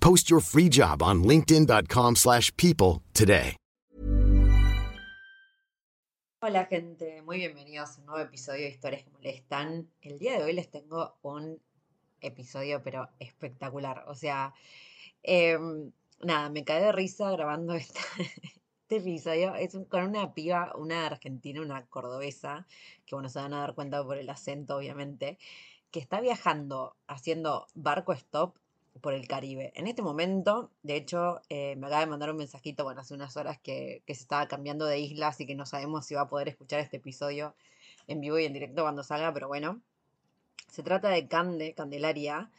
Post 0.00 0.30
your 0.30 0.40
free 0.40 0.68
job 0.68 1.02
on 1.02 1.22
linkedin.com/people 1.22 2.16
slash 2.16 2.50
people 2.56 3.02
today. 3.12 3.56
Hola 6.42 6.64
gente, 6.64 7.20
muy 7.20 7.36
bienvenidos 7.36 7.98
a 7.98 8.00
un 8.00 8.06
nuevo 8.06 8.20
episodio 8.24 8.62
de 8.62 8.70
Historias 8.70 9.04
que 9.04 9.10
Molestan. 9.10 9.90
El 10.00 10.18
día 10.18 10.38
de 10.38 10.44
hoy 10.44 10.54
les 10.54 10.70
tengo 10.70 11.18
un 11.20 11.60
episodio 12.22 12.82
pero 12.82 13.10
espectacular. 13.18 14.04
O 14.08 14.14
sea, 14.14 14.54
em, 15.22 15.92
nada, 16.22 16.48
me 16.48 16.64
caí 16.64 16.80
de 16.80 16.92
risa 16.92 17.30
grabando 17.30 17.74
este 17.74 18.00
episodio. 18.88 19.54
Es 19.54 19.76
con 19.90 20.04
una 20.04 20.32
piba, 20.32 20.72
una 20.76 21.04
argentina, 21.04 21.60
una 21.60 21.84
cordobesa, 21.84 22.66
que 23.04 23.16
bueno, 23.16 23.28
se 23.28 23.38
van 23.38 23.52
a 23.52 23.60
dar 23.60 23.74
cuenta 23.74 24.02
por 24.02 24.16
el 24.16 24.30
acento 24.30 24.78
obviamente, 24.78 25.38
que 25.90 26.00
está 26.00 26.22
viajando 26.22 26.96
haciendo 27.06 27.66
barco 27.74 28.14
stop 28.14 28.56
por 29.00 29.14
el 29.14 29.28
Caribe. 29.28 29.72
En 29.74 29.86
este 29.86 30.02
momento, 30.02 30.70
de 30.82 30.96
hecho, 30.96 31.40
eh, 31.48 31.76
me 31.76 31.86
acaba 31.86 32.02
de 32.02 32.06
mandar 32.08 32.30
un 32.30 32.36
mensajito, 32.36 32.84
bueno, 32.84 33.00
hace 33.00 33.14
unas 33.14 33.36
horas 33.36 33.58
que, 33.60 34.02
que 34.06 34.14
se 34.14 34.22
estaba 34.22 34.48
cambiando 34.48 34.84
de 34.86 34.98
isla, 34.98 35.28
así 35.28 35.46
que 35.46 35.54
no 35.54 35.66
sabemos 35.66 36.06
si 36.06 36.14
va 36.14 36.22
a 36.22 36.28
poder 36.28 36.48
escuchar 36.48 36.80
este 36.80 36.98
episodio 36.98 37.54
en 38.08 38.20
vivo 38.20 38.38
y 38.38 38.44
en 38.44 38.52
directo 38.52 38.82
cuando 38.82 39.02
salga, 39.02 39.32
pero 39.32 39.48
bueno. 39.48 39.80
Se 40.68 40.82
trata 40.82 41.08
de 41.10 41.26
Cande, 41.28 41.74
Candelaria, 41.74 42.50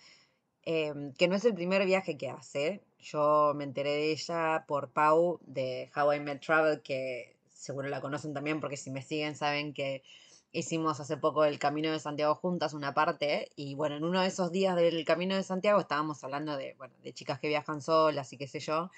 em, 0.64 1.14
que 1.14 1.28
no 1.28 1.36
es 1.36 1.46
el 1.46 1.54
primer 1.54 1.86
viaje 1.86 2.18
que 2.18 2.30
hace. 2.30 2.82
Yo 3.00 3.54
me 3.56 3.64
enteré 3.64 3.92
de 3.92 4.12
ella 4.12 4.66
por 4.68 4.92
Pau 4.92 5.40
de 5.46 5.90
How 5.96 6.14
I 6.14 6.20
Met 6.20 6.42
Travel, 6.42 6.82
que 6.82 7.36
seguro 7.50 7.88
la 7.90 8.02
conocen 8.02 8.34
también 8.34 8.59
porque 8.59 8.78
si 8.78 8.92
me 8.92 9.02
siguen 9.02 9.36
saben 9.36 9.74
que 9.74 10.04
hicimos 10.52 10.99
hace 10.99 11.17
poco 11.17 11.45
el 11.45 11.59
Camino 11.59 11.91
de 11.91 11.99
Santiago 11.99 12.35
juntas, 12.35 12.73
una 12.73 12.94
parte, 12.94 13.49
y 13.55 13.75
bueno, 13.75 13.95
en 13.95 14.03
uno 14.03 14.21
de 14.21 14.27
esos 14.27 14.52
días 14.52 14.75
del 14.75 15.05
Camino 15.05 15.35
de 15.35 15.44
Santiago 15.44 15.80
estábamos 15.80 16.23
hablando 16.23 16.57
de, 16.57 16.75
bueno, 16.77 16.94
de 17.03 17.13
chicas 17.13 17.39
que 17.39 17.47
viajan 17.47 17.81
solas 17.81 18.31
y 18.33 18.38
qué 18.38 18.47
sé 18.47 18.59
yo. 18.59 18.91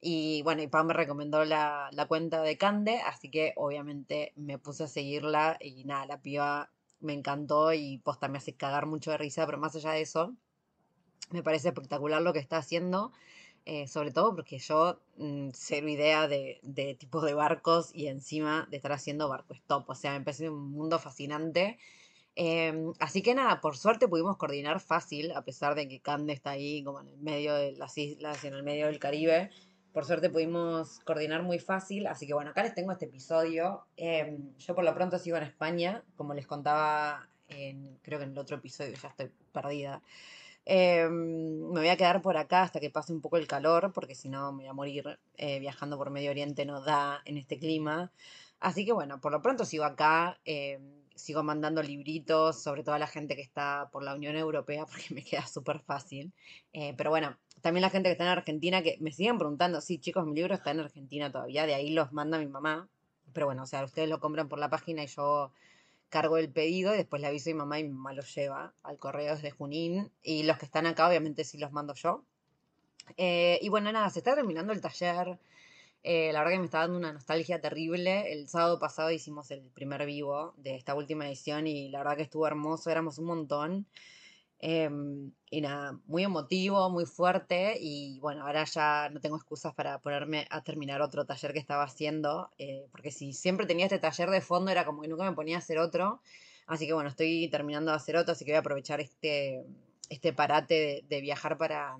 Y 0.00 0.42
bueno, 0.42 0.62
y 0.62 0.66
Pau 0.66 0.84
me 0.84 0.94
recomendó 0.94 1.44
la, 1.44 1.90
la 1.92 2.06
cuenta 2.06 2.42
de 2.42 2.56
Cande, 2.56 3.00
así 3.00 3.30
que 3.30 3.52
obviamente 3.56 4.32
me 4.36 4.58
puse 4.58 4.84
a 4.84 4.88
seguirla 4.88 5.58
y 5.60 5.84
nada, 5.84 6.06
la 6.06 6.22
piba 6.22 6.70
me 7.00 7.12
encantó 7.14 7.72
y 7.72 7.98
posta 7.98 8.28
me 8.28 8.38
hace 8.38 8.54
cagar 8.54 8.86
mucho 8.86 9.10
de 9.10 9.18
risa, 9.18 9.46
pero 9.46 9.58
más 9.58 9.74
allá 9.76 9.92
de 9.92 10.02
eso, 10.02 10.34
me 11.30 11.42
parece 11.42 11.68
espectacular 11.68 12.22
lo 12.22 12.32
que 12.32 12.38
está 12.38 12.58
haciendo, 12.58 13.12
eh, 13.64 13.86
sobre 13.86 14.10
todo 14.10 14.34
porque 14.34 14.58
yo 14.58 15.00
mm, 15.16 15.50
cero 15.52 15.88
idea 15.88 16.28
de, 16.28 16.60
de 16.62 16.94
tipos 16.94 17.24
de 17.24 17.34
barcos 17.34 17.90
y 17.94 18.06
encima 18.08 18.66
de 18.70 18.76
estar 18.76 18.92
haciendo 18.92 19.28
barco 19.28 19.54
stop, 19.54 19.88
o 19.90 19.94
sea, 19.94 20.12
me 20.18 20.24
parece 20.24 20.48
un 20.50 20.70
mundo 20.70 20.98
fascinante. 20.98 21.78
Em, 22.36 22.92
así 23.00 23.22
que 23.22 23.34
nada, 23.34 23.60
por 23.60 23.76
suerte 23.76 24.08
pudimos 24.08 24.36
coordinar 24.36 24.80
fácil, 24.80 25.32
a 25.32 25.44
pesar 25.44 25.74
de 25.74 25.88
que 25.88 26.00
Cande 26.00 26.32
está 26.32 26.50
ahí 26.50 26.82
como 26.84 27.00
en 27.00 27.08
el 27.08 27.18
medio 27.18 27.54
de 27.54 27.72
las 27.72 27.98
islas 27.98 28.42
y 28.44 28.46
en 28.46 28.54
el 28.54 28.62
medio 28.62 28.86
del 28.86 28.98
Caribe. 28.98 29.50
Por 29.92 30.04
suerte 30.04 30.30
pudimos 30.30 31.00
coordinar 31.00 31.42
muy 31.42 31.58
fácil, 31.58 32.06
así 32.06 32.26
que 32.26 32.34
bueno, 32.34 32.50
acá 32.50 32.62
les 32.62 32.74
tengo 32.74 32.92
este 32.92 33.06
episodio. 33.06 33.84
Em, 33.96 34.56
yo 34.58 34.74
por 34.74 34.84
lo 34.84 34.94
pronto 34.94 35.18
sigo 35.18 35.36
en 35.36 35.42
España, 35.42 36.04
como 36.16 36.32
les 36.32 36.46
contaba 36.46 37.28
en, 37.48 37.98
creo 38.02 38.18
que 38.18 38.24
en 38.24 38.32
el 38.32 38.38
otro 38.38 38.56
episodio, 38.56 38.94
ya 38.94 39.08
estoy 39.08 39.30
perdida. 39.52 40.00
Em, 40.64 41.72
me 41.72 41.80
voy 41.80 41.88
a 41.88 41.96
quedar 41.96 42.22
por 42.22 42.36
acá 42.36 42.62
hasta 42.62 42.80
que 42.80 42.90
pase 42.90 43.12
un 43.12 43.20
poco 43.20 43.36
el 43.36 43.46
calor, 43.46 43.92
porque 43.92 44.14
si 44.14 44.28
no 44.28 44.52
me 44.52 44.64
voy 44.64 44.68
a 44.68 44.72
morir 44.72 45.18
eh, 45.36 45.58
viajando 45.58 45.96
por 45.98 46.10
Medio 46.10 46.30
Oriente, 46.30 46.64
no 46.64 46.80
da 46.82 47.22
en 47.24 47.38
este 47.38 47.58
clima. 47.58 48.12
Así 48.60 48.84
que 48.84 48.92
bueno, 48.92 49.20
por 49.20 49.32
lo 49.32 49.42
pronto 49.42 49.64
sigo 49.64 49.84
acá, 49.84 50.38
em, 50.44 51.00
sigo 51.14 51.42
mandando 51.42 51.82
libritos, 51.82 52.62
sobre 52.62 52.82
todo 52.82 52.94
a 52.94 52.98
la 52.98 53.06
gente 53.06 53.36
que 53.36 53.42
está 53.42 53.88
por 53.92 54.02
la 54.02 54.14
Unión 54.14 54.36
Europea, 54.36 54.86
porque 54.90 55.14
me 55.14 55.22
queda 55.24 55.46
súper 55.46 55.80
fácil. 55.80 56.32
Eh, 56.72 56.94
pero 56.96 57.10
bueno, 57.10 57.38
también 57.62 57.82
la 57.82 57.90
gente 57.90 58.08
que 58.08 58.12
está 58.12 58.24
en 58.24 58.30
Argentina, 58.30 58.82
que 58.82 58.96
me 59.00 59.12
siguen 59.12 59.38
preguntando, 59.38 59.80
sí, 59.80 59.98
chicos, 59.98 60.26
mi 60.26 60.34
libro 60.34 60.54
está 60.54 60.70
en 60.70 60.80
Argentina 60.80 61.30
todavía, 61.32 61.66
de 61.66 61.74
ahí 61.74 61.90
los 61.90 62.12
manda 62.12 62.38
mi 62.38 62.46
mamá. 62.46 62.88
Pero 63.32 63.46
bueno, 63.46 63.62
o 63.62 63.66
sea, 63.66 63.84
ustedes 63.84 64.08
lo 64.08 64.20
compran 64.20 64.48
por 64.48 64.58
la 64.58 64.70
página 64.70 65.04
y 65.04 65.06
yo 65.06 65.52
cargo 66.10 66.36
el 66.36 66.50
pedido 66.50 66.94
y 66.94 66.98
después 66.98 67.22
le 67.22 67.28
aviso 67.28 67.50
a 67.50 67.52
mi 67.54 67.58
mamá 67.58 67.78
y 67.78 67.84
mi 67.84 67.90
mamá 67.90 68.12
lo 68.12 68.22
lleva 68.22 68.74
al 68.82 68.98
correo 68.98 69.34
desde 69.34 69.50
Junín. 69.50 70.12
Y 70.22 70.42
los 70.42 70.58
que 70.58 70.66
están 70.66 70.86
acá, 70.86 71.08
obviamente, 71.08 71.44
sí 71.44 71.56
los 71.56 71.72
mando 71.72 71.94
yo. 71.94 72.24
Eh, 73.16 73.58
y 73.62 73.68
bueno, 73.70 73.90
nada, 73.92 74.10
se 74.10 74.18
está 74.18 74.34
terminando 74.34 74.72
el 74.72 74.80
taller. 74.80 75.38
Eh, 76.02 76.32
la 76.32 76.40
verdad 76.40 76.52
que 76.52 76.58
me 76.58 76.64
está 76.64 76.78
dando 76.80 76.98
una 76.98 77.12
nostalgia 77.12 77.60
terrible. 77.60 78.32
El 78.32 78.48
sábado 78.48 78.78
pasado 78.78 79.10
hicimos 79.10 79.50
el 79.50 79.62
primer 79.70 80.04
vivo 80.06 80.54
de 80.56 80.74
esta 80.76 80.94
última 80.94 81.26
edición 81.26 81.66
y 81.66 81.88
la 81.90 81.98
verdad 81.98 82.16
que 82.16 82.22
estuvo 82.22 82.46
hermoso, 82.46 82.90
éramos 82.90 83.18
un 83.18 83.26
montón. 83.26 83.86
Em, 84.62 85.32
y 85.50 85.62
nada, 85.62 85.98
muy 86.04 86.22
emotivo, 86.22 86.90
muy 86.90 87.06
fuerte 87.06 87.78
y 87.80 88.20
bueno, 88.20 88.42
ahora 88.46 88.64
ya 88.64 89.08
no 89.10 89.18
tengo 89.18 89.36
excusas 89.36 89.74
para 89.74 90.00
ponerme 90.00 90.46
a 90.50 90.62
terminar 90.62 91.00
otro 91.00 91.24
taller 91.24 91.54
que 91.54 91.58
estaba 91.58 91.84
haciendo, 91.84 92.50
eh, 92.58 92.86
porque 92.92 93.10
si 93.10 93.32
siempre 93.32 93.66
tenía 93.66 93.86
este 93.86 93.98
taller 93.98 94.28
de 94.28 94.42
fondo 94.42 94.70
era 94.70 94.84
como 94.84 95.00
que 95.00 95.08
nunca 95.08 95.24
me 95.24 95.34
ponía 95.34 95.56
a 95.56 95.60
hacer 95.60 95.78
otro, 95.78 96.20
así 96.66 96.86
que 96.86 96.92
bueno, 96.92 97.08
estoy 97.08 97.48
terminando 97.48 97.90
de 97.90 97.96
hacer 97.96 98.16
otro, 98.16 98.32
así 98.32 98.44
que 98.44 98.50
voy 98.52 98.56
a 98.56 98.60
aprovechar 98.60 99.00
este, 99.00 99.64
este 100.10 100.34
parate 100.34 101.04
de 101.08 101.20
viajar 101.22 101.56
para, 101.56 101.96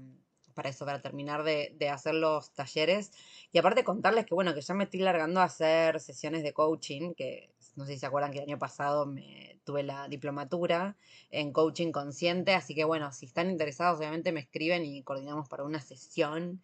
para 0.60 0.68
eso, 0.68 0.84
para 0.84 1.00
terminar 1.00 1.42
de, 1.42 1.88
hacer 1.88 2.14
los 2.14 2.52
talleres 2.52 3.12
y 3.50 3.56
aparte 3.56 3.82
contarles 3.82 4.26
que 4.26 4.34
bueno, 4.34 4.52
que 4.54 4.60
ya 4.60 4.74
me 4.74 4.84
estoy 4.84 5.00
largando 5.00 5.40
a 5.40 5.44
hacer 5.44 6.00
sesiones 6.00 6.42
de 6.42 6.52
coaching, 6.52 7.14
que 7.14 7.48
no 7.76 7.86
sé 7.86 7.94
si 7.94 8.00
se 8.00 8.04
acuerdan 8.04 8.30
que 8.30 8.40
el 8.40 8.44
año 8.44 8.58
pasado 8.58 9.06
me 9.06 9.58
tuve 9.64 9.84
la 9.84 10.06
diplomatura 10.08 10.98
en 11.30 11.50
coaching 11.54 11.92
consciente, 11.92 12.52
así 12.52 12.74
que 12.74 12.84
bueno, 12.84 13.10
si 13.10 13.24
están 13.24 13.48
interesados 13.48 13.98
obviamente 13.98 14.32
me 14.32 14.40
escriben 14.40 14.84
y 14.84 15.02
coordinamos 15.02 15.48
para 15.48 15.64
una 15.64 15.80
sesión, 15.80 16.62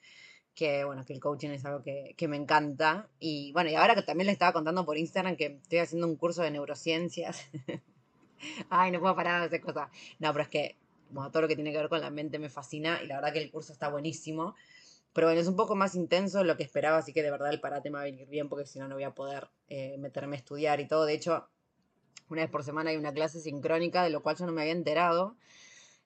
que 0.54 0.84
bueno, 0.84 1.02
que 1.06 1.14
el 1.14 1.20
coaching 1.20 1.48
es 1.48 1.64
algo 1.64 1.82
que, 1.82 2.12
que 2.18 2.28
me 2.28 2.36
encanta. 2.36 3.08
Y 3.18 3.50
bueno, 3.52 3.70
y 3.70 3.76
ahora 3.76 3.94
que 3.94 4.02
también 4.02 4.26
les 4.26 4.34
estaba 4.34 4.52
contando 4.52 4.84
por 4.84 4.98
Instagram 4.98 5.36
que 5.36 5.58
estoy 5.62 5.78
haciendo 5.78 6.06
un 6.06 6.16
curso 6.16 6.42
de 6.42 6.50
neurociencias. 6.50 7.48
Ay, 8.68 8.90
no 8.90 9.00
puedo 9.00 9.16
parar 9.16 9.40
de 9.40 9.46
hacer 9.46 9.62
cosas. 9.62 9.88
No, 10.18 10.32
pero 10.32 10.42
es 10.42 10.48
que 10.50 10.76
todo 11.30 11.42
lo 11.42 11.48
que 11.48 11.54
tiene 11.54 11.72
que 11.72 11.78
ver 11.78 11.88
con 11.88 12.00
la 12.00 12.10
mente 12.10 12.38
me 12.38 12.48
fascina 12.48 13.02
y 13.02 13.06
la 13.06 13.16
verdad 13.16 13.32
que 13.32 13.42
el 13.42 13.50
curso 13.50 13.72
está 13.72 13.88
buenísimo. 13.88 14.54
Pero 15.12 15.28
bueno, 15.28 15.40
es 15.40 15.48
un 15.48 15.56
poco 15.56 15.74
más 15.74 15.94
intenso 15.94 16.38
de 16.38 16.44
lo 16.44 16.56
que 16.56 16.62
esperaba, 16.62 16.98
así 16.98 17.12
que 17.12 17.22
de 17.22 17.30
verdad 17.30 17.50
el 17.50 17.60
parate 17.60 17.88
me 17.88 17.94
va 17.94 18.02
a 18.02 18.04
venir 18.04 18.28
bien 18.28 18.48
porque 18.48 18.66
si 18.66 18.78
no, 18.78 18.86
no 18.86 18.96
voy 18.96 19.04
a 19.04 19.14
poder 19.14 19.48
eh, 19.68 19.96
meterme 19.98 20.36
a 20.36 20.38
estudiar 20.38 20.78
y 20.80 20.86
todo. 20.86 21.06
De 21.06 21.14
hecho, 21.14 21.48
una 22.28 22.42
vez 22.42 22.50
por 22.50 22.64
semana 22.64 22.90
hay 22.90 22.96
una 22.96 23.14
clase 23.14 23.40
sincrónica, 23.40 24.02
de 24.02 24.10
lo 24.10 24.22
cual 24.22 24.36
yo 24.36 24.44
no 24.46 24.52
me 24.52 24.62
había 24.62 24.74
enterado. 24.74 25.36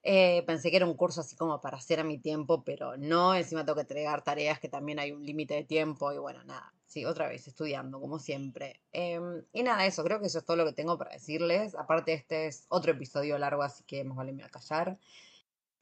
Eh, 0.03 0.43
pensé 0.47 0.71
que 0.71 0.77
era 0.77 0.85
un 0.85 0.95
curso 0.95 1.21
así 1.21 1.35
como 1.35 1.61
para 1.61 1.77
hacer 1.77 1.99
a 1.99 2.03
mi 2.03 2.19
tiempo, 2.19 2.63
pero 2.63 2.95
no. 2.97 3.35
Encima 3.35 3.65
tengo 3.65 3.75
que 3.75 3.81
entregar 3.81 4.23
tareas 4.23 4.59
que 4.59 4.69
también 4.69 4.99
hay 4.99 5.11
un 5.11 5.25
límite 5.25 5.55
de 5.55 5.63
tiempo 5.63 6.11
y 6.13 6.17
bueno, 6.17 6.43
nada. 6.45 6.73
Sí, 6.91 7.05
otra 7.05 7.29
vez 7.29 7.47
estudiando, 7.47 8.01
como 8.01 8.19
siempre. 8.19 8.81
Em, 8.91 9.45
y 9.53 9.63
nada, 9.63 9.85
eso, 9.85 10.03
creo 10.03 10.19
que 10.19 10.27
eso 10.27 10.39
es 10.39 10.45
todo 10.45 10.57
lo 10.57 10.65
que 10.65 10.73
tengo 10.73 10.97
para 10.97 11.11
decirles. 11.13 11.73
Aparte, 11.73 12.11
este 12.11 12.47
es 12.47 12.65
otro 12.67 12.91
episodio 12.91 13.37
largo, 13.37 13.63
así 13.63 13.85
que 13.85 14.03
más 14.03 14.17
vale 14.17 14.33
me 14.33 14.43
voy 14.43 14.47
a 14.47 14.51
callar. 14.51 14.97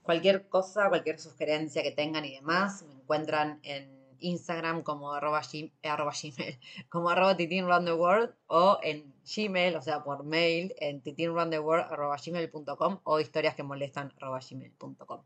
Cualquier 0.03 0.47
cosa, 0.49 0.87
cualquier 0.87 1.19
sugerencia 1.19 1.81
que 1.81 1.89
tengan 1.89 2.25
y 2.25 2.35
demás, 2.35 2.83
me 2.83 2.93
encuentran 2.93 3.59
en 3.63 3.89
Instagram 4.19 4.83
como 4.83 5.11
arroba, 5.11 5.41
gmail, 5.41 5.71
como 6.89 7.09
arroba 7.09 7.35
titinroundtheworld 7.35 8.35
o 8.45 8.77
en 8.83 9.11
Gmail, 9.35 9.75
o 9.77 9.81
sea, 9.81 10.03
por 10.03 10.23
mail, 10.23 10.75
en 10.77 11.01
titinroundtheworld 11.01 11.91
arroba 11.91 12.17
gmail.com 12.23 12.99
o 13.03 13.19
historias 13.19 13.55
que 13.55 13.63
molestan 13.63 14.13
arroba 14.17 14.41
gmail.com. 14.47 15.23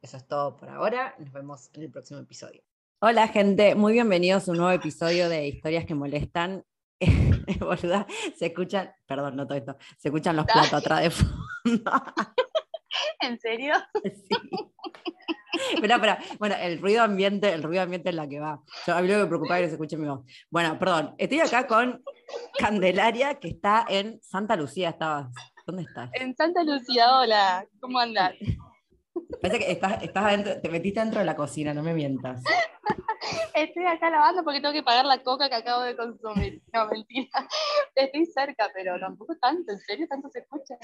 Eso 0.00 0.16
es 0.16 0.26
todo 0.26 0.56
por 0.56 0.70
ahora. 0.70 1.14
Nos 1.18 1.32
vemos 1.34 1.68
en 1.74 1.82
el 1.82 1.90
próximo 1.90 2.18
episodio. 2.18 2.62
Hola 3.00 3.28
gente, 3.28 3.76
muy 3.76 3.92
bienvenidos 3.92 4.48
a 4.48 4.50
un 4.50 4.58
nuevo 4.58 4.72
episodio 4.72 5.28
de 5.28 5.46
Historias 5.46 5.84
que 5.84 5.94
Molestan. 5.94 6.64
Boluda, 7.60 8.08
se 8.36 8.46
escuchan, 8.46 8.90
perdón, 9.06 9.36
no 9.36 9.46
todo 9.46 9.56
esto, 9.56 9.76
se 9.96 10.08
escuchan 10.08 10.34
los 10.34 10.46
platos 10.46 10.72
atrás 10.72 11.02
de 11.02 11.10
fondo. 11.10 11.92
¿En 13.20 13.38
serio? 13.38 13.74
Sí. 15.60 15.80
Pero, 15.80 15.96
pero, 16.00 16.16
bueno, 16.38 16.54
el 16.60 16.80
ruido 16.80 17.02
ambiente, 17.02 17.52
el 17.52 17.62
ruido 17.62 17.82
ambiente 17.82 18.10
es 18.10 18.14
la 18.14 18.28
que 18.28 18.38
va. 18.38 18.60
Yo, 18.86 18.94
a 18.94 19.00
mí 19.00 19.08
lo 19.08 19.14
que 19.14 19.22
me 19.22 19.26
preocupa 19.26 19.58
es 19.58 19.62
que 19.62 19.68
se 19.68 19.74
escuche 19.74 19.96
mi 19.96 20.06
voz. 20.06 20.20
Bueno, 20.50 20.78
perdón, 20.78 21.14
estoy 21.18 21.40
acá 21.40 21.66
con 21.66 22.02
Candelaria, 22.58 23.40
que 23.40 23.48
está 23.48 23.84
en 23.88 24.20
Santa 24.22 24.54
Lucía, 24.56 24.90
estabas. 24.90 25.32
¿Dónde 25.66 25.82
estás? 25.82 26.10
En 26.14 26.36
Santa 26.36 26.62
Lucía, 26.62 27.12
hola, 27.18 27.66
¿cómo 27.80 27.98
andas? 27.98 28.34
Parece 29.40 29.58
que 29.58 29.72
estás, 29.72 30.02
estás 30.02 30.24
adentro, 30.24 30.60
te 30.60 30.68
metiste 30.68 31.00
dentro 31.00 31.20
de 31.20 31.26
la 31.26 31.36
cocina, 31.36 31.74
no 31.74 31.82
me 31.82 31.94
mientas. 31.94 32.42
Estoy 33.54 33.86
acá 33.86 34.10
lavando 34.10 34.44
porque 34.44 34.60
tengo 34.60 34.72
que 34.72 34.82
pagar 34.82 35.04
la 35.04 35.22
coca 35.22 35.48
que 35.48 35.56
acabo 35.56 35.82
de 35.82 35.96
consumir. 35.96 36.62
No, 36.72 36.86
mentira. 36.86 37.48
Estoy 37.94 38.26
cerca, 38.26 38.70
pero 38.72 38.98
tampoco 39.00 39.36
tanto, 39.40 39.72
¿en 39.72 39.78
serio? 39.80 40.06
¿Tanto 40.08 40.28
se 40.30 40.40
escucha? 40.40 40.76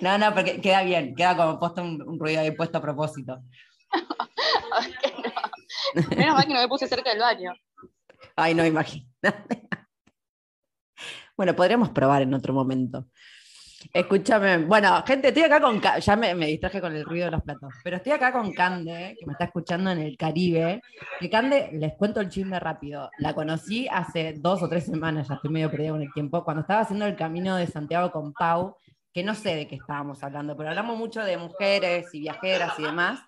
No, 0.00 0.18
no, 0.18 0.34
porque 0.34 0.60
queda 0.60 0.82
bien, 0.82 1.14
queda 1.14 1.36
como 1.36 1.58
puesto 1.58 1.82
un, 1.82 2.02
un 2.02 2.18
ruido 2.18 2.40
ahí 2.40 2.50
puesto 2.52 2.78
a 2.78 2.82
propósito. 2.82 3.42
no. 5.94 6.16
Menos 6.16 6.34
mal 6.34 6.46
que 6.46 6.54
no 6.54 6.60
me 6.60 6.68
puse 6.68 6.88
cerca 6.88 7.10
del 7.10 7.20
baño. 7.20 7.52
Ay, 8.36 8.54
no, 8.54 8.64
imagínate. 8.64 9.68
Bueno, 11.36 11.56
podríamos 11.56 11.90
probar 11.90 12.22
en 12.22 12.34
otro 12.34 12.54
momento. 12.54 13.06
Escúchame, 13.92 14.58
bueno, 14.58 15.02
gente, 15.06 15.28
estoy 15.28 15.44
acá 15.44 15.60
con, 15.60 15.80
ya 15.80 16.16
me, 16.16 16.34
distraje 16.34 16.80
con 16.80 16.94
el 16.94 17.04
ruido 17.04 17.26
de 17.26 17.32
los 17.32 17.42
platos, 17.42 17.72
pero 17.82 17.96
estoy 17.96 18.12
acá 18.12 18.32
con 18.32 18.52
Cande, 18.52 19.16
que 19.18 19.26
me 19.26 19.32
está 19.32 19.44
escuchando 19.44 19.90
en 19.90 19.98
el 19.98 20.16
Caribe, 20.16 20.82
que 21.18 21.30
Cande, 21.30 21.70
les 21.72 21.94
cuento 21.94 22.20
el 22.20 22.28
chisme 22.28 22.58
rápido, 22.60 23.10
la 23.18 23.34
conocí 23.34 23.88
hace 23.88 24.34
dos 24.34 24.62
o 24.62 24.68
tres 24.68 24.84
semanas, 24.84 25.28
ya 25.28 25.34
estoy 25.34 25.50
medio 25.50 25.70
perdida 25.70 25.90
con 25.90 26.02
el 26.02 26.12
tiempo, 26.12 26.44
cuando 26.44 26.62
estaba 26.62 26.80
haciendo 26.80 27.06
el 27.06 27.16
camino 27.16 27.56
de 27.56 27.66
Santiago 27.66 28.10
con 28.10 28.32
Pau, 28.32 28.76
que 29.12 29.22
no 29.22 29.34
sé 29.34 29.54
de 29.54 29.66
qué 29.66 29.76
estábamos 29.76 30.22
hablando, 30.22 30.56
pero 30.56 30.70
hablamos 30.70 30.96
mucho 30.96 31.22
de 31.22 31.36
mujeres 31.36 32.14
y 32.14 32.20
viajeras 32.20 32.78
y 32.78 32.82
demás, 32.82 33.20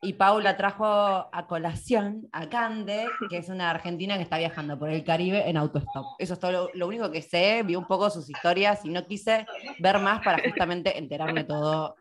y 0.00 0.12
Paula 0.12 0.56
trajo 0.56 0.86
a 0.86 1.46
colación 1.48 2.28
a 2.32 2.48
Cande, 2.48 3.06
que 3.28 3.38
es 3.38 3.48
una 3.48 3.70
argentina 3.70 4.16
que 4.16 4.22
está 4.22 4.38
viajando 4.38 4.78
por 4.78 4.90
el 4.90 5.02
Caribe 5.02 5.48
en 5.48 5.56
autostop. 5.56 6.06
Eso 6.18 6.34
es 6.34 6.40
todo 6.40 6.52
lo, 6.52 6.70
lo, 6.74 6.86
único 6.86 7.10
que 7.10 7.20
sé, 7.20 7.62
vi 7.64 7.74
un 7.74 7.86
poco 7.86 8.08
sus 8.08 8.30
historias 8.30 8.84
y 8.84 8.90
no 8.90 9.06
quise 9.06 9.46
ver 9.80 9.98
más 9.98 10.22
para 10.24 10.42
justamente 10.42 10.96
enterarme 10.96 11.44
todo, 11.44 11.96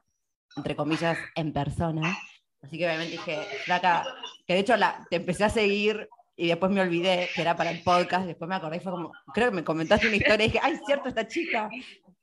entre 0.55 0.75
comillas, 0.75 1.17
en 1.35 1.51
persona. 1.51 2.17
Así 2.61 2.77
que 2.77 2.85
obviamente 2.85 3.13
dije, 3.13 3.39
Flaca, 3.65 4.05
que 4.45 4.53
de 4.53 4.59
hecho 4.59 4.77
la, 4.77 5.05
te 5.09 5.15
empecé 5.15 5.45
a 5.45 5.49
seguir 5.49 6.07
y 6.35 6.47
después 6.47 6.71
me 6.71 6.81
olvidé 6.81 7.29
que 7.33 7.41
era 7.41 7.55
para 7.55 7.71
el 7.71 7.81
podcast, 7.81 8.27
después 8.27 8.47
me 8.47 8.55
acordé 8.55 8.77
y 8.77 8.79
fue 8.79 8.91
como, 8.91 9.11
creo 9.33 9.49
que 9.49 9.55
me 9.55 9.63
comentaste 9.63 10.07
una 10.07 10.17
historia 10.17 10.45
y 10.45 10.49
dije, 10.49 10.59
ay, 10.61 10.79
cierto, 10.85 11.09
esta 11.09 11.27
chica. 11.27 11.67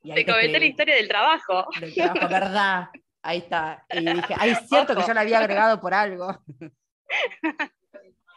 Y 0.03 0.13
te, 0.13 0.23
te 0.23 0.31
comenté 0.31 0.57
la 0.57 0.65
historia 0.65 0.95
del 0.95 1.07
trabajo. 1.09 1.65
Del 1.81 1.93
trabajo, 1.93 2.29
verdad. 2.29 2.87
Ahí 3.25 3.39
está. 3.39 3.83
Y 3.89 4.05
dije, 4.05 4.35
ay, 4.37 4.51
es 4.51 4.59
cierto 4.69 4.95
que 4.95 5.01
yo 5.01 5.13
la 5.15 5.21
había 5.21 5.39
agregado 5.39 5.81
por 5.81 5.95
algo. 5.95 6.27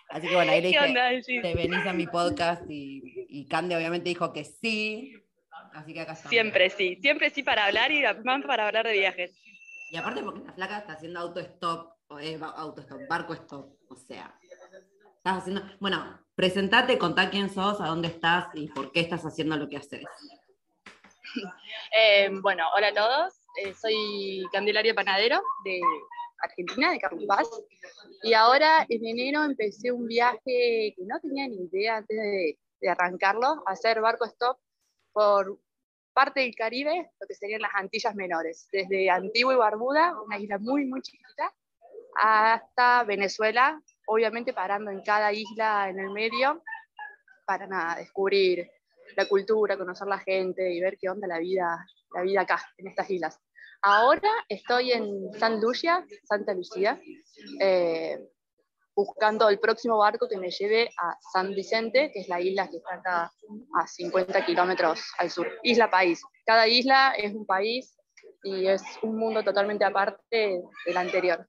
Así 0.08 0.26
que 0.26 0.34
bueno, 0.34 0.50
ahí 0.50 0.62
le 0.62 0.68
dije, 0.68 1.42
te 1.42 1.54
venís 1.54 1.86
a 1.86 1.92
mi 1.92 2.06
podcast 2.06 2.62
y, 2.70 3.26
y 3.28 3.46
Candy 3.46 3.74
obviamente 3.74 4.08
dijo 4.08 4.32
que 4.32 4.44
sí. 4.44 5.12
Así 5.74 5.92
que 5.92 6.00
acá 6.00 6.12
estamos. 6.12 6.30
Siempre 6.30 6.70
sí, 6.70 6.96
siempre 7.02 7.28
sí 7.28 7.42
para 7.42 7.66
hablar 7.66 7.92
y 7.92 8.02
más 8.24 8.42
para 8.46 8.66
hablar 8.66 8.86
de 8.86 8.94
viajes. 8.94 9.38
Y 9.90 9.98
aparte 9.98 10.22
porque 10.22 10.40
esta 10.40 10.54
flaca 10.54 10.78
está 10.78 10.94
haciendo 10.94 11.20
auto-stop, 11.20 11.92
auto-stop, 12.08 13.00
barco-stop, 13.06 13.76
o 13.90 13.96
sea, 13.96 14.34
estás 15.18 15.42
haciendo... 15.42 15.62
Bueno, 15.80 16.18
presentate, 16.34 16.96
contá 16.96 17.28
quién 17.28 17.50
sos, 17.50 17.82
a 17.82 17.88
dónde 17.88 18.08
estás 18.08 18.46
y 18.54 18.68
por 18.68 18.90
qué 18.92 19.00
estás 19.00 19.26
haciendo 19.26 19.58
lo 19.58 19.68
que 19.68 19.76
haces. 19.76 20.06
eh, 21.94 22.30
bueno, 22.40 22.64
hola 22.74 22.88
a 22.88 22.94
todos, 22.94 23.37
eh, 23.56 23.74
soy 23.74 24.46
Candelaria 24.52 24.94
Panadero 24.94 25.40
de 25.64 25.80
Argentina, 26.40 26.92
de 26.92 26.98
Carlos 27.00 27.24
Paz, 27.26 27.48
y 28.22 28.32
ahora 28.32 28.86
en 28.88 29.04
enero 29.04 29.44
empecé 29.44 29.90
un 29.90 30.06
viaje 30.06 30.94
que 30.96 31.04
no 31.04 31.18
tenía 31.20 31.48
ni 31.48 31.64
idea 31.64 31.96
antes 31.96 32.16
de, 32.16 32.58
de 32.80 32.88
arrancarlo, 32.88 33.62
hacer 33.66 34.00
barco 34.00 34.24
stop 34.24 34.58
por 35.12 35.58
parte 36.12 36.40
del 36.40 36.54
Caribe, 36.54 37.10
lo 37.20 37.26
que 37.26 37.34
serían 37.34 37.62
las 37.62 37.74
Antillas 37.74 38.14
Menores, 38.14 38.68
desde 38.72 39.08
Antigua 39.10 39.54
y 39.54 39.56
Barbuda, 39.56 40.20
una 40.20 40.38
isla 40.38 40.58
muy, 40.58 40.84
muy 40.84 41.00
chiquita, 41.00 41.54
hasta 42.16 43.04
Venezuela, 43.04 43.80
obviamente 44.06 44.52
parando 44.52 44.90
en 44.90 45.02
cada 45.02 45.32
isla 45.32 45.88
en 45.88 46.00
el 46.00 46.10
medio, 46.10 46.62
para 47.46 47.66
nada, 47.66 47.96
descubrir 47.96 48.68
la 49.16 49.28
cultura, 49.28 49.76
conocer 49.76 50.06
la 50.08 50.18
gente 50.18 50.72
y 50.72 50.80
ver 50.80 50.98
qué 50.98 51.08
onda 51.08 51.26
la 51.26 51.38
vida, 51.38 51.86
la 52.14 52.22
vida 52.22 52.42
acá, 52.42 52.62
en 52.76 52.88
estas 52.88 53.10
islas. 53.10 53.40
Ahora 53.82 54.30
estoy 54.48 54.92
en 54.92 55.32
San 55.38 55.60
Lucia, 55.60 56.04
Santa 56.24 56.52
Lucía, 56.52 57.00
eh, 57.60 58.18
buscando 58.94 59.48
el 59.48 59.60
próximo 59.60 59.98
barco 59.98 60.28
que 60.28 60.36
me 60.36 60.50
lleve 60.50 60.90
a 61.00 61.16
San 61.32 61.54
Vicente, 61.54 62.10
que 62.12 62.20
es 62.20 62.28
la 62.28 62.40
isla 62.40 62.68
que 62.68 62.78
está 62.78 62.94
acá 62.94 63.32
a 63.80 63.86
50 63.86 64.44
kilómetros 64.44 65.00
al 65.18 65.30
sur. 65.30 65.48
Isla 65.62 65.88
país. 65.88 66.20
Cada 66.44 66.66
isla 66.66 67.12
es 67.16 67.32
un 67.32 67.46
país 67.46 67.96
y 68.42 68.66
es 68.66 68.82
un 69.02 69.16
mundo 69.16 69.44
totalmente 69.44 69.84
aparte 69.84 70.60
del 70.84 70.96
anterior. 70.96 71.48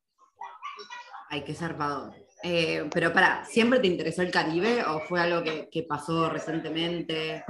Ay, 1.29 1.43
qué 1.43 1.55
zarpado. 1.55 2.13
Eh, 2.43 2.87
pero 2.93 3.11
para, 3.11 3.43
¿siempre 3.45 3.79
te 3.79 3.87
interesó 3.87 4.21
el 4.21 4.31
Caribe 4.31 4.83
o 4.83 4.99
fue 5.01 5.19
algo 5.19 5.43
que, 5.43 5.69
que, 5.69 5.83
pasó 5.83 6.29
recientemente? 6.29 7.43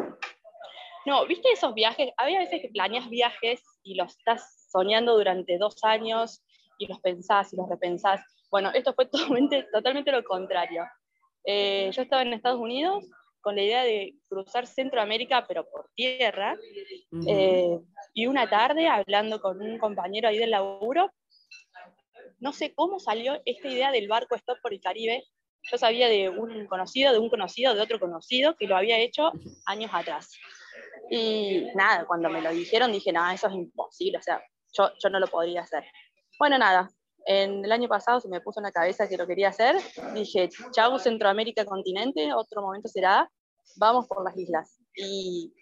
No, 1.10 1.26
viste 1.26 1.52
esos 1.52 1.74
viajes, 1.74 2.12
había 2.18 2.38
veces 2.38 2.62
que 2.62 2.70
planeas 2.70 3.10
viajes 3.10 3.64
y 3.82 3.96
los 3.96 4.16
estás 4.16 4.68
soñando 4.72 5.18
durante 5.18 5.58
dos 5.58 5.84
años 5.84 6.44
y 6.78 6.86
los 6.86 7.00
pensás 7.00 7.52
y 7.52 7.56
los 7.56 7.68
repensás. 7.68 8.22
Bueno, 8.52 8.70
esto 8.76 8.94
fue 8.94 9.06
totalmente, 9.12 9.66
totalmente 9.74 10.12
lo 10.12 10.24
contrario. 10.24 10.86
Eh, 11.44 11.90
yo 11.92 12.04
estaba 12.04 12.22
en 12.22 12.34
Estados 12.34 12.60
Unidos 12.60 13.06
con 13.42 13.56
la 13.56 13.64
idea 13.64 13.84
de 13.84 14.14
cruzar 14.28 14.68
Centroamérica, 14.68 15.48
pero 15.48 15.68
por 15.68 15.90
tierra, 15.96 16.56
uh 17.12 17.18
-huh. 17.18 17.26
eh, 17.28 17.80
y 18.14 18.28
una 18.28 18.48
tarde 18.48 18.88
hablando 18.88 19.42
con 19.42 19.60
un 19.64 19.80
compañero 19.80 20.28
ahí 20.28 20.38
del 20.38 20.52
laburo, 20.52 21.12
no 22.38 22.54
sé 22.54 22.76
cómo 22.76 23.00
salió 23.00 23.42
esta 23.46 23.68
idea 23.68 23.92
del 23.92 24.08
barco 24.08 24.36
stop 24.36 24.60
por 24.62 24.74
el 24.74 24.80
Caribe. 24.80 25.24
Yo 25.72 25.78
sabía 25.80 26.08
de 26.08 26.30
un 26.30 26.68
conocido, 26.68 27.14
de 27.14 27.18
un 27.18 27.30
conocido, 27.30 27.74
de 27.74 27.82
otro 27.82 28.00
conocido, 28.00 28.56
que 28.56 28.68
lo 28.68 28.78
había 28.78 29.00
hecho 29.00 29.32
años 29.66 29.90
atrás. 29.92 30.30
Y 31.10 31.68
nada, 31.76 32.06
cuando 32.06 32.30
me 32.30 32.42
lo 32.42 32.52
dijeron 32.52 32.92
dije, 32.92 33.12
no, 33.12 33.30
eso 33.32 33.48
es 33.48 33.54
imposible, 33.54 34.20
o 34.20 34.22
sea, 34.22 34.42
yo, 34.78 34.92
yo 35.02 35.10
no 35.10 35.20
lo 35.20 35.28
podría 35.28 35.62
hacer. 35.62 35.84
Bueno, 36.38 36.58
nada, 36.58 36.90
en 37.26 37.66
el 37.66 37.72
año 37.72 37.88
pasado 37.88 38.20
se 38.20 38.30
me 38.30 38.42
puso 38.42 38.60
en 38.60 38.66
la 38.66 38.72
cabeza 38.72 39.08
que 39.08 39.18
lo 39.18 39.28
quería 39.28 39.50
hacer. 39.50 39.76
Dije, 40.14 40.50
chau 40.72 40.98
Centroamérica 41.00 41.66
continente, 41.66 42.34
otro 42.34 42.62
momento 42.62 42.88
será, 42.88 43.30
vamos 43.78 44.08
por 44.08 44.24
las 44.24 44.38
islas. 44.38 44.78
Y 44.96 45.54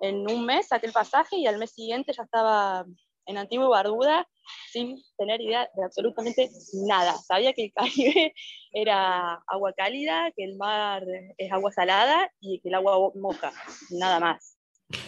en 0.00 0.30
un 0.30 0.44
mes 0.44 0.68
saqué 0.68 0.86
el 0.86 0.92
pasaje 0.92 1.36
y 1.36 1.46
al 1.46 1.58
mes 1.58 1.72
siguiente 1.72 2.12
ya 2.12 2.22
estaba 2.22 2.84
en 3.26 3.38
Antigua 3.38 3.68
Barbuda 3.68 4.26
sin 4.70 5.02
tener 5.16 5.40
idea 5.40 5.68
de 5.74 5.84
absolutamente 5.84 6.50
nada. 6.86 7.14
Sabía 7.18 7.52
que 7.52 7.64
el 7.64 7.72
Caribe 7.72 8.32
era 8.72 9.34
agua 9.46 9.72
cálida, 9.72 10.32
que 10.36 10.44
el 10.44 10.56
mar 10.56 11.04
es 11.36 11.52
agua 11.52 11.72
salada 11.72 12.30
y 12.40 12.60
que 12.60 12.68
el 12.68 12.74
agua 12.74 13.10
moja, 13.14 13.52
nada 13.90 14.20
más. 14.20 14.56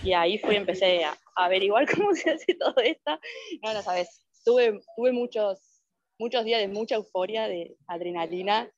Y 0.05 0.13
ahí 0.13 0.39
fui, 0.39 0.57
empecé 0.57 1.05
a 1.05 1.17
averiguar 1.37 1.87
cómo 1.95 2.15
se 2.15 2.31
hace 2.31 2.55
todo 2.55 2.77
esto. 2.83 3.19
No, 3.63 3.75
no 3.75 3.83
sabes, 3.83 4.23
tuve, 4.45 4.81
tuve 4.97 5.13
muchos, 5.13 5.61
muchos 6.19 6.45
días 6.45 6.61
de 6.61 6.69
mucha 6.69 6.97
euforia, 6.97 7.49
de 7.49 7.77
adrenalina, 7.87 8.71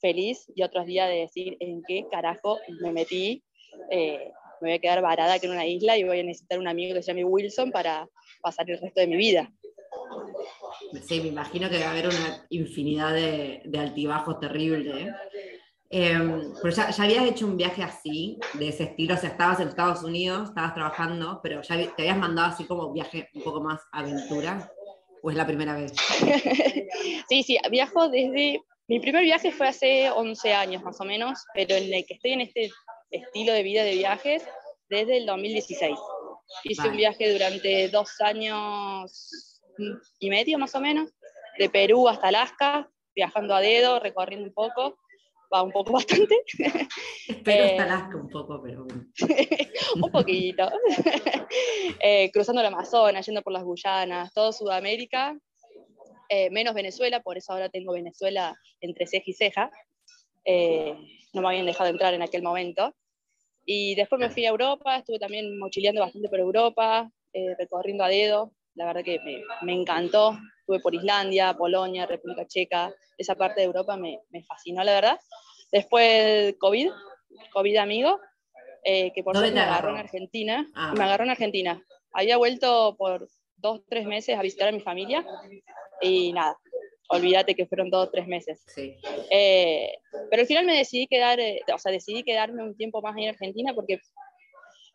feliz, 0.00 0.44
y 0.54 0.62
otros 0.62 0.86
días 0.86 1.08
de 1.08 1.16
decir 1.16 1.56
en 1.60 1.82
qué 1.86 2.06
carajo 2.10 2.58
me 2.80 2.92
metí. 2.92 3.44
Eh, 3.90 4.32
me 4.60 4.70
voy 4.70 4.72
a 4.76 4.78
quedar 4.78 5.02
varada 5.02 5.34
aquí 5.34 5.46
en 5.46 5.52
una 5.52 5.66
isla 5.66 5.96
y 5.98 6.04
voy 6.04 6.20
a 6.20 6.22
necesitar 6.22 6.58
un 6.58 6.68
amigo 6.68 6.94
que 6.94 7.02
se 7.02 7.08
llame 7.08 7.24
Wilson 7.24 7.70
para 7.70 8.08
pasar 8.40 8.70
el 8.70 8.80
resto 8.80 9.00
de 9.00 9.06
mi 9.06 9.16
vida. 9.16 9.52
Sí, 11.06 11.20
me 11.20 11.28
imagino 11.28 11.68
que 11.68 11.78
va 11.78 11.86
a 11.86 11.90
haber 11.90 12.08
una 12.08 12.46
infinidad 12.50 13.12
de, 13.12 13.62
de 13.64 13.78
altibajos 13.78 14.38
terribles. 14.40 14.96
¿eh? 14.96 15.12
Eh, 15.90 16.18
pero 16.62 16.74
ya, 16.74 16.90
ya, 16.90 17.04
habías 17.04 17.24
hecho 17.24 17.46
un 17.46 17.56
viaje 17.56 17.82
así, 17.82 18.38
de 18.54 18.68
ese 18.68 18.84
estilo, 18.84 19.14
o 19.14 19.16
sea, 19.16 19.30
estabas 19.30 19.60
en 19.60 19.68
Estados 19.68 20.02
Unidos, 20.02 20.48
estabas 20.48 20.74
trabajando, 20.74 21.40
pero 21.42 21.62
ya 21.62 21.76
te 21.94 22.02
habías 22.02 22.18
mandado 22.18 22.48
así 22.48 22.64
como 22.64 22.92
viaje 22.92 23.28
un 23.34 23.42
poco 23.42 23.60
más 23.60 23.80
aventura, 23.92 24.70
o 25.22 25.30
es 25.30 25.36
la 25.36 25.46
primera 25.46 25.76
vez? 25.76 25.92
sí, 27.28 27.42
sí, 27.42 27.58
viajo 27.70 28.08
desde, 28.08 28.60
mi 28.88 28.98
primer 28.98 29.22
viaje 29.22 29.52
fue 29.52 29.68
hace 29.68 30.10
11 30.10 30.52
años 30.52 30.82
más 30.82 31.00
o 31.00 31.04
menos, 31.04 31.44
pero 31.54 31.76
en 31.76 31.94
el 31.94 32.04
que 32.06 32.14
estoy 32.14 32.32
en 32.32 32.40
este 32.40 32.70
estilo 33.10 33.52
de 33.52 33.62
vida 33.62 33.84
de 33.84 33.94
viajes 33.94 34.42
desde 34.88 35.18
el 35.18 35.26
2016. 35.26 35.96
Hice 36.64 36.82
vale. 36.82 36.90
un 36.90 36.96
viaje 36.96 37.32
durante 37.32 37.88
dos 37.88 38.20
años 38.20 39.53
y 40.18 40.30
medio 40.30 40.58
más 40.58 40.74
o 40.74 40.80
menos, 40.80 41.10
de 41.58 41.68
Perú 41.68 42.08
hasta 42.08 42.28
Alaska, 42.28 42.90
viajando 43.14 43.54
a 43.54 43.60
dedo, 43.60 44.00
recorriendo 44.00 44.46
un 44.46 44.54
poco, 44.54 44.98
va 45.52 45.62
un 45.62 45.72
poco 45.72 45.92
bastante. 45.92 46.42
Espero 47.28 47.64
eh, 47.64 47.76
estar 47.76 48.16
un 48.16 48.28
poco, 48.28 48.60
pero 48.62 48.84
bueno. 48.84 49.06
un 50.02 50.10
poquito. 50.10 50.70
Eh, 52.00 52.30
cruzando 52.32 52.60
el 52.60 52.66
Amazonas, 52.66 53.24
yendo 53.24 53.42
por 53.42 53.52
las 53.52 53.62
Guyanas, 53.62 54.32
todo 54.32 54.52
Sudamérica, 54.52 55.38
eh, 56.28 56.50
menos 56.50 56.74
Venezuela, 56.74 57.20
por 57.20 57.38
eso 57.38 57.52
ahora 57.52 57.68
tengo 57.68 57.92
Venezuela 57.92 58.54
entre 58.80 59.06
ceja 59.06 59.24
y 59.26 59.32
ceja. 59.32 59.70
no 61.32 61.42
me 61.42 61.48
habían 61.48 61.66
dejado 61.66 61.90
entrar 61.90 62.14
en 62.14 62.22
aquel 62.22 62.42
momento. 62.42 62.94
Y 63.64 63.94
después 63.94 64.18
me 64.18 64.30
fui 64.30 64.44
a 64.44 64.50
Europa, 64.50 64.96
estuve 64.96 65.18
también 65.18 65.56
mochileando 65.58 66.00
bastante 66.00 66.28
por 66.28 66.40
Europa, 66.40 67.08
recorriendo 67.58 68.04
a 68.04 68.08
dedo. 68.08 68.52
La 68.74 68.86
verdad 68.86 69.02
que 69.04 69.18
me, 69.20 69.42
me 69.62 69.72
encantó. 69.72 70.38
Estuve 70.60 70.80
por 70.80 70.94
Islandia, 70.94 71.54
Polonia, 71.54 72.06
República 72.06 72.46
Checa, 72.46 72.92
esa 73.18 73.34
parte 73.34 73.60
de 73.60 73.66
Europa 73.66 73.96
me, 73.96 74.20
me 74.30 74.42
fascinó, 74.44 74.82
la 74.82 74.94
verdad. 74.94 75.20
Después 75.70 76.54
COVID, 76.58 76.90
COVID 77.52 77.76
amigo, 77.76 78.20
eh, 78.84 79.12
que 79.12 79.22
por 79.22 79.36
suerte 79.36 79.54
me 79.54 79.60
agarró 79.60 79.90
en 79.90 79.98
Argentina. 79.98 80.70
Ah. 80.74 80.94
Me 80.96 81.04
agarró 81.04 81.24
en 81.24 81.30
Argentina. 81.30 81.82
Había 82.12 82.36
vuelto 82.36 82.96
por 82.96 83.28
dos, 83.56 83.82
tres 83.88 84.06
meses 84.06 84.38
a 84.38 84.42
visitar 84.42 84.68
a 84.68 84.72
mi 84.72 84.80
familia 84.80 85.24
y 86.00 86.32
nada, 86.32 86.56
olvídate 87.08 87.54
que 87.54 87.66
fueron 87.66 87.90
dos, 87.90 88.10
tres 88.10 88.26
meses. 88.26 88.62
Sí. 88.66 88.96
Eh, 89.30 89.92
pero 90.30 90.42
al 90.42 90.46
final 90.46 90.66
me 90.66 90.76
decidí 90.76 91.06
quedar, 91.06 91.40
eh, 91.40 91.60
o 91.72 91.78
sea, 91.78 91.92
decidí 91.92 92.22
quedarme 92.22 92.62
un 92.62 92.76
tiempo 92.76 93.00
más 93.02 93.16
en 93.16 93.30
Argentina 93.30 93.72
porque 93.74 94.00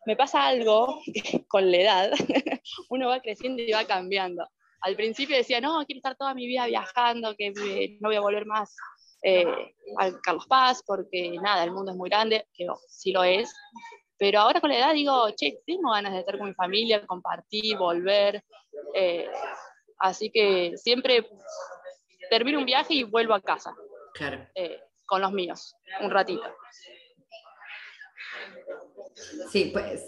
me 0.06 0.16
pasa 0.16 0.46
algo 0.46 1.00
con 1.48 1.70
la 1.70 1.76
edad, 1.76 2.10
uno 2.90 3.08
va 3.08 3.20
creciendo 3.20 3.62
y 3.62 3.72
va 3.72 3.84
cambiando 3.84 4.46
al 4.80 4.96
principio 4.96 5.36
decía, 5.36 5.60
no, 5.60 5.84
quiero 5.84 5.98
estar 5.98 6.16
toda 6.16 6.34
mi 6.34 6.46
vida 6.46 6.66
viajando, 6.66 7.34
que 7.36 7.52
no 8.00 8.08
voy 8.08 8.16
a 8.16 8.20
volver 8.20 8.46
más 8.46 8.74
eh, 9.22 9.46
al 9.98 10.20
Carlos 10.22 10.46
Paz, 10.46 10.82
porque 10.86 11.32
nada, 11.42 11.64
el 11.64 11.72
mundo 11.72 11.92
es 11.92 11.96
muy 11.96 12.08
grande, 12.08 12.46
que 12.54 12.66
sí 12.88 13.12
lo 13.12 13.22
es. 13.22 13.52
Pero 14.18 14.40
ahora 14.40 14.60
con 14.60 14.70
la 14.70 14.78
edad 14.78 14.94
digo, 14.94 15.30
che, 15.36 15.60
tengo 15.66 15.92
ganas 15.92 16.12
de 16.12 16.20
estar 16.20 16.38
con 16.38 16.48
mi 16.48 16.54
familia, 16.54 17.06
compartir, 17.06 17.76
volver. 17.76 18.42
Eh, 18.94 19.28
así 19.98 20.30
que 20.30 20.76
siempre 20.76 21.28
termino 22.30 22.58
un 22.58 22.66
viaje 22.66 22.94
y 22.94 23.02
vuelvo 23.02 23.34
a 23.34 23.40
casa. 23.40 23.74
Claro. 24.14 24.46
Eh, 24.54 24.80
con 25.06 25.20
los 25.20 25.32
míos, 25.32 25.74
un 26.00 26.10
ratito. 26.10 26.44
Sí, 29.50 29.70
pues 29.72 30.04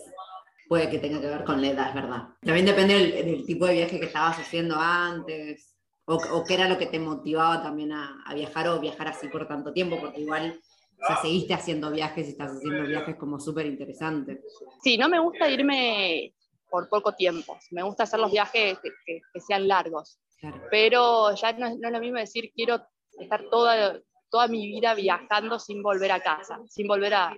puede 0.73 0.88
que 0.88 0.99
tenga 0.99 1.21
que 1.21 1.26
ver 1.26 1.45
con 1.45 1.61
la 1.61 1.69
edad, 1.69 1.88
es 1.88 1.95
verdad. 1.95 2.28
También 2.40 2.64
depende 2.64 2.95
del, 2.95 3.45
tipo 3.45 3.66
de 3.66 3.75
viaje 3.75 4.00
que 4.00 4.07
estabas 4.07 4.38
haciendo 4.38 4.76
antes, 4.76 5.76
o, 6.07 6.45
qué 6.45 6.54
era 6.54 6.66
lo 6.66 6.78
que 6.78 6.87
te 6.87 6.99
motivaba 6.99 7.62
también 7.62 7.92
a, 7.92 8.25
viajar 8.35 8.69
o 8.69 8.81
viajar 8.81 9.09
así 9.09 9.28
por 9.28 9.47
tanto 9.47 9.73
tiempo, 9.73 9.99
porque 10.00 10.23
igual 10.23 10.59
o 10.99 11.21
seguiste 11.21 11.52
haciendo 11.52 11.90
viajes 11.90 12.26
y 12.26 12.31
estás 12.31 12.52
haciendo 12.52 12.85
viajes 12.85 13.16
como 13.16 13.38
súper 13.38 13.66
interesantes. 13.66 14.40
Sí, 14.83 14.97
no 14.97 15.11
me 15.11 15.19
gusta 15.19 15.47
irme 15.50 16.33
por 16.71 16.88
poco 16.88 17.12
tiempo, 17.12 17.59
me 17.71 17.83
gusta 17.83 18.04
hacer 18.04 18.19
los 18.19 18.33
viajes 18.33 18.78
que, 18.81 19.21
sean 19.40 19.69
largos, 19.69 20.19
pero 20.71 21.35
ya 21.35 21.52
no 21.52 21.66
es, 21.66 21.78
no 21.78 21.88
es, 21.88 21.92
lo 21.92 22.00
mismo 22.00 22.19
decir 22.19 22.50
quiero 22.54 22.81
estar 23.21 23.45
toda, 23.50 24.00
toda 24.31 24.49
mi 24.49 24.66
vida 24.66 24.95
viajando 24.95 25.59
sin 25.59 25.83
volver 25.83 26.12
a 26.12 26.21
casa, 26.21 26.61
sin 26.66 26.88
volver 26.88 27.12
a, 27.12 27.37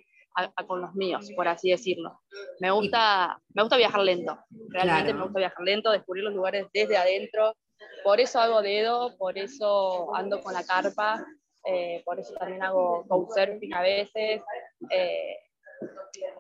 con 0.67 0.81
los 0.81 0.95
míos, 0.95 1.31
por 1.37 1.49
así 1.49 1.71
decirlo. 1.71 2.21
Me 2.61 2.71
gusta, 2.71 3.41
me 3.55 3.63
gusta 3.63 3.77
viajar 3.77 4.01
lento, 4.01 4.39
realmente 4.69 5.15
me 5.15 5.23
gusta 5.23 5.39
viajar 5.39 5.65
lento, 5.65 5.91
descubrir 5.93 6.25
los 6.25 6.35
lugares 6.35 6.67
desde 6.73 6.97
adentro. 6.97 7.55
Por 8.03 8.21
eso 8.21 8.41
hago 8.41 8.63
dedo, 8.63 9.17
por 9.17 9.39
eso 9.39 10.15
ando 10.15 10.41
con 10.41 10.55
la 10.55 10.65
carpa, 10.65 11.25
eh, 11.65 12.03
por 12.05 12.19
eso 12.19 12.35
también 12.35 12.63
hago 12.63 13.05
couchsurfing 13.09 13.75
a 13.75 13.83
veces, 13.83 14.43
eh, 14.91 15.37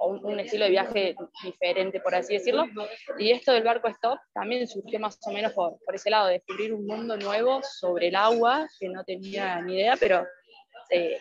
un, 0.00 0.38
estilo 0.40 0.64
de 0.64 0.70
viaje 0.70 1.16
diferente, 1.42 2.00
por 2.00 2.14
así 2.14 2.34
decirlo. 2.34 2.64
Y 3.18 3.30
esto 3.30 3.52
del 3.52 3.62
barco 3.62 3.88
stop 3.88 4.18
también 4.32 4.66
surgió 4.66 5.00
más 5.00 5.18
o 5.26 5.32
menos 5.32 5.52
por, 5.52 5.78
por 5.84 5.94
ese 5.94 6.10
lado, 6.10 6.28
descubrir 6.28 6.72
un 6.72 6.86
mundo 6.86 7.16
nuevo 7.16 7.60
sobre 7.62 8.08
el 8.08 8.16
agua, 8.16 8.66
que 8.78 8.88
no 8.88 9.04
tenía 9.04 9.60
ni 9.62 9.74
idea, 9.74 9.96
pero 9.98 10.26
se, 10.88 11.18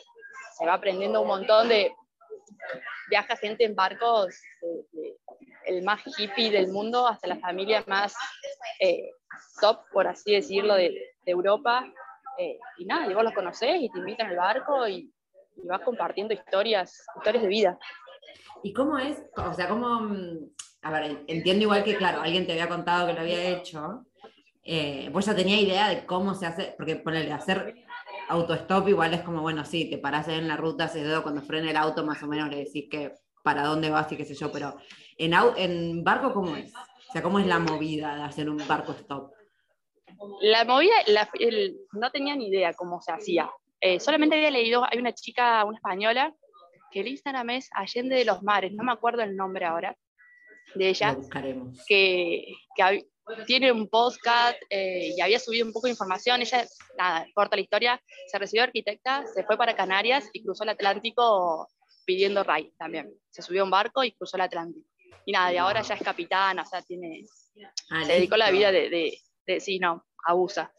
se 0.57 0.65
va 0.65 0.73
aprendiendo 0.73 1.21
un 1.21 1.27
montón 1.27 1.69
de, 1.69 1.93
viaja 3.09 3.35
gente 3.37 3.65
en 3.65 3.75
barcos, 3.75 4.41
el 5.65 5.83
más 5.83 6.01
hippie 6.17 6.51
del 6.51 6.67
mundo 6.69 7.07
hasta 7.07 7.27
la 7.27 7.37
familia 7.37 7.83
más 7.87 8.15
eh, 8.79 9.11
top, 9.61 9.81
por 9.91 10.07
así 10.07 10.33
decirlo, 10.33 10.75
de, 10.75 10.93
Europa. 11.25 11.85
Eh, 12.37 12.57
y 12.79 12.85
nada, 12.85 13.09
y 13.09 13.13
vos 13.13 13.23
los 13.23 13.33
conocés 13.33 13.79
y 13.79 13.89
te 13.89 13.99
invitan 13.99 14.27
al 14.27 14.35
barco 14.35 14.87
y, 14.87 15.11
vas 15.65 15.81
compartiendo 15.81 16.33
historias, 16.33 17.05
historias 17.17 17.43
de 17.43 17.49
vida. 17.49 17.79
¿Y 18.63 18.73
cómo 18.73 18.97
es? 18.97 19.23
O 19.35 19.53
sea, 19.53 19.67
¿cómo...? 19.67 20.01
Mm, 20.01 20.49
a 20.81 20.91
ver, 20.91 21.23
entiendo 21.27 21.63
igual 21.63 21.83
que, 21.83 21.95
claro, 21.95 22.21
alguien 22.21 22.45
te 22.45 22.51
había 22.51 22.67
contado 22.67 23.07
que 23.07 23.13
lo 23.13 23.21
había 23.21 23.49
hecho, 23.49 24.05
eh, 24.63 25.09
vos 25.13 25.25
ya 25.25 25.35
tenía 25.35 25.61
idea 25.61 25.87
de 25.89 26.05
cómo 26.05 26.33
se 26.35 26.45
hace, 26.45 26.73
porque 26.75 26.97
ponerle 26.97 27.31
hacer 27.31 27.82
autostop 28.33 28.87
igual 28.87 29.13
es 29.13 29.21
como, 29.21 29.41
bueno, 29.41 29.63
sí, 29.65 29.89
te 29.89 29.97
parás 29.97 30.27
en 30.27 30.47
la 30.47 30.57
ruta, 30.57 30.87
se 30.87 31.03
dedo 31.03 31.23
cuando 31.23 31.41
frena 31.41 31.69
el 31.69 31.77
auto, 31.77 32.05
más 32.05 32.21
o 32.23 32.27
menos 32.27 32.49
le 32.49 32.57
decís 32.57 32.87
que 32.89 33.13
para 33.43 33.63
dónde 33.65 33.89
vas 33.89 34.11
y 34.11 34.17
qué 34.17 34.25
sé 34.25 34.35
yo, 34.35 34.51
pero 34.51 34.75
en, 35.17 35.33
en 35.57 36.03
barco, 36.03 36.33
¿cómo 36.33 36.55
es? 36.55 36.73
O 36.73 37.11
sea, 37.11 37.21
¿cómo 37.21 37.39
es 37.39 37.45
la 37.45 37.59
movida 37.59 38.15
de 38.15 38.23
hacer 38.23 38.49
un 38.49 38.65
barco 38.67 38.93
stop? 38.93 39.31
La 40.41 40.63
movida, 40.65 40.93
no 41.91 42.11
tenía 42.11 42.35
ni 42.35 42.47
idea 42.47 42.73
cómo 42.73 43.01
se 43.01 43.11
hacía. 43.11 43.49
Eh, 43.81 43.99
solamente 43.99 44.35
había 44.35 44.51
leído, 44.51 44.85
hay 44.89 44.97
una 44.97 45.13
chica, 45.13 45.63
una 45.65 45.77
española, 45.77 46.33
que 46.89 47.01
el 47.01 47.07
Instagram 47.07 47.49
es 47.51 47.69
Allende 47.73 48.15
de 48.15 48.25
los 48.25 48.41
Mares, 48.43 48.71
no 48.73 48.83
me 48.83 48.93
acuerdo 48.93 49.23
el 49.23 49.35
nombre 49.35 49.65
ahora 49.65 49.97
de 50.75 50.89
ella, 50.89 51.17
que, 51.87 52.53
que, 52.75 53.07
tiene 53.45 53.71
un 53.71 53.87
podcast 53.87 54.57
eh, 54.69 55.13
y 55.15 55.21
había 55.21 55.39
subido 55.39 55.65
un 55.65 55.73
poco 55.73 55.87
de 55.87 55.91
información. 55.91 56.41
Ella, 56.41 56.65
nada, 56.97 57.27
corta 57.33 57.55
la 57.55 57.61
historia, 57.61 58.01
se 58.27 58.37
recibió 58.37 58.63
arquitecta, 58.63 59.25
se 59.33 59.43
fue 59.43 59.57
para 59.57 59.75
Canarias 59.75 60.29
y 60.33 60.43
cruzó 60.43 60.63
el 60.63 60.69
Atlántico 60.69 61.67
pidiendo 62.05 62.43
RAI 62.43 62.71
también. 62.77 63.13
Se 63.29 63.41
subió 63.41 63.61
a 63.61 63.65
un 63.65 63.71
barco 63.71 64.03
y 64.03 64.11
cruzó 64.13 64.37
el 64.37 64.41
Atlántico. 64.41 64.87
Y 65.25 65.31
nada, 65.31 65.53
y 65.53 65.57
ahora 65.57 65.81
ya 65.81 65.95
es 65.95 66.03
capitana, 66.03 66.63
o 66.63 66.65
sea, 66.65 66.81
tiene, 66.81 67.25
ah, 67.91 68.03
se 68.05 68.13
dedicó 68.13 68.35
la 68.35 68.51
vida 68.51 68.71
de, 68.71 68.89
de, 68.89 69.17
de, 69.47 69.59
sí, 69.61 69.79
no, 69.79 70.05
abusa. 70.25 70.73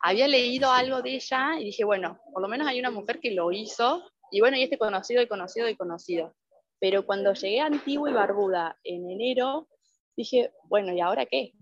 Había 0.00 0.26
leído 0.26 0.70
algo 0.70 1.02
de 1.02 1.16
ella 1.16 1.58
y 1.58 1.64
dije, 1.64 1.84
bueno, 1.84 2.18
por 2.32 2.42
lo 2.42 2.48
menos 2.48 2.66
hay 2.66 2.78
una 2.78 2.90
mujer 2.90 3.20
que 3.20 3.32
lo 3.32 3.52
hizo. 3.52 4.10
Y 4.30 4.40
bueno, 4.40 4.56
y 4.56 4.62
este 4.62 4.78
conocido 4.78 5.22
y 5.22 5.28
conocido 5.28 5.68
y 5.68 5.76
conocido. 5.76 6.34
Pero 6.80 7.06
cuando 7.06 7.32
llegué 7.34 7.60
a 7.60 7.66
Antigua 7.66 8.10
y 8.10 8.12
Barbuda 8.12 8.78
en 8.84 9.10
enero, 9.10 9.68
dije, 10.16 10.50
bueno, 10.64 10.92
¿y 10.92 11.00
ahora 11.00 11.26
qué? 11.26 11.52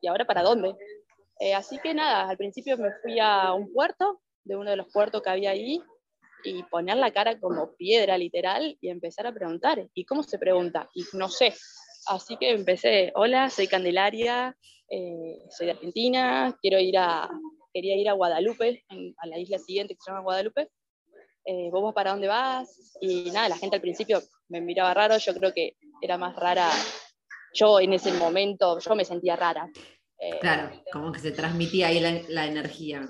¿Y 0.00 0.06
ahora 0.06 0.24
para 0.24 0.42
dónde? 0.42 0.74
Eh, 1.40 1.54
así 1.54 1.78
que 1.78 1.94
nada, 1.94 2.28
al 2.28 2.36
principio 2.36 2.76
me 2.78 2.92
fui 3.02 3.18
a 3.18 3.52
un 3.52 3.72
puerto, 3.72 4.20
de 4.44 4.56
uno 4.56 4.70
de 4.70 4.76
los 4.76 4.92
puertos 4.92 5.22
que 5.22 5.30
había 5.30 5.50
ahí, 5.50 5.82
y 6.44 6.62
poner 6.64 6.96
la 6.96 7.12
cara 7.12 7.38
como 7.38 7.74
piedra 7.76 8.18
literal 8.18 8.76
y 8.80 8.88
empezar 8.88 9.26
a 9.26 9.32
preguntar. 9.32 9.88
¿Y 9.94 10.04
cómo 10.04 10.22
se 10.22 10.38
pregunta? 10.38 10.88
Y 10.94 11.04
no 11.14 11.28
sé. 11.28 11.54
Así 12.06 12.36
que 12.36 12.50
empecé, 12.50 13.12
hola, 13.14 13.48
soy 13.48 13.68
Candelaria, 13.68 14.56
eh, 14.88 15.38
soy 15.50 15.66
de 15.66 15.72
Argentina, 15.72 16.56
quiero 16.60 16.78
ir 16.80 16.98
a, 16.98 17.30
quería 17.72 17.96
ir 17.96 18.08
a 18.08 18.14
Guadalupe, 18.14 18.84
a 19.18 19.26
la 19.26 19.38
isla 19.38 19.58
siguiente 19.58 19.94
que 19.94 20.00
se 20.00 20.10
llama 20.10 20.22
Guadalupe. 20.22 20.68
Eh, 21.44 21.70
¿Vos 21.70 21.94
para 21.94 22.12
dónde 22.12 22.28
vas? 22.28 22.96
Y 23.00 23.30
nada, 23.30 23.48
la 23.48 23.56
gente 23.56 23.76
al 23.76 23.82
principio 23.82 24.20
me 24.48 24.60
miraba 24.60 24.94
raro, 24.94 25.16
yo 25.18 25.34
creo 25.34 25.52
que 25.52 25.76
era 26.00 26.18
más 26.18 26.36
rara 26.36 26.68
yo 27.54 27.80
en 27.80 27.92
ese 27.92 28.12
momento, 28.12 28.78
yo 28.78 28.94
me 28.94 29.04
sentía 29.04 29.36
rara. 29.36 29.68
Eh, 30.18 30.38
claro, 30.40 30.70
como 30.92 31.10
que 31.10 31.18
se 31.18 31.32
transmitía 31.32 31.88
ahí 31.88 32.00
la, 32.28 32.46
energía. 32.46 33.08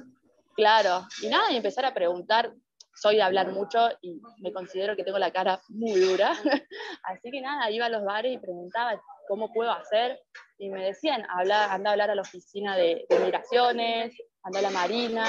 Claro, 0.57 1.07
y 1.23 1.29
nada, 1.29 1.53
y 1.53 1.57
empezar 1.57 1.85
a 1.85 1.95
preguntar, 1.95 2.53
soy 2.95 3.17
de 3.17 3.23
hablar 3.23 3.53
mucho 3.53 3.89
y 4.01 4.21
me 4.39 4.53
considero 4.53 4.97
que 4.97 5.05
tengo 5.05 5.19
la 5.19 5.31
cara 5.31 5.61
muy 5.69 5.93
dura, 5.93 6.33
así 7.05 7.31
que 7.31 7.41
nada, 7.41 7.71
iba 7.71 7.87
a 7.87 7.91
los 7.91 8.05
bares 8.05 8.33
y 8.33 8.39
preguntaba 8.39 9.01
cómo 9.29 9.53
puedo 9.53 9.71
hacer, 9.71 10.21
y 10.59 10.71
me 10.71 10.85
decían, 10.85 11.25
anda 11.29 11.67
a 11.67 11.75
hablar 11.75 12.11
a 12.11 12.15
la 12.15 12.23
oficina 12.23 12.77
de, 12.77 13.07
migraciones, 13.11 14.15
anda 14.43 14.59
a 14.61 14.63
la 14.63 14.71
marina, 14.71 15.25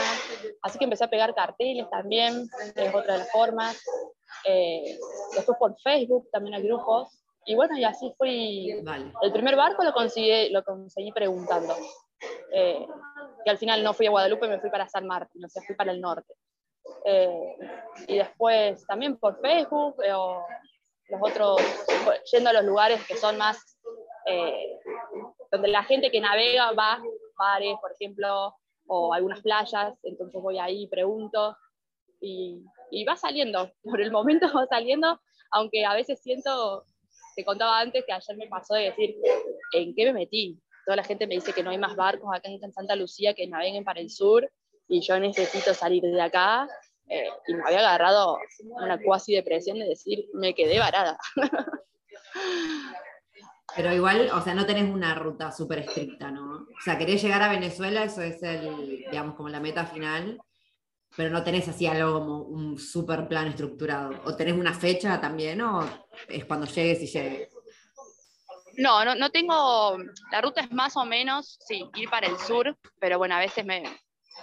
así 0.62 0.78
que 0.78 0.86
empecé 0.86 1.04
a 1.04 1.10
pegar 1.10 1.36
carteles 1.36 1.90
también, 1.90 2.48
es 2.76 2.96
otra 2.96 3.14
de 3.14 3.20
las 3.20 3.32
formas, 3.32 3.82
eh, 4.46 4.98
después 5.36 5.58
por 5.58 5.76
Facebook 5.82 6.30
también 6.32 6.56
hay 6.56 6.64
grupos, 6.64 7.23
y 7.46 7.56
bueno, 7.56 7.78
y 7.78 7.84
así 7.84 8.14
fui. 8.18 8.72
El 9.22 9.32
primer 9.32 9.56
barco 9.56 9.84
lo 9.84 9.94
conseguí, 9.94 10.50
lo 10.50 10.64
conseguí 10.64 11.12
preguntando. 11.12 11.76
Eh, 12.54 12.86
que 13.44 13.50
al 13.50 13.58
final 13.58 13.84
no 13.84 13.94
fui 13.94 14.08
a 14.08 14.12
Guadalupe, 14.12 14.48
me 14.48 14.60
fui 14.60 14.70
para 14.70 14.88
San 14.88 15.06
Martín, 15.06 15.44
o 15.44 15.50
sea, 15.50 15.62
fui 15.64 15.76
para 15.76 15.92
el 15.92 16.00
norte. 16.00 16.34
Eh, 17.06 17.58
y 18.08 18.18
después 18.18 18.86
también 18.88 19.18
por 19.18 19.40
Facebook, 19.42 20.02
eh, 20.04 20.14
o 20.14 20.46
los 21.10 21.22
otros, 21.22 21.62
yendo 22.32 22.50
a 22.50 22.54
los 22.54 22.64
lugares 22.64 23.06
que 23.06 23.18
son 23.18 23.38
más, 23.38 23.78
donde 25.52 25.68
la 25.68 25.84
gente 25.84 26.10
que 26.10 26.22
navega 26.22 26.72
va, 26.72 27.02
bares, 27.38 27.76
por 27.82 27.92
ejemplo, 27.92 28.56
o 28.88 29.14
algunas 29.14 29.42
playas, 29.42 29.94
entonces 30.04 30.42
voy 30.42 30.58
ahí 30.60 30.88
pregunto. 30.88 31.58
Y 32.22 32.64
y 32.94 33.04
va 33.06 33.16
saliendo, 33.16 33.72
por 33.84 34.00
el 34.00 34.12
momento 34.12 34.48
va 34.56 34.68
saliendo, 34.68 35.20
aunque 35.52 35.86
a 35.86 35.96
veces 35.96 36.22
siento, 36.22 36.86
te 37.36 37.46
contaba 37.46 37.80
antes 37.80 38.04
que 38.06 38.14
ayer 38.14 38.38
me 38.38 38.48
pasó 38.48 38.76
de 38.76 38.86
decir, 38.86 39.16
¿en 39.74 39.94
qué 39.96 40.06
me 40.06 40.14
metí? 40.14 40.60
Toda 40.86 40.98
la 40.98 41.04
gente 41.04 41.28
me 41.28 41.36
dice 41.36 41.54
que 41.54 41.64
no 41.64 41.70
hay 41.70 41.78
más 41.78 41.96
barcos 41.96 42.30
acá 42.34 42.50
en 42.50 42.74
Santa 42.74 42.96
Lucía 42.96 43.34
que 43.34 43.48
naveguen 43.48 43.84
para 43.84 44.02
el 44.02 44.10
sur 44.10 44.50
y 44.88 45.02
yo 45.02 45.20
necesito 45.20 45.74
salir 45.74 46.04
de 46.04 46.22
acá. 46.22 46.68
Eh, 47.10 47.28
y 47.48 47.54
me 47.54 47.64
había 47.66 47.80
agarrado 47.80 48.38
una 48.64 49.02
cuasi 49.02 49.34
depresión 49.34 49.80
de 49.80 49.86
decir, 49.86 50.26
me 50.34 50.54
quedé 50.56 50.80
varada. 50.80 51.18
Pero 53.76 53.94
igual, 53.94 54.30
o 54.34 54.42
sea, 54.42 54.54
no 54.54 54.66
tenés 54.66 54.90
una 54.94 55.16
ruta 55.16 55.52
súper 55.52 55.80
estricta, 55.80 56.30
¿no? 56.30 56.54
O 56.54 56.82
sea, 56.84 56.98
querés 56.98 57.22
llegar 57.24 57.42
a 57.42 57.50
Venezuela, 57.50 58.04
eso 58.04 58.22
es 58.22 58.42
el, 58.44 59.06
digamos, 59.10 59.36
como 59.36 59.50
la 59.50 59.60
meta 59.60 59.86
final, 59.86 60.40
pero 61.16 61.30
no 61.30 61.44
tenés 61.44 61.68
así 61.68 61.86
algo 61.86 62.14
como 62.14 62.42
un 62.42 62.80
súper 62.80 63.28
plan 63.28 63.48
estructurado. 63.48 64.22
¿O 64.26 64.36
tenés 64.36 64.56
una 64.56 64.74
fecha 64.74 65.20
también, 65.20 65.62
o 65.62 65.88
es 66.28 66.46
cuando 66.46 66.66
llegues 66.66 67.02
y 67.04 67.08
llegues? 67.08 67.50
No, 68.78 69.06
no, 69.06 69.14
no 69.14 69.30
tengo, 69.30 69.98
la 70.32 70.42
ruta 70.42 70.62
es 70.62 70.72
más 70.72 70.98
o 70.98 71.06
menos, 71.06 71.60
sí, 71.68 71.88
ir 71.96 72.10
para 72.10 72.28
el 72.28 72.38
sur, 72.40 72.76
pero 73.00 73.20
bueno, 73.20 73.36
a 73.36 73.40
veces 73.40 73.64
me, 73.64 73.84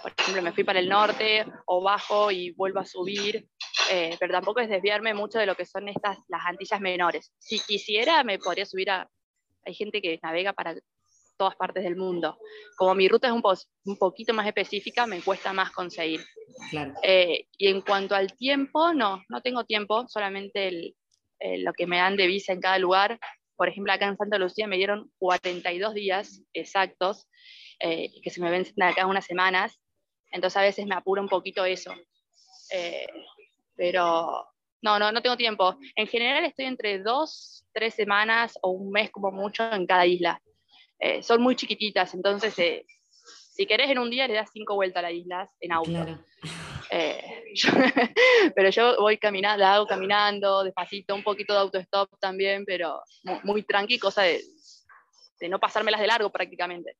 por 0.01 0.13
ejemplo, 0.17 0.41
me 0.41 0.53
fui 0.53 0.63
para 0.63 0.79
el 0.79 0.87
norte 0.87 1.45
o 1.65 1.81
bajo 1.81 2.31
y 2.31 2.51
vuelvo 2.51 2.79
a 2.79 2.85
subir, 2.85 3.47
eh, 3.89 4.15
pero 4.19 4.33
tampoco 4.33 4.61
es 4.61 4.69
desviarme 4.69 5.13
mucho 5.13 5.37
de 5.37 5.45
lo 5.45 5.55
que 5.55 5.65
son 5.65 5.89
estas, 5.89 6.17
las 6.29 6.45
Antillas 6.45 6.79
menores. 6.79 7.33
Si 7.39 7.59
quisiera, 7.59 8.23
me 8.23 8.39
podría 8.39 8.65
subir 8.65 8.89
a, 8.89 9.09
hay 9.65 9.73
gente 9.73 10.01
que 10.01 10.19
navega 10.23 10.53
para 10.53 10.75
todas 11.37 11.55
partes 11.55 11.83
del 11.83 11.95
mundo. 11.95 12.37
Como 12.77 12.95
mi 12.95 13.07
ruta 13.07 13.27
es 13.27 13.33
un, 13.33 13.43
un 13.85 13.97
poquito 13.97 14.33
más 14.33 14.47
específica, 14.47 15.05
me 15.05 15.21
cuesta 15.21 15.53
más 15.53 15.71
conseguir. 15.71 16.21
Eh, 17.03 17.47
y 17.57 17.67
en 17.67 17.81
cuanto 17.81 18.15
al 18.15 18.35
tiempo, 18.35 18.93
no, 18.93 19.23
no 19.29 19.41
tengo 19.41 19.63
tiempo, 19.63 20.07
solamente 20.07 20.95
lo 21.57 21.73
que 21.73 21.87
me 21.87 21.97
dan 21.97 22.15
de 22.17 22.27
visa 22.27 22.53
en 22.53 22.61
cada 22.61 22.77
lugar. 22.77 23.19
Por 23.55 23.69
ejemplo, 23.69 23.93
acá 23.93 24.07
en 24.07 24.17
Santa 24.17 24.39
Lucía 24.39 24.67
me 24.67 24.77
dieron 24.77 25.11
42 25.19 25.93
días 25.93 26.41
exactos, 26.53 27.27
eh, 27.79 28.09
que 28.23 28.29
se 28.29 28.41
me 28.41 28.49
vencen 28.49 28.81
acá 28.81 29.05
unas 29.05 29.25
semanas, 29.25 29.79
entonces 30.31 30.57
a 30.57 30.61
veces 30.61 30.85
me 30.85 30.95
apura 30.95 31.21
un 31.21 31.29
poquito 31.29 31.65
eso. 31.65 31.93
Eh, 32.73 33.07
pero 33.75 34.47
no, 34.81 34.97
no, 34.97 35.11
no 35.11 35.21
tengo 35.21 35.37
tiempo. 35.37 35.77
En 35.95 36.07
general 36.07 36.43
estoy 36.45 36.65
entre 36.65 36.99
dos, 36.99 37.65
tres 37.73 37.93
semanas 37.93 38.57
o 38.61 38.71
un 38.71 38.91
mes 38.91 39.11
como 39.11 39.31
mucho 39.31 39.71
en 39.71 39.85
cada 39.85 40.05
isla. 40.05 40.41
Eh, 41.01 41.23
son 41.23 41.41
muy 41.41 41.55
chiquititas, 41.55 42.13
entonces 42.13 42.57
eh, 42.59 42.85
si 43.15 43.65
querés 43.65 43.89
en 43.89 43.99
un 43.99 44.09
día 44.09 44.27
le 44.27 44.35
das 44.35 44.49
cinco 44.53 44.75
vueltas 44.75 44.99
a 44.99 45.09
las 45.09 45.13
islas 45.13 45.49
en 45.59 45.71
auto. 45.71 46.19
Eh, 46.91 47.43
pero 48.55 48.69
yo 48.69 48.97
voy 48.99 49.17
caminando, 49.17 49.57
la 49.59 49.75
hago 49.75 49.87
caminando, 49.87 50.63
despacito, 50.63 51.15
un 51.15 51.23
poquito 51.23 51.53
de 51.53 51.59
autostop 51.59 52.09
también, 52.19 52.63
pero 52.65 53.01
muy, 53.43 53.63
tranqui, 53.63 53.97
cosa 53.97 54.23
de, 54.23 54.41
de, 55.39 55.49
no 55.49 55.59
pasármelas 55.59 55.99
de 55.99 56.07
largo 56.07 56.29
prácticamente. 56.31 56.97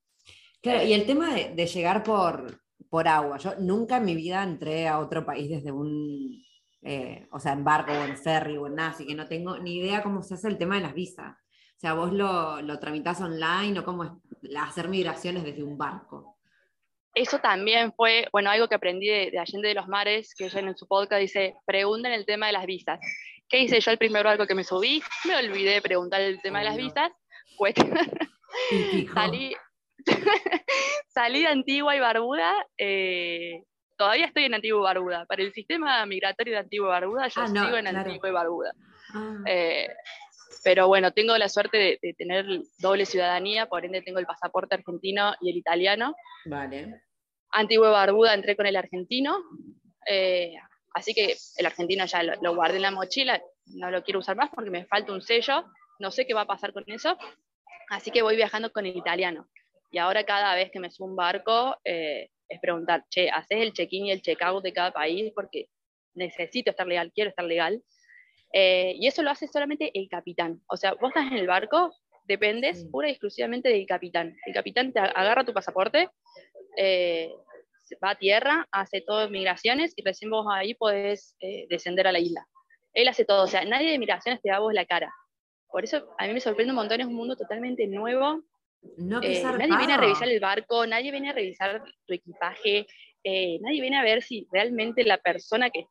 Claro, 0.61 0.83
y 0.83 0.93
el 0.93 1.05
tema 1.05 1.33
de, 1.33 1.53
de 1.53 1.67
llegar 1.67 2.03
por, 2.03 2.59
por 2.89 3.07
agua. 3.07 3.37
Yo 3.37 3.53
nunca 3.59 3.97
en 3.97 4.05
mi 4.05 4.15
vida 4.15 4.43
entré 4.43 4.87
a 4.87 4.99
otro 4.99 5.25
país 5.25 5.49
desde 5.49 5.71
un 5.71 6.41
eh, 6.83 7.27
o 7.31 7.39
sea, 7.39 7.53
en 7.53 7.63
barco 7.63 7.91
o 7.91 8.03
en 8.03 8.17
ferry 8.17 8.57
o 8.57 8.65
en 8.65 8.75
nada, 8.75 8.89
así 8.89 9.05
que 9.05 9.13
no 9.13 9.27
tengo 9.27 9.57
ni 9.59 9.77
idea 9.77 10.01
cómo 10.01 10.23
se 10.23 10.33
hace 10.33 10.47
el 10.47 10.57
tema 10.57 10.75
de 10.75 10.81
las 10.81 10.93
visas. 10.93 11.35
O 11.81 11.83
sea, 11.83 11.93
vos 11.93 12.13
lo, 12.13 12.61
lo 12.61 12.77
tramitas 12.77 13.19
online 13.21 13.79
o 13.79 13.83
cómo 13.83 14.03
es 14.03 14.11
hacer 14.55 14.87
migraciones 14.87 15.43
desde 15.43 15.63
un 15.63 15.79
barco. 15.79 16.37
Eso 17.15 17.39
también 17.39 17.91
fue, 17.91 18.27
bueno, 18.31 18.51
algo 18.51 18.67
que 18.67 18.75
aprendí 18.75 19.07
de, 19.07 19.39
Allende 19.39 19.69
de 19.69 19.73
los 19.73 19.87
Mares, 19.87 20.35
que 20.35 20.45
ella 20.45 20.59
en 20.59 20.77
su 20.77 20.87
podcast 20.87 21.19
dice, 21.19 21.55
pregunten 21.65 22.11
el 22.11 22.27
tema 22.27 22.45
de 22.45 22.51
las 22.51 22.67
visas. 22.67 22.99
¿Qué 23.49 23.63
hice 23.63 23.79
yo 23.79 23.89
el 23.89 23.97
primer 23.97 24.23
barco 24.23 24.45
que 24.45 24.53
me 24.53 24.63
subí? 24.63 25.01
Me 25.25 25.35
olvidé 25.35 25.71
de 25.71 25.81
preguntar 25.81 26.21
el 26.21 26.39
tema 26.43 26.59
de 26.59 26.65
las 26.65 26.77
visas. 26.77 27.11
Pues, 27.57 27.73
salí, 29.15 29.55
salí 31.07 31.41
de 31.41 31.47
Antigua 31.47 31.95
y 31.95 31.99
Barbuda 31.99 32.53
eh, 32.77 33.63
todavía 33.97 34.27
estoy 34.27 34.43
en 34.43 34.53
Antigua 34.53 34.81
y 34.81 34.83
Barbuda. 34.83 35.25
Para 35.25 35.41
el 35.41 35.51
sistema 35.51 36.05
migratorio 36.05 36.53
de 36.53 36.59
Antigua 36.59 36.89
y 36.89 36.91
Barbuda, 36.91 37.27
yo 37.27 37.41
ah, 37.41 37.47
sigo 37.47 37.75
en 37.75 37.87
Antigua 37.87 38.29
y 38.29 38.31
Barbuda. 38.31 38.71
Ah. 39.15 39.37
Eh, 39.47 39.87
pero 40.63 40.87
bueno, 40.87 41.11
tengo 41.11 41.37
la 41.37 41.49
suerte 41.49 41.99
de, 42.01 42.13
tener 42.13 42.45
doble 42.79 43.05
ciudadanía, 43.05 43.67
por 43.67 43.85
ende 43.85 44.01
tengo 44.01 44.19
el 44.19 44.25
pasaporte 44.25 44.75
argentino 44.75 45.33
y 45.41 45.51
el 45.51 45.57
italiano. 45.57 46.15
Vale. 46.45 47.01
Antigua 47.51 47.89
Barbuda 47.89 48.33
entré 48.33 48.55
con 48.55 48.65
el 48.65 48.75
argentino, 48.75 49.37
eh, 50.07 50.55
así 50.93 51.13
que 51.13 51.35
el 51.57 51.65
argentino 51.65 52.05
ya 52.05 52.23
lo, 52.23 52.33
lo, 52.41 52.55
guardé 52.55 52.77
en 52.77 52.83
la 52.83 52.91
mochila, 52.91 53.41
no 53.65 53.91
lo 53.91 54.03
quiero 54.03 54.19
usar 54.19 54.35
más 54.35 54.49
porque 54.53 54.69
me 54.69 54.85
falta 54.85 55.11
un 55.11 55.21
sello, 55.21 55.65
no 55.99 56.11
sé 56.11 56.25
qué 56.25 56.33
va 56.33 56.41
a 56.41 56.47
pasar 56.47 56.73
con 56.73 56.83
eso, 56.87 57.17
así 57.89 58.11
que 58.11 58.21
voy 58.21 58.35
viajando 58.35 58.71
con 58.71 58.85
el 58.85 58.95
italiano. 58.95 59.47
Y 59.91 59.97
ahora 59.97 60.23
cada 60.23 60.55
vez 60.55 60.71
que 60.71 60.79
me 60.79 60.89
subo 60.89 61.07
un 61.07 61.17
barco, 61.17 61.77
eh, 61.83 62.29
es 62.47 62.59
preguntar, 62.59 63.05
che, 63.09 63.29
¿haces 63.29 63.59
el 63.59 63.73
check-in 63.73 64.05
y 64.05 64.11
el 64.11 64.21
check-out 64.21 64.63
de 64.63 64.73
cada 64.73 64.91
país? 64.91 65.31
Porque 65.35 65.67
necesito 66.13 66.71
estar 66.71 66.87
legal, 66.87 67.11
quiero 67.13 67.29
estar 67.29 67.45
legal. 67.45 67.83
Eh, 68.53 68.95
y 68.97 69.07
eso 69.07 69.23
lo 69.23 69.31
hace 69.31 69.47
solamente 69.47 69.91
el 69.93 70.09
capitán. 70.09 70.61
O 70.67 70.77
sea, 70.77 70.93
vos 70.93 71.09
estás 71.09 71.31
en 71.31 71.37
el 71.37 71.47
barco, 71.47 71.93
dependes 72.25 72.85
pura 72.91 73.07
y 73.07 73.11
exclusivamente 73.11 73.69
del 73.69 73.85
capitán. 73.85 74.35
El 74.45 74.53
capitán 74.53 74.91
te 74.91 74.99
agarra 74.99 75.45
tu 75.45 75.53
pasaporte, 75.53 76.09
eh, 76.77 77.31
va 78.03 78.11
a 78.11 78.17
tierra, 78.17 78.67
hace 78.71 79.01
todo 79.01 79.29
migraciones 79.29 79.93
y 79.95 80.03
recién 80.03 80.31
vos 80.31 80.45
ahí 80.51 80.73
podés 80.73 81.35
eh, 81.39 81.65
descender 81.69 82.07
a 82.07 82.11
la 82.11 82.19
isla. 82.19 82.45
Él 82.93 83.07
hace 83.07 83.25
todo, 83.25 83.43
o 83.43 83.47
sea, 83.47 83.63
nadie 83.65 83.91
de 83.91 83.99
migraciones 83.99 84.41
te 84.41 84.49
da 84.49 84.59
vos 84.59 84.73
la 84.73 84.85
cara. 84.85 85.13
Por 85.69 85.83
eso 85.83 86.13
a 86.17 86.27
mí 86.27 86.33
me 86.33 86.41
sorprende 86.41 86.71
un 86.71 86.77
montón, 86.77 86.99
es 86.99 87.07
un 87.07 87.15
mundo 87.15 87.37
totalmente 87.37 87.87
nuevo 87.87 88.43
eh, 88.83 89.43
nadie 89.43 89.77
viene 89.77 89.93
a 89.93 89.97
revisar 89.97 90.27
el 90.27 90.39
barco, 90.39 90.87
nadie 90.87 91.11
viene 91.11 91.29
a 91.29 91.33
revisar 91.33 91.83
tu 92.05 92.13
equipaje, 92.13 92.87
nadie 93.23 93.79
viene 93.79 93.97
a 93.97 94.03
ver 94.03 94.23
si 94.23 94.47
realmente 94.51 95.03
la 95.03 95.19
persona 95.19 95.69
que, 95.69 95.85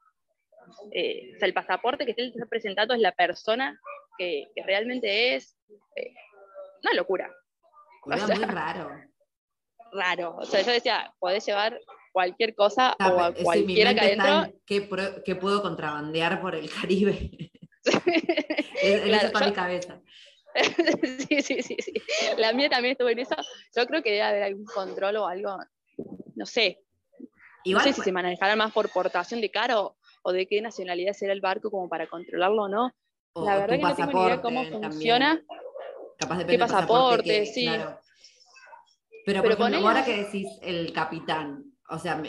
eh, 0.93 1.33
o 1.35 1.39
sea, 1.39 1.49
el 1.49 1.55
pasaporte 1.55 2.05
que 2.05 2.15
está 2.17 2.47
presentando 2.47 2.95
es 2.95 3.01
la 3.01 3.13
persona 3.13 3.81
que, 4.19 4.49
realmente 4.65 5.35
es. 5.35 5.57
una 6.83 6.95
locura. 6.95 7.31
muy 8.05 8.45
raro. 8.45 8.91
Raro. 9.93 10.37
O 10.37 10.45
sea, 10.45 10.63
yo 10.63 10.73
decía, 10.73 11.13
podés 11.19 11.45
llevar 11.45 11.81
cualquier 12.13 12.55
cosa 12.55 12.97
o 12.99 13.21
a 13.21 13.35
cualquiera 13.35 13.95
que 13.95 14.01
adentro. 14.01 14.61
¿qué, 14.67 15.35
puedo 15.37 15.63
contrabandear 15.63 16.41
por 16.41 16.55
el 16.55 16.71
Caribe? 16.71 17.51
es, 18.83 19.01
claro, 19.03 19.47
mi 19.47 19.53
cabeza. 19.53 20.01
sí, 21.29 21.43
sí, 21.43 21.63
sí, 21.63 21.77
sí. 21.79 21.93
La 22.37 22.53
mía 22.53 22.69
también 22.69 22.93
estuvo 22.93 23.09
en 23.09 23.21
eso. 23.21 23.37
Yo 23.77 23.87
creo 23.87 24.03
que 24.03 24.11
debe 24.11 24.23
haber 24.23 24.43
algún 24.43 24.65
control 24.65 25.17
o 25.17 25.27
algo, 25.27 25.59
no 26.35 26.47
sé. 26.47 26.81
no 27.65 27.81
sé 27.81 27.93
si 27.93 28.03
se 28.03 28.13
manejará 28.13 28.57
más 28.57 28.73
por 28.73 28.91
portación 28.91 29.41
de 29.41 29.51
caro 29.51 29.97
o 30.23 30.33
de 30.33 30.47
qué 30.47 30.61
nacionalidad 30.61 31.13
será 31.13 31.33
el 31.33 31.41
barco 31.41 31.71
como 31.71 31.89
para 31.89 32.07
controlarlo 32.07 32.63
o 32.63 32.69
no. 32.69 32.95
la 33.35 33.57
verdad 33.59 33.77
que 33.77 33.83
no 33.83 33.97
tengo 33.97 34.13
ni 34.13 34.25
idea 34.27 34.43
cómo 34.43 34.65
funciona. 34.65 35.43
Capaz 36.19 36.39
de 36.39 36.47
qué 36.47 36.59
pasaporte, 36.59 37.47
sí. 37.47 37.69
Pero, 39.25 39.43
por 39.43 39.53
ejemplo, 39.53 39.89
ahora 39.89 40.05
que 40.05 40.25
decís 40.25 40.49
el 40.63 40.93
capitán, 40.93 41.65
o 41.89 41.99
sea, 41.99 42.23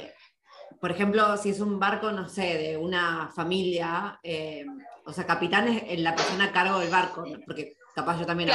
por 0.80 0.92
ejemplo, 0.92 1.38
si 1.38 1.50
es 1.50 1.60
un 1.60 1.80
barco, 1.80 2.12
no 2.12 2.28
sé, 2.28 2.58
de 2.58 2.78
una 2.78 3.30
familia, 3.36 4.20
eh, 4.24 4.66
o 5.06 5.14
sea, 5.14 5.26
capitán 5.26 5.68
es 5.68 6.00
la 6.00 6.16
persona 6.16 6.46
a 6.46 6.52
cargo 6.52 6.80
del 6.80 6.90
barco, 6.90 7.24
porque 7.46 7.76
Capaz 7.94 8.20
yo 8.20 8.26
también 8.26 8.50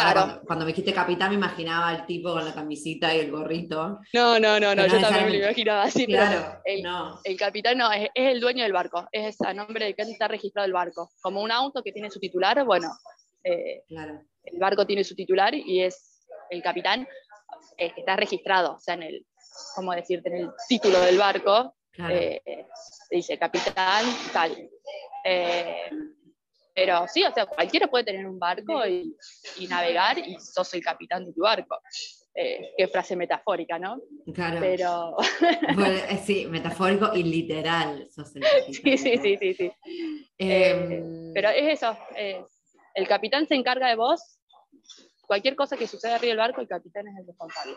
cuando, 0.46 0.64
me 0.64 0.70
dijiste 0.70 0.94
capitán 0.94 1.28
me 1.28 1.36
imaginaba 1.36 1.88
al 1.88 2.06
tipo 2.06 2.32
con 2.32 2.44
la 2.44 2.54
camisita 2.54 3.14
y 3.14 3.20
el 3.20 3.30
gorrito. 3.30 4.00
No, 4.14 4.40
no, 4.40 4.58
no, 4.58 4.74
no, 4.74 4.86
yo 4.86 4.98
también 4.98 5.26
me 5.26 5.30
lo 5.30 5.44
imaginaba 5.44 5.82
así, 5.82 6.06
claro, 6.06 6.60
el, 6.64 6.82
no. 6.82 7.20
el 7.22 7.36
capitán 7.36 7.76
no, 7.76 7.92
es, 7.92 8.08
el 8.14 8.40
dueño 8.40 8.62
del 8.62 8.72
barco, 8.72 9.06
es 9.12 9.38
a 9.42 9.52
nombre 9.52 9.84
de 9.84 9.94
quien 9.94 10.08
está 10.08 10.26
registrado 10.26 10.64
el 10.64 10.72
barco. 10.72 11.10
Como 11.20 11.42
un 11.42 11.52
auto 11.52 11.82
que 11.82 11.92
tiene 11.92 12.10
su 12.10 12.18
titular, 12.18 12.64
bueno, 12.64 12.88
eh, 13.44 13.82
el 13.88 14.58
barco 14.58 14.86
tiene 14.86 15.04
su 15.04 15.14
titular 15.14 15.54
y 15.54 15.82
es 15.82 16.24
el 16.48 16.62
capitán 16.62 17.06
el 17.76 17.94
que 17.94 18.00
está 18.00 18.16
registrado, 18.16 18.76
o 18.76 18.80
sea, 18.80 18.94
en 18.94 19.02
el, 19.02 19.26
¿cómo 19.74 19.92
decirte? 19.92 20.30
En 20.30 20.36
el 20.44 20.50
título 20.66 20.98
del 21.00 21.18
barco, 21.18 21.76
eh, 22.08 22.40
dice 23.10 23.38
capitán 23.38 24.04
tal. 24.32 24.70
Pero 26.76 27.06
sí, 27.08 27.24
o 27.24 27.32
sea, 27.32 27.46
cualquiera 27.46 27.86
puede 27.86 28.04
tener 28.04 28.26
un 28.26 28.38
barco 28.38 28.86
y, 28.86 29.16
navegar 29.66 30.18
y 30.18 30.38
sos 30.38 30.74
el 30.74 30.84
capitán 30.84 31.24
de 31.24 31.32
tu 31.32 31.40
barco. 31.40 31.80
Eh, 32.34 32.74
qué 32.76 32.86
frase 32.88 33.16
metafórica, 33.16 33.78
¿no? 33.78 33.98
Claro. 34.34 34.58
Pero... 34.60 35.16
Eh, 36.10 36.20
sí, 36.22 36.46
metafórico 36.46 37.14
y 37.14 37.22
literal 37.22 38.06
sos 38.10 38.36
el 38.36 38.42
capitán. 38.42 38.74
Sí, 38.74 38.98
sí, 38.98 39.16
sí, 39.16 39.36
sí. 39.38 39.54
sí. 39.54 39.72
Em, 40.36 40.92
eh, 40.92 41.30
pero 41.34 41.48
es 41.48 41.82
eso, 41.82 41.96
el 42.94 43.08
capitán 43.08 43.48
se 43.48 43.54
encarga 43.54 43.88
de 43.88 43.96
vos, 43.96 44.38
cualquier 45.22 45.56
cosa 45.56 45.78
que 45.78 45.86
suceda 45.86 46.16
arriba 46.16 46.32
del 46.32 46.38
barco, 46.38 46.60
el 46.60 46.68
capitán 46.68 47.08
es 47.08 47.16
el 47.18 47.26
responsable. 47.26 47.76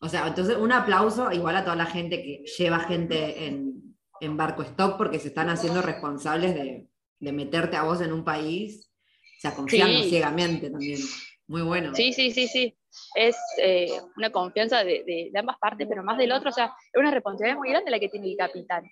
O 0.00 0.08
sea, 0.08 0.26
entonces 0.26 0.56
un 0.56 0.72
aplauso 0.72 1.30
igual 1.30 1.54
a 1.54 1.62
toda 1.62 1.76
la 1.76 1.86
gente 1.86 2.20
que 2.24 2.42
lleva 2.58 2.80
gente 2.80 3.46
en, 3.46 3.96
en 4.20 4.36
barco 4.36 4.62
stop 4.62 4.96
porque 4.98 5.20
se 5.20 5.28
están 5.28 5.48
haciendo 5.48 5.80
responsables 5.80 6.56
de, 6.56 6.88
meterte 7.30 7.76
a 7.76 7.84
vos 7.84 8.00
en 8.00 8.12
un 8.12 8.24
país, 8.24 8.90
o 9.38 9.40
sea, 9.40 9.54
confiando 9.54 10.02
ciegamente 10.02 10.70
también. 10.70 10.98
Muy 11.46 11.62
bueno. 11.62 11.94
Sí, 11.94 12.12
sí, 12.12 12.32
sí, 12.32 12.48
sí. 12.48 12.76
Es 13.14 13.36
eh, 13.58 14.00
una 14.16 14.30
confianza 14.30 14.82
de, 14.84 15.30
ambas 15.36 15.58
partes, 15.58 15.86
pero 15.88 16.02
más 16.02 16.18
del 16.18 16.32
otro, 16.32 16.50
o 16.50 16.52
sea, 16.52 16.74
es 16.92 16.98
una 16.98 17.10
responsabilidad 17.10 17.58
muy 17.58 17.70
grande 17.70 17.90
la 17.90 18.00
que 18.00 18.08
tiene 18.08 18.30
el 18.30 18.36
capitán. 18.36 18.84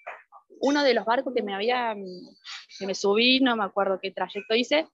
Uno 0.60 0.84
de 0.84 0.94
los 0.94 1.04
barcos 1.04 1.32
que 1.34 1.42
me 1.42 1.54
había, 1.54 1.94
que 2.78 2.86
me 2.86 2.94
subí, 2.94 3.40
no 3.40 3.56
me 3.56 3.64
acuerdo 3.64 3.98
qué 4.00 4.10
trayecto 4.10 4.54
hice, 4.54 4.86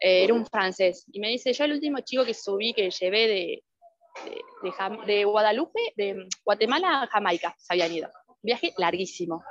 eh, 0.00 0.24
era 0.24 0.34
un 0.34 0.44
francés. 0.46 1.04
Y 1.12 1.20
me 1.20 1.28
dice, 1.28 1.52
yo 1.52 1.64
el 1.64 1.72
último 1.72 2.00
chico 2.00 2.24
que 2.24 2.34
subí, 2.34 2.74
que 2.74 2.90
llevé 2.90 3.28
de, 3.28 3.64
de, 5.06 5.24
Guadalupe, 5.24 5.92
de 5.96 6.28
Guatemala 6.44 7.02
a 7.02 7.06
Jamaica, 7.06 7.54
se 7.58 7.74
habían 7.74 7.92
ido. 7.92 8.10
Viaje 8.42 8.72
larguísimo. 8.76 9.42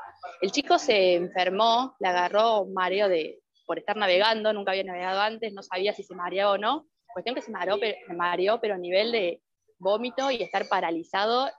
El 0.42 0.52
chico 0.52 0.78
se 0.78 1.16
enfermó, 1.16 1.96
le 2.00 2.08
agarró 2.08 2.62
un 2.62 2.74
mareo 2.74 3.10
de, 3.10 3.40
por 3.66 3.80
estar 3.80 3.96
navegando, 3.96 4.54
nunca 4.54 4.72
había 4.72 4.84
navegado 4.84 5.22
antes, 5.22 5.54
no 5.54 5.64
sabía 5.64 5.94
si 5.94 6.04
se 6.04 6.16
mareó 6.16 6.52
o 6.52 6.58
no. 6.58 6.88
Cuestión 7.14 7.36
que 7.36 7.42
se 7.42 7.52
mareó, 7.52 7.80
pero, 7.80 7.96
mareó, 8.16 8.60
pero 8.60 8.76
a 8.76 8.78
nivel 8.78 9.12
de 9.12 9.42
vómito 9.78 10.32
y 10.32 10.42
estar 10.42 10.68
paralizado 10.68 11.50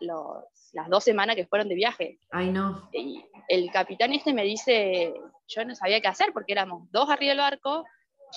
las 0.72 0.88
dos 0.88 1.04
semanas 1.04 1.36
que 1.36 1.46
fueron 1.46 1.68
de 1.68 1.74
viaje. 1.74 2.18
Ay, 2.30 2.50
no. 2.50 2.88
Y 2.92 3.24
el 3.48 3.70
capitán 3.70 4.12
este 4.12 4.32
me 4.32 4.42
dice, 4.42 5.14
yo 5.46 5.64
no 5.64 5.74
sabía 5.74 6.00
qué 6.00 6.08
hacer 6.08 6.32
porque 6.32 6.52
éramos 6.52 6.90
dos 6.90 7.08
arriba 7.10 7.30
del 7.30 7.38
barco, 7.38 7.84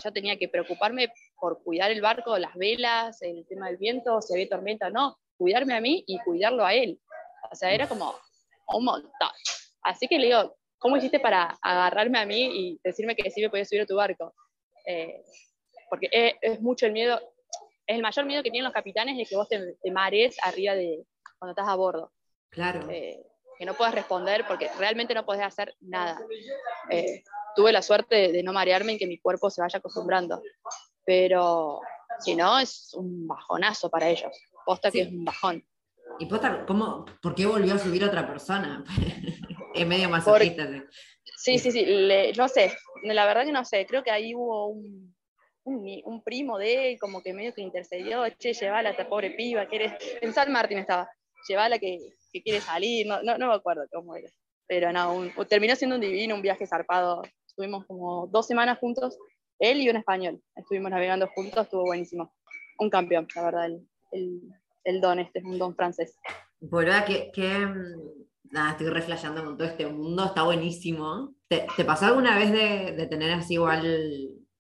yo 0.04 0.12
tenía 0.12 0.38
que 0.38 0.50
preocuparme 0.50 1.12
por 1.40 1.64
cuidar 1.64 1.92
el 1.92 2.02
barco, 2.02 2.38
las 2.38 2.54
velas, 2.56 3.22
el 3.22 3.46
tema 3.48 3.68
del 3.68 3.78
viento, 3.78 4.22
si 4.22 4.34
había 4.34 4.50
tormenta 4.50 4.88
o 4.88 4.92
no, 4.92 5.18
cuidarme 5.38 5.76
a 5.76 5.82
mí 5.82 6.04
y 6.06 6.20
cuidarlo 6.20 6.66
a 6.66 6.74
él. 6.74 7.00
O 7.52 7.56
sea, 7.56 7.72
era 7.72 7.88
como 7.88 8.14
un 8.68 8.86
montón. 8.86 9.30
Así 9.88 10.08
que 10.10 10.20
le 10.20 10.28
digo, 10.28 10.58
¿cómo 10.78 10.98
hiciste 10.98 11.20
para 11.20 11.58
agarrarme 11.62 12.20
a 12.20 12.26
mí 12.26 12.42
y 12.42 12.80
decirme 12.84 13.16
que 13.16 13.32
sí 13.32 13.42
me 13.42 13.50
podía 13.50 13.64
subir 13.64 13.84
a 13.84 13.86
tu 13.86 13.96
barco? 13.96 14.36
Eh, 14.86 15.24
porque 15.90 16.10
es, 16.42 16.60
mucho 16.60 16.86
el 16.86 16.92
miedo, 16.92 17.18
es 17.86 17.96
el 17.96 18.02
mayor 18.02 18.26
miedo 18.26 18.44
que 18.44 18.52
tienen 18.52 18.66
los 18.66 18.74
capitanes 18.74 19.16
de 19.16 19.26
que 19.26 19.38
vos 19.38 19.48
te, 19.48 19.78
mares 19.92 20.36
arriba 20.44 20.76
de 20.76 21.06
cuando 21.40 21.52
estás 21.52 21.70
a 21.70 21.76
bordo. 21.76 22.12
Claro. 22.50 22.86
Eh, 22.92 23.26
que 23.58 23.66
no 23.66 23.76
puedas 23.76 23.96
responder 23.96 24.46
porque 24.46 24.70
realmente 24.78 25.14
no 25.14 25.26
podés 25.26 25.44
hacer 25.44 25.74
nada. 25.80 26.20
Eh, 26.90 27.24
tuve 27.56 27.72
la 27.72 27.82
suerte 27.82 28.34
de, 28.34 28.44
no 28.44 28.52
marearme 28.52 28.94
y 28.94 28.98
que 28.98 29.08
mi 29.08 29.20
cuerpo 29.20 29.50
se 29.50 29.62
vaya 29.62 29.80
acostumbrando. 29.80 30.42
Pero 31.06 31.80
si 32.20 32.36
no, 32.36 32.60
es 32.60 32.94
un 32.94 33.26
bajonazo 33.26 33.90
para 33.90 34.10
ellos. 34.10 34.34
Posta 34.66 34.92
que 34.92 35.04
es 35.04 35.08
un 35.08 35.24
bajón. 35.24 35.66
¿Y 36.20 36.26
posta, 36.26 36.66
cómo, 36.66 37.06
por 37.22 37.36
qué 37.36 37.46
volvió 37.46 37.76
a 37.76 37.80
subir 37.80 38.04
otra 38.04 38.28
persona? 38.28 38.84
es 39.74 39.88
medio 39.88 40.10
masoquista. 40.10 40.68
Sí, 41.36 41.60
sí, 41.60 41.72
sí, 41.72 41.86
no 42.38 42.48
sé, 42.48 42.74
la 43.04 43.26
verdad 43.26 43.46
que 43.46 43.52
no 43.52 43.64
sé, 43.64 43.86
creo 43.86 44.04
que 44.04 44.12
ahí 44.12 44.34
hubo 44.34 44.68
un, 44.68 45.16
un, 45.64 46.24
primo 46.24 46.58
de 46.58 46.92
él, 46.92 47.00
como 47.00 47.22
que 47.22 47.34
medio 47.34 47.54
que 47.54 47.62
intercedió, 47.62 48.28
che, 48.40 48.54
llevala 48.54 48.90
a 48.90 48.92
esta 48.94 49.08
pobre 49.08 49.32
piba, 49.32 49.68
en 49.70 50.34
San 50.34 50.52
Martín 50.52 50.80
estaba, 50.80 51.10
llevala 51.48 51.78
que, 51.78 52.00
que 52.32 52.42
quiere 52.42 52.62
salir, 52.62 53.06
no, 53.06 53.22
no, 53.22 53.38
no, 53.38 53.50
me 53.50 53.54
acuerdo 53.54 53.84
cómo 53.92 54.16
era, 54.16 54.30
pero 54.68 54.92
no, 54.92 55.30
terminó 55.48 55.76
siendo 55.76 55.96
un 55.96 56.02
divino, 56.02 56.36
un 56.36 56.42
viaje 56.42 56.66
zarpado, 56.66 57.22
estuvimos 57.46 57.86
como 57.86 58.28
dos 58.28 58.48
semanas 58.48 58.80
juntos, 58.80 59.18
él 59.60 59.82
y 59.82 59.90
un 59.90 59.98
español, 59.98 60.42
estuvimos 60.56 60.92
navegando 60.92 61.28
juntos, 61.28 61.66
estuvo 61.66 61.84
buenísimo, 61.84 62.34
un 62.80 62.90
campeón, 62.90 63.28
la 63.36 63.44
verdad, 63.44 63.66
el, 63.66 63.88
el, 64.12 64.42
el 64.88 65.02
don 65.02 65.20
este, 65.20 65.40
es 65.40 65.46
un 65.46 65.60
don 65.60 65.76
francés. 65.76 66.18
Por 66.70 66.86
que, 67.06 67.30
que 67.34 67.58
mm, 67.58 68.52
nada, 68.52 68.72
estoy 68.72 68.88
reflejando 68.88 69.44
con 69.44 69.58
todo 69.58 69.68
este 69.68 69.86
mundo, 69.88 70.26
está 70.26 70.44
buenísimo. 70.44 71.34
¿Te, 71.48 71.68
te 71.76 71.86
pasó 71.86 72.06
alguna 72.06 72.38
vez 72.38 72.52
de, 72.52 72.94
de 72.94 73.08
tener 73.08 73.32
así 73.32 73.56
igual 73.56 73.84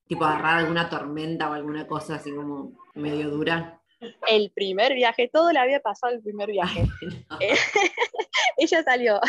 tipo 0.07 0.25
agarrar 0.25 0.59
alguna 0.59 0.89
tormenta 0.89 1.49
o 1.49 1.53
alguna 1.53 1.87
cosa 1.87 2.15
así 2.15 2.33
como 2.33 2.77
medio 2.95 3.29
dura? 3.29 3.81
El 4.27 4.51
primer 4.51 4.93
viaje, 4.93 5.29
todo 5.31 5.51
le 5.51 5.59
había 5.59 5.79
pasado 5.79 6.13
el 6.13 6.21
primer 6.21 6.49
viaje. 6.49 6.85
Eh, 7.39 7.53
ella 8.57 8.83
salió. 8.83 9.19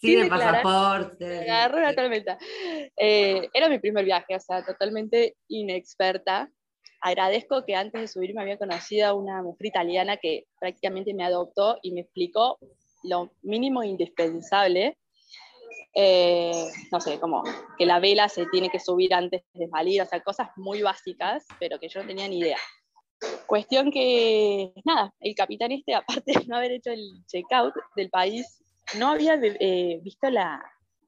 Sí, 0.00 0.16
de 0.16 0.28
pasaporte. 0.28 1.50
Agarró 1.50 1.78
una 1.78 1.94
tormenta. 1.94 2.38
Eh, 2.96 3.48
era 3.52 3.68
mi 3.68 3.78
primer 3.78 4.04
viaje, 4.04 4.36
o 4.36 4.40
sea, 4.40 4.64
totalmente 4.64 5.36
inexperta. 5.48 6.50
Agradezco 7.06 7.64
que 7.64 7.76
antes 7.76 8.00
de 8.00 8.08
subir 8.08 8.34
me 8.34 8.42
había 8.42 8.58
conocido 8.58 9.06
a 9.06 9.14
una 9.14 9.40
mujer 9.40 9.66
italiana 9.68 10.16
que 10.16 10.46
prácticamente 10.58 11.14
me 11.14 11.22
adoptó 11.22 11.78
y 11.80 11.92
me 11.92 12.00
explicó 12.00 12.58
lo 13.04 13.30
mínimo 13.42 13.84
indispensable 13.84 14.98
eh, 15.94 16.66
no 16.90 17.00
sé, 17.00 17.20
como 17.20 17.44
que 17.78 17.86
la 17.86 18.00
vela 18.00 18.28
se 18.28 18.46
tiene 18.46 18.70
que 18.70 18.80
subir 18.80 19.14
antes 19.14 19.44
de 19.54 19.68
salir, 19.68 20.02
o 20.02 20.04
sea, 20.04 20.20
cosas 20.20 20.48
muy 20.56 20.82
básicas, 20.82 21.46
pero 21.60 21.78
que 21.78 21.88
yo 21.88 22.00
no 22.00 22.08
tenía 22.08 22.26
ni 22.26 22.40
idea. 22.40 22.58
Cuestión 23.46 23.92
que, 23.92 24.72
nada, 24.84 25.14
el 25.20 25.36
capitán 25.36 25.70
este, 25.70 25.94
aparte 26.24 26.32
de 26.32 26.44
no 26.48 26.56
haber 26.56 26.72
hecho 26.72 26.90
el 26.90 27.24
checkout 27.28 27.72
del 27.94 28.10
país, 28.10 28.64
no 28.98 29.10
había 29.10 29.38
eh, 29.40 30.00
visto 30.02 30.28
la, 30.28 30.60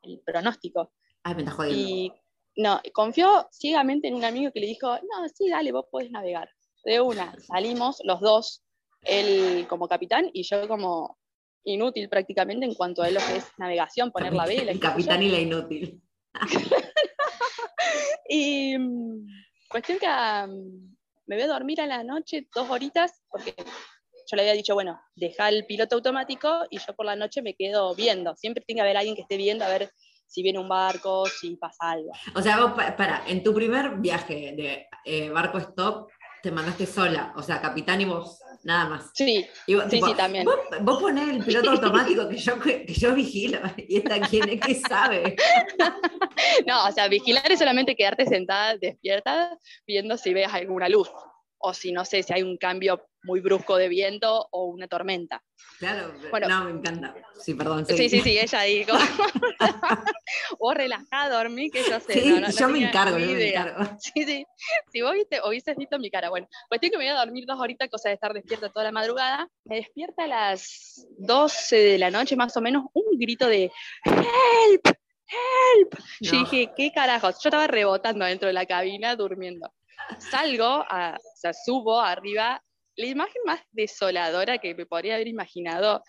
el 0.05 0.21
pronóstico. 0.25 0.93
Ay, 1.25 1.35
me 1.35 1.41
está 1.43 1.53
jodiendo. 1.53 1.81
Y 1.81 2.13
no, 2.59 2.81
confió 2.93 3.49
ciegamente 3.53 4.09
en 4.09 4.15
un 4.15 4.25
amigo 4.25 4.51
que 4.53 4.59
le 4.59 4.67
dijo, 4.67 4.89
no, 4.89 5.29
sí, 5.33 5.49
dale, 5.49 5.71
vos 5.71 5.87
podés 5.91 6.11
navegar. 6.11 6.51
De 6.85 7.01
una, 7.01 7.33
salimos 7.41 8.01
los 8.03 8.21
dos, 8.21 8.65
él 9.03 9.67
como 9.69 9.87
capitán 9.87 10.29
y 10.33 10.43
yo 10.43 10.67
como 10.67 11.19
inútil 11.63 12.09
prácticamente 12.09 12.67
en 12.67 12.75
cuanto 12.75 13.03
a 13.03 13.11
lo 13.11 13.21
que 13.21 13.37
es 13.37 13.47
navegación, 13.59 14.11
poner 14.11 14.33
la 14.33 14.45
vela. 14.47 14.73
El 14.73 14.81
capitán 14.81 15.23
y 15.23 15.29
la 15.29 15.39
inútil. 15.39 16.03
y 18.29 18.77
mm, 18.77 19.27
cuestión 19.69 19.99
que 20.01 20.09
mm, 20.09 20.97
me 21.27 21.37
voy 21.37 21.45
a 21.45 21.49
dormir 21.49 21.81
a 21.81 21.87
la 21.87 22.03
noche 22.03 22.49
dos 22.53 22.69
horitas, 22.71 23.23
porque 23.31 23.55
yo 23.57 24.37
le 24.37 24.43
había 24.43 24.55
dicho, 24.55 24.75
bueno, 24.75 25.01
deja 25.15 25.49
el 25.49 25.65
piloto 25.65 25.95
automático 25.95 26.67
y 26.71 26.79
yo 26.79 26.93
por 26.97 27.07
la 27.07 27.15
noche 27.15 27.41
me 27.41 27.55
quedo 27.55 27.95
viendo. 27.95 28.35
Siempre 28.35 28.65
tiene 28.67 28.79
que 28.79 28.83
haber 28.83 28.97
alguien 28.97 29.15
que 29.15 29.23
esté 29.23 29.37
viendo 29.37 29.65
a 29.65 29.69
ver 29.69 29.93
si 30.29 30.43
viene 30.43 30.59
un 30.59 30.69
barco, 30.69 31.27
si 31.27 31.57
pasa 31.57 31.91
algo. 31.91 32.13
O 32.35 32.43
sea, 32.43 32.61
vos, 32.61 32.73
para, 32.73 33.25
en 33.27 33.43
tu 33.43 33.55
primer 33.55 33.97
viaje 33.97 34.55
de 34.57 34.87
eh, 35.05 35.31
barco 35.31 35.59
stop, 35.59 36.11
te 36.43 36.53
mandaste 36.53 36.87
sola, 36.87 37.33
o 37.37 37.43
sea, 37.43 37.61
capitán 37.61 38.01
y 38.01 38.05
vos 38.05 38.41
nada 38.63 38.89
más. 38.89 39.11
Sí, 39.15 39.47
sí, 39.67 39.79
sí, 39.91 40.15
también. 40.17 40.47
Vos, 40.83 41.01
ponés 41.01 41.29
el 41.29 41.45
piloto 41.45 41.71
automático 41.71 42.29
que 42.29 42.37
yo, 42.37 42.61
que 42.61 42.87
yo 42.87 43.15
vigilo, 43.15 43.59
y 43.77 43.97
esta 43.97 44.21
quién 44.21 44.49
es 44.49 44.61
que 44.61 44.75
sabe. 44.75 45.37
no, 46.67 46.87
o 46.87 46.93
sea, 46.93 47.09
vigilar 47.09 47.51
es 47.51 47.59
solamente 47.59 47.97
quedarte 47.97 48.27
sentada, 48.27 48.77
despierta, 48.77 49.59
viendo 49.87 50.17
si 50.17 50.35
ves 50.35 50.53
alguna 50.53 50.89
luz 50.89 51.09
o 51.59 51.75
si 51.75 51.93
no 51.93 52.05
sé 52.05 52.23
si 52.23 52.33
hay 52.33 52.43
un 52.43 52.57
cambio 52.57 53.09
muy 53.25 53.41
brusco 53.41 53.77
de 53.77 53.89
viento 53.89 54.49
o 54.53 54.67
una 54.67 54.87
tormenta. 54.87 55.43
Claro, 55.79 56.15
bueno, 56.31 56.49
no, 56.49 56.65
me 56.65 56.71
encanta. 56.71 57.15
Sí, 57.35 57.55
perdón. 57.55 57.85
Sí, 57.87 58.09
sí, 58.09 58.21
sí, 58.21 58.39
ella 58.39 58.61
ahí. 58.61 58.87
o 60.59 60.73
relajada, 60.73 61.37
dormí, 61.37 61.71
que 61.71 61.83
yo 61.83 62.01
sé. 62.01 62.13
Sí, 62.13 62.35
yo 62.59 62.69
me 62.69 62.87
encargo, 62.87 63.19
yo 63.19 63.27
me 63.27 63.49
encargo. 63.49 63.85
Sí, 63.99 64.25
sí. 64.25 64.47
Si 64.93 65.03
vos 65.03 65.13
viste, 65.15 65.41
o 65.41 65.51
viste 65.51 65.75
visto 65.75 65.99
mi 65.99 66.11
cara, 66.11 66.31
bueno, 66.31 66.49
pues 66.69 66.81
tengo 66.81 66.93
que 66.93 66.99
me 66.99 67.05
voy 67.05 67.17
a 67.17 67.19
dormir 67.19 67.45
dos 67.47 67.59
horitas, 67.61 67.89
cosa 67.89 68.09
de 68.09 68.15
estar 68.15 68.33
despierta 68.33 68.69
toda 68.69 68.85
la 68.85 68.93
madrugada. 68.93 69.49
Me 69.65 69.77
despierta 69.77 70.25
a 70.25 70.29
las 70.29 71.07
12 71.19 71.77
de 71.77 71.99
la 71.99 72.11
noche, 72.11 72.37
más 72.37 72.57
o 72.57 72.61
menos, 72.61 72.85
un 72.93 73.19
grito 73.19 73.47
de 73.47 73.71
¡Help! 74.05 74.87
¡Help! 74.87 75.95
Yo 76.21 76.39
dije, 76.39 76.73
¿qué 76.77 76.93
carajos? 76.93 77.37
Yo 77.43 77.49
estaba 77.49 77.67
rebotando 77.67 78.25
dentro 78.25 78.47
de 78.47 78.55
la 78.55 78.67
cabina 78.67 79.17
durmiendo 79.17 79.73
salgo, 80.19 80.85
a, 80.89 81.19
o 81.39 81.41
sea, 81.41 81.53
subo 81.53 82.01
arriba. 82.01 82.61
La 82.97 83.07
imagen 83.07 83.43
más 83.47 83.61
desoladora 83.71 84.59
que 84.59 84.75
me 84.75 84.85
podría 84.85 85.15
haber 85.15 85.29
imaginado, 85.29 86.03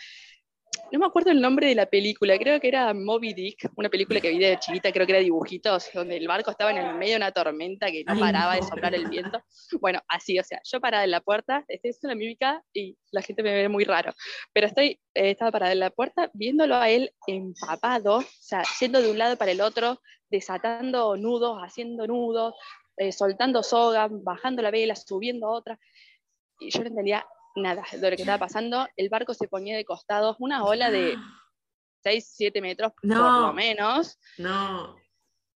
no 0.92 1.00
me 1.00 1.06
acuerdo 1.06 1.30
el 1.30 1.40
nombre 1.40 1.68
de 1.68 1.76
la 1.76 1.86
película, 1.86 2.38
creo 2.40 2.60
que 2.60 2.68
era 2.68 2.94
Moby 2.96 3.34
Dick, 3.34 3.70
una 3.76 3.90
película 3.90 4.20
que 4.20 4.32
vi 4.32 4.40
de 4.40 4.58
chiquita, 4.58 4.92
creo 4.92 5.06
que 5.06 5.12
era 5.12 5.22
dibujitos, 5.22 5.90
donde 5.94 6.18
el 6.18 6.28
barco 6.28 6.50
estaba 6.50 6.72
en 6.72 6.78
el 6.78 6.96
medio 6.96 7.14
de 7.14 7.18
una 7.18 7.32
tormenta 7.32 7.92
que 7.92 8.04
no 8.04 8.20
paraba 8.20 8.56
de 8.56 8.64
soplar 8.64 8.96
el 8.96 9.08
viento. 9.08 9.40
Bueno, 9.80 10.00
así, 10.08 10.40
o 10.40 10.44
sea, 10.44 10.60
yo 10.64 10.80
parada 10.80 11.04
en 11.04 11.12
la 11.12 11.22
puerta, 11.22 11.64
estoy 11.68 11.92
haciendo 11.92 12.16
la 12.16 12.20
mímica 12.20 12.64
y 12.74 12.98
la 13.12 13.22
gente 13.22 13.44
me 13.44 13.54
ve 13.54 13.70
muy 13.70 13.84
raro, 13.84 14.14
pero 14.52 14.66
estoy, 14.66 15.00
eh, 15.14 15.32
estaba 15.32 15.52
parada 15.52 15.74
en 15.74 15.80
la 15.80 15.92
puerta 15.92 16.32
viéndolo 16.34 16.76
a 16.76 16.90
él 16.90 17.12
empapado, 17.28 18.18
o 18.18 18.26
sea, 18.40 18.64
yendo 18.80 19.02
de 19.02 19.12
un 19.12 19.18
lado 19.20 19.38
para 19.38 19.52
el 19.52 19.62
otro, 19.62 20.02
desatando 20.30 21.18
nudos, 21.18 21.60
haciendo 21.62 22.08
nudos, 22.08 22.56
eh, 23.00 23.14
soltando 23.14 23.64
soga, 23.64 24.10
bajando 24.12 24.62
la 24.62 24.72
vela, 24.72 24.94
subiendo 24.94 25.48
otra. 25.50 25.80
Y 26.60 26.70
yo 26.70 26.82
no 26.82 26.88
entendía 26.88 27.26
nada 27.56 27.84
de 27.94 28.12
lo 28.12 28.16
que 28.18 28.24
estaba 28.24 28.40
pasando. 28.40 28.86
El 28.98 29.08
barco 29.08 29.34
se 29.34 29.48
ponía 29.48 29.78
de 29.78 29.86
costados, 29.86 30.36
una 30.40 30.66
ola 30.66 30.92
de 30.92 31.16
6, 32.04 32.34
7 32.36 32.62
metros 32.62 32.92
por 33.02 33.10
lo 33.10 33.54
menos. 33.54 34.20
No. 34.38 34.98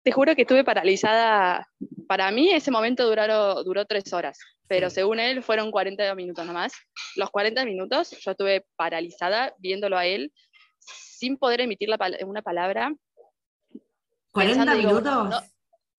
Te 0.04 0.12
juro 0.12 0.36
que 0.36 0.42
estuve 0.42 0.66
paralizada. 0.66 1.66
Para 2.10 2.30
mí 2.30 2.52
ese 2.52 2.72
momento 2.72 3.08
duró, 3.08 3.64
duró 3.64 3.86
tres 3.86 4.12
horas, 4.12 4.38
pero 4.68 4.90
según 4.90 5.22
él 5.22 5.42
fueron 5.42 5.72
40 5.72 6.14
minutos 6.16 6.46
nomás. 6.46 6.74
Los 7.16 7.30
40 7.30 7.64
minutos 7.64 8.12
yo 8.20 8.32
estuve 8.32 8.66
paralizada 8.76 9.56
viéndolo 9.60 9.98
a 9.98 10.06
él 10.06 10.34
sin 10.80 11.38
poder 11.38 11.62
emitir 11.62 11.88
la 11.88 11.98
una 12.26 12.42
palabra. 12.42 12.94
¿40 14.34 14.78
minutos? 14.78 15.50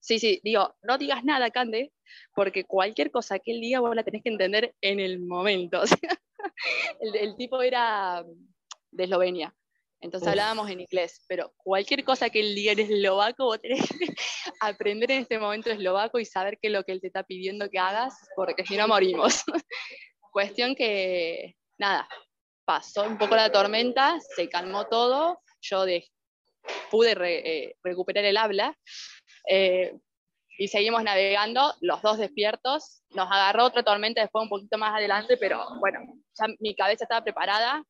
Sí, 0.01 0.19
sí, 0.19 0.41
digo, 0.43 0.75
no 0.83 0.99
digas 0.99 1.25
nada, 1.25 1.51
Cande, 1.51 1.93
porque 2.35 2.65
cualquier 2.65 3.11
cosa 3.11 3.39
que 3.39 3.53
él 3.53 3.61
diga 3.61 3.81
vos 3.81 3.95
la 3.95 4.03
tenés 4.03 4.23
que 4.23 4.31
entender 4.31 4.75
en 4.81 5.01
el 5.01 5.21
momento. 5.21 5.83
el, 7.01 7.37
tipo 7.37 7.63
era 7.63 8.25
de 8.91 9.05
Eslovenia, 9.05 9.55
entonces 10.01 10.29
hablábamos 10.29 10.71
en 10.71 10.81
inglés, 10.81 11.25
pero 11.29 11.53
cualquier 11.59 12.05
cosa 12.05 12.31
que 12.31 12.41
él 12.41 12.55
diga 12.55 12.73
en 12.73 12.81
eslovaco, 12.81 13.45
vos 13.45 13.61
tenés 13.61 13.87
que 13.87 14.07
aprender 14.61 15.11
en 15.11 15.23
este 15.23 15.39
momento 15.39 15.71
eslovaco 15.71 16.19
y 16.19 16.25
saber 16.25 16.59
qué 16.61 16.69
es 16.69 16.73
lo 16.73 16.85
que 16.85 16.93
él 16.93 17.01
te 17.01 17.09
está 17.09 17.23
pidiendo 17.23 17.69
que 17.69 17.79
hagas, 17.79 18.15
porque 18.35 18.65
si 18.65 18.77
no 18.77 18.89
morimos. 18.89 19.45
Cuestión 20.33 20.75
que, 20.75 21.57
nada, 21.79 22.09
pasó 22.65 23.03
un 23.03 23.19
poco 23.19 23.37
la 23.37 23.53
tormenta, 23.53 24.19
se 24.37 24.49
calmó 24.49 24.87
todo, 24.87 25.41
yo 25.61 25.85
pude 26.91 27.17
eh, 27.21 27.75
recuperar 27.83 28.25
el 28.25 28.37
habla 28.37 28.77
eh, 29.49 29.99
y 30.59 30.69
seguimos 30.69 31.03
navegando, 31.03 31.75
los 31.81 32.03
dos 32.03 32.19
despiertos. 32.19 33.03
Nos 33.15 33.31
agarró 33.31 33.65
otra 33.65 33.83
tormenta 33.83 34.21
después 34.21 34.43
un 34.43 34.51
poquito 34.51 34.77
más 34.77 34.95
adelante, 34.95 35.37
pero 35.37 35.65
bueno, 35.79 36.01
ya 36.39 36.47
mi 36.59 36.75
cabeza 36.75 37.05
estaba 37.05 37.25
preparada, 37.25 37.83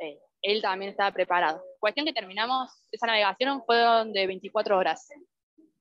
eh, 0.00 0.18
él 0.42 0.60
también 0.60 0.90
estaba 0.90 1.12
preparado. 1.12 1.62
Cuestión 1.78 2.06
que 2.06 2.12
terminamos, 2.12 2.70
esa 2.90 3.06
navegación 3.06 3.62
fueron 3.64 4.12
de 4.12 4.26
24 4.26 4.76
horas. 4.76 5.08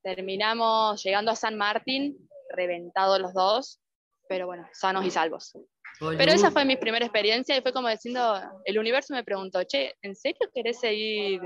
Terminamos 0.04 1.04
llegando 1.04 1.32
a 1.32 1.36
San 1.36 1.58
Martín, 1.58 2.30
reventados 2.50 3.20
los 3.20 3.34
dos, 3.34 3.82
pero 4.28 4.46
bueno, 4.46 4.68
sanos 4.72 5.06
y 5.06 5.12
salvos. 5.12 5.58
Pero 6.00 6.32
esa 6.32 6.50
fue 6.52 6.64
mi 6.66 6.78
primera 6.78 7.06
experiencia 7.06 7.58
y 7.58 7.62
fue 7.62 7.74
como 7.74 7.90
diciendo, 7.90 8.40
el 8.66 8.80
universo 8.80 9.14
me 9.14 9.24
preguntó, 9.24 9.64
che, 9.64 9.96
¿en 10.02 10.16
serio 10.16 10.40
querés 10.54 10.80
seguir 10.80 11.42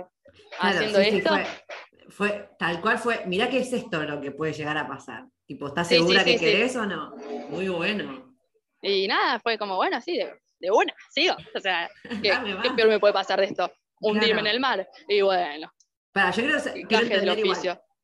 haciendo 0.60 1.00
esto? 1.00 1.36
fue, 2.10 2.50
tal 2.60 2.82
cual 2.82 3.00
fue, 3.00 3.24
mira 3.26 3.50
qué 3.50 3.60
es 3.60 3.74
esto 3.74 4.04
lo 4.04 4.22
que 4.22 4.32
puede 4.32 4.54
llegar 4.54 4.78
a 4.78 4.88
pasar. 4.88 5.26
Tipo, 5.46 5.68
¿estás 5.68 5.88
segura 5.88 6.24
que 6.24 6.38
querés 6.38 6.76
o 6.76 6.86
no? 6.86 7.16
Muy 7.50 7.68
bueno. 7.70 8.36
Y 8.82 9.08
nada, 9.08 9.39
fue 9.39 9.58
como, 9.58 9.76
bueno, 9.78 10.00
sí, 10.02 10.18
de, 10.18 10.34
de 10.60 10.72
una, 10.72 10.94
sigo. 11.10 11.36
O 11.56 11.60
sea, 11.60 11.89
¿qué, 12.22 12.34
peor 12.76 12.89
me 12.89 13.00
puede 13.00 13.13
pasar 13.13 13.39
de 13.39 13.48
esto? 13.48 13.72
Hundirme 14.00 14.42
en 14.42 14.48
el 14.48 14.60
mar. 14.60 14.88
Y 15.08 15.22
bueno. 15.22 15.72
Para, 16.12 16.32
yo 16.32 16.44
creo, 16.44 16.62
que 16.63 17.20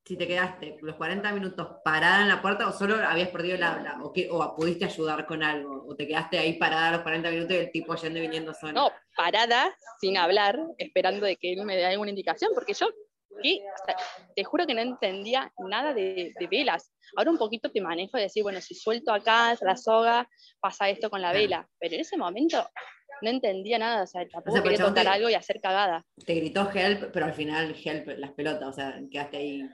si 0.05 0.17
te 0.17 0.27
quedaste 0.27 0.77
los 0.81 0.95
40 0.95 1.31
minutos 1.33 1.67
parada 1.83 2.21
en 2.21 2.29
la 2.29 2.41
puerta 2.41 2.67
o 2.67 2.71
solo 2.71 2.95
habías 2.95 3.29
perdido 3.29 3.55
el 3.55 3.63
habla 3.63 3.99
o, 4.01 4.11
que, 4.11 4.27
o 4.31 4.55
pudiste 4.55 4.85
ayudar 4.85 5.25
con 5.25 5.43
algo 5.43 5.85
o 5.87 5.95
te 5.95 6.07
quedaste 6.07 6.39
ahí 6.39 6.53
parada 6.53 6.91
los 6.91 7.01
40 7.01 7.29
minutos 7.29 7.55
y 7.55 7.59
el 7.59 7.71
tipo 7.71 7.95
yendo 7.95 8.19
y 8.19 8.21
viniendo 8.23 8.53
solo. 8.53 8.73
No, 8.73 8.91
parada, 9.15 9.75
sin 10.01 10.17
hablar, 10.17 10.59
esperando 10.77 11.25
de 11.25 11.35
que 11.35 11.53
él 11.53 11.63
me 11.63 11.75
dé 11.75 11.85
alguna 11.85 12.09
indicación, 12.09 12.51
porque 12.55 12.73
yo 12.73 12.87
te 14.35 14.43
juro 14.43 14.65
que 14.65 14.73
no 14.73 14.81
entendía 14.81 15.51
nada 15.59 15.93
de, 15.93 16.33
velas. 16.49 16.91
Ahora 17.15 17.31
un 17.31 17.37
poquito 17.37 17.71
te 17.71 17.81
manejo 17.81 18.17
de 18.17 18.23
decir, 18.23 18.43
bueno, 18.43 18.61
si 18.61 18.75
suelto 18.75 19.11
acá 19.11 19.55
la 19.61 19.75
soga, 19.75 20.29
pasa 20.59 20.89
esto 20.89 21.09
con 21.09 21.21
la 21.21 21.31
vela, 21.31 21.67
pero 21.79 21.95
en 21.95 22.01
ese 22.01 22.17
momento 22.17 22.67
no 23.21 23.29
entendía 23.29 23.77
nada, 23.77 24.03
o 24.03 24.07
sea, 24.07 24.27
tampoco 24.27 24.63
quería 24.63 24.77
tocar 24.77 25.07
algo 25.07 25.29
y 25.29 25.33
hacer 25.33 25.59
cagada. 25.61 26.05
Te 26.25 26.35
gritó 26.35 26.69
help, 26.73 27.11
pero 27.11 27.25
al 27.25 27.33
final 27.33 27.75
help 27.83 28.07
las 28.17 28.31
pelotas, 28.31 28.69
o 28.69 28.73
sea, 28.73 28.99
quedaste 29.11 29.37
ahí 29.37 29.69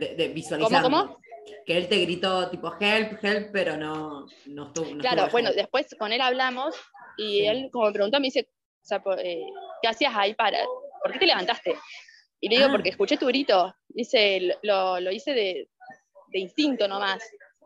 de, 0.00 0.28
visualizando. 0.28 0.88
¿Cómo, 0.88 1.04
cómo? 1.06 1.20
Que 1.66 1.76
él 1.76 1.88
te 1.88 1.98
gritó 1.98 2.48
tipo 2.50 2.74
help, 2.80 3.22
help, 3.22 3.50
pero 3.52 3.76
no, 3.76 4.26
no 4.46 4.66
estuvo. 4.66 4.98
claro, 4.98 5.28
bueno, 5.30 5.52
después 5.52 5.94
con 5.98 6.12
él 6.12 6.20
hablamos 6.20 6.74
y 7.16 7.44
él, 7.44 7.68
como 7.72 7.86
me 7.86 7.92
preguntó, 7.92 8.18
me 8.20 8.28
dice, 8.28 8.48
o 8.50 8.86
sea, 8.86 9.02
eh, 9.18 9.46
¿qué 9.82 9.88
hacías 9.88 10.12
ahí 10.14 10.34
para, 10.34 10.58
por 11.02 11.12
qué 11.12 11.18
te 11.18 11.26
levantaste? 11.26 11.76
Y 12.40 12.48
le 12.48 12.56
digo, 12.56 12.68
ah. 12.68 12.72
porque 12.72 12.90
escuché 12.90 13.16
tu 13.16 13.26
grito, 13.26 13.74
dice, 13.88 14.58
lo, 14.62 15.00
lo 15.00 15.10
hice 15.10 15.32
de, 15.32 15.68
de, 16.28 16.38
instinto 16.38 16.86
nomás, 16.86 17.22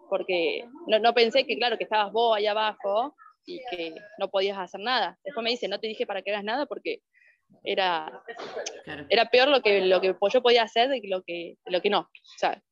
porque 0.09 0.65
no, 0.87 0.99
no 0.99 1.15
pensé 1.15 1.45
que, 1.47 1.57
claro, 1.57 1.77
que 1.77 1.85
estabas 1.85 2.13
vos 2.13 2.37
ahí 2.37 2.47
abajo 2.47 3.17
y 3.47 3.61
que 3.71 3.95
no 4.19 4.29
podías 4.29 4.59
hacer 4.59 4.81
nada. 4.81 5.19
Después 5.25 5.43
me 5.43 5.51
dice, 5.51 5.69
no 5.69 5.81
te 5.81 5.89
dije 5.89 6.07
para 6.07 6.23
que 6.23 6.31
hagas 6.31 6.45
nada 6.45 6.67
porque 6.67 7.01
era, 7.65 8.23
era 9.09 9.27
peor 9.27 9.49
lo 9.49 9.63
que, 9.63 9.83
lo 9.83 10.01
que 10.01 10.15
yo 10.33 10.43
podía 10.43 10.63
hacer 10.63 10.89
de 10.89 11.01
lo 11.05 11.23
que, 11.23 11.57
lo 11.67 11.81
que 11.81 11.91
no. 11.91 12.01
O 12.01 12.39
sea, 12.39 12.63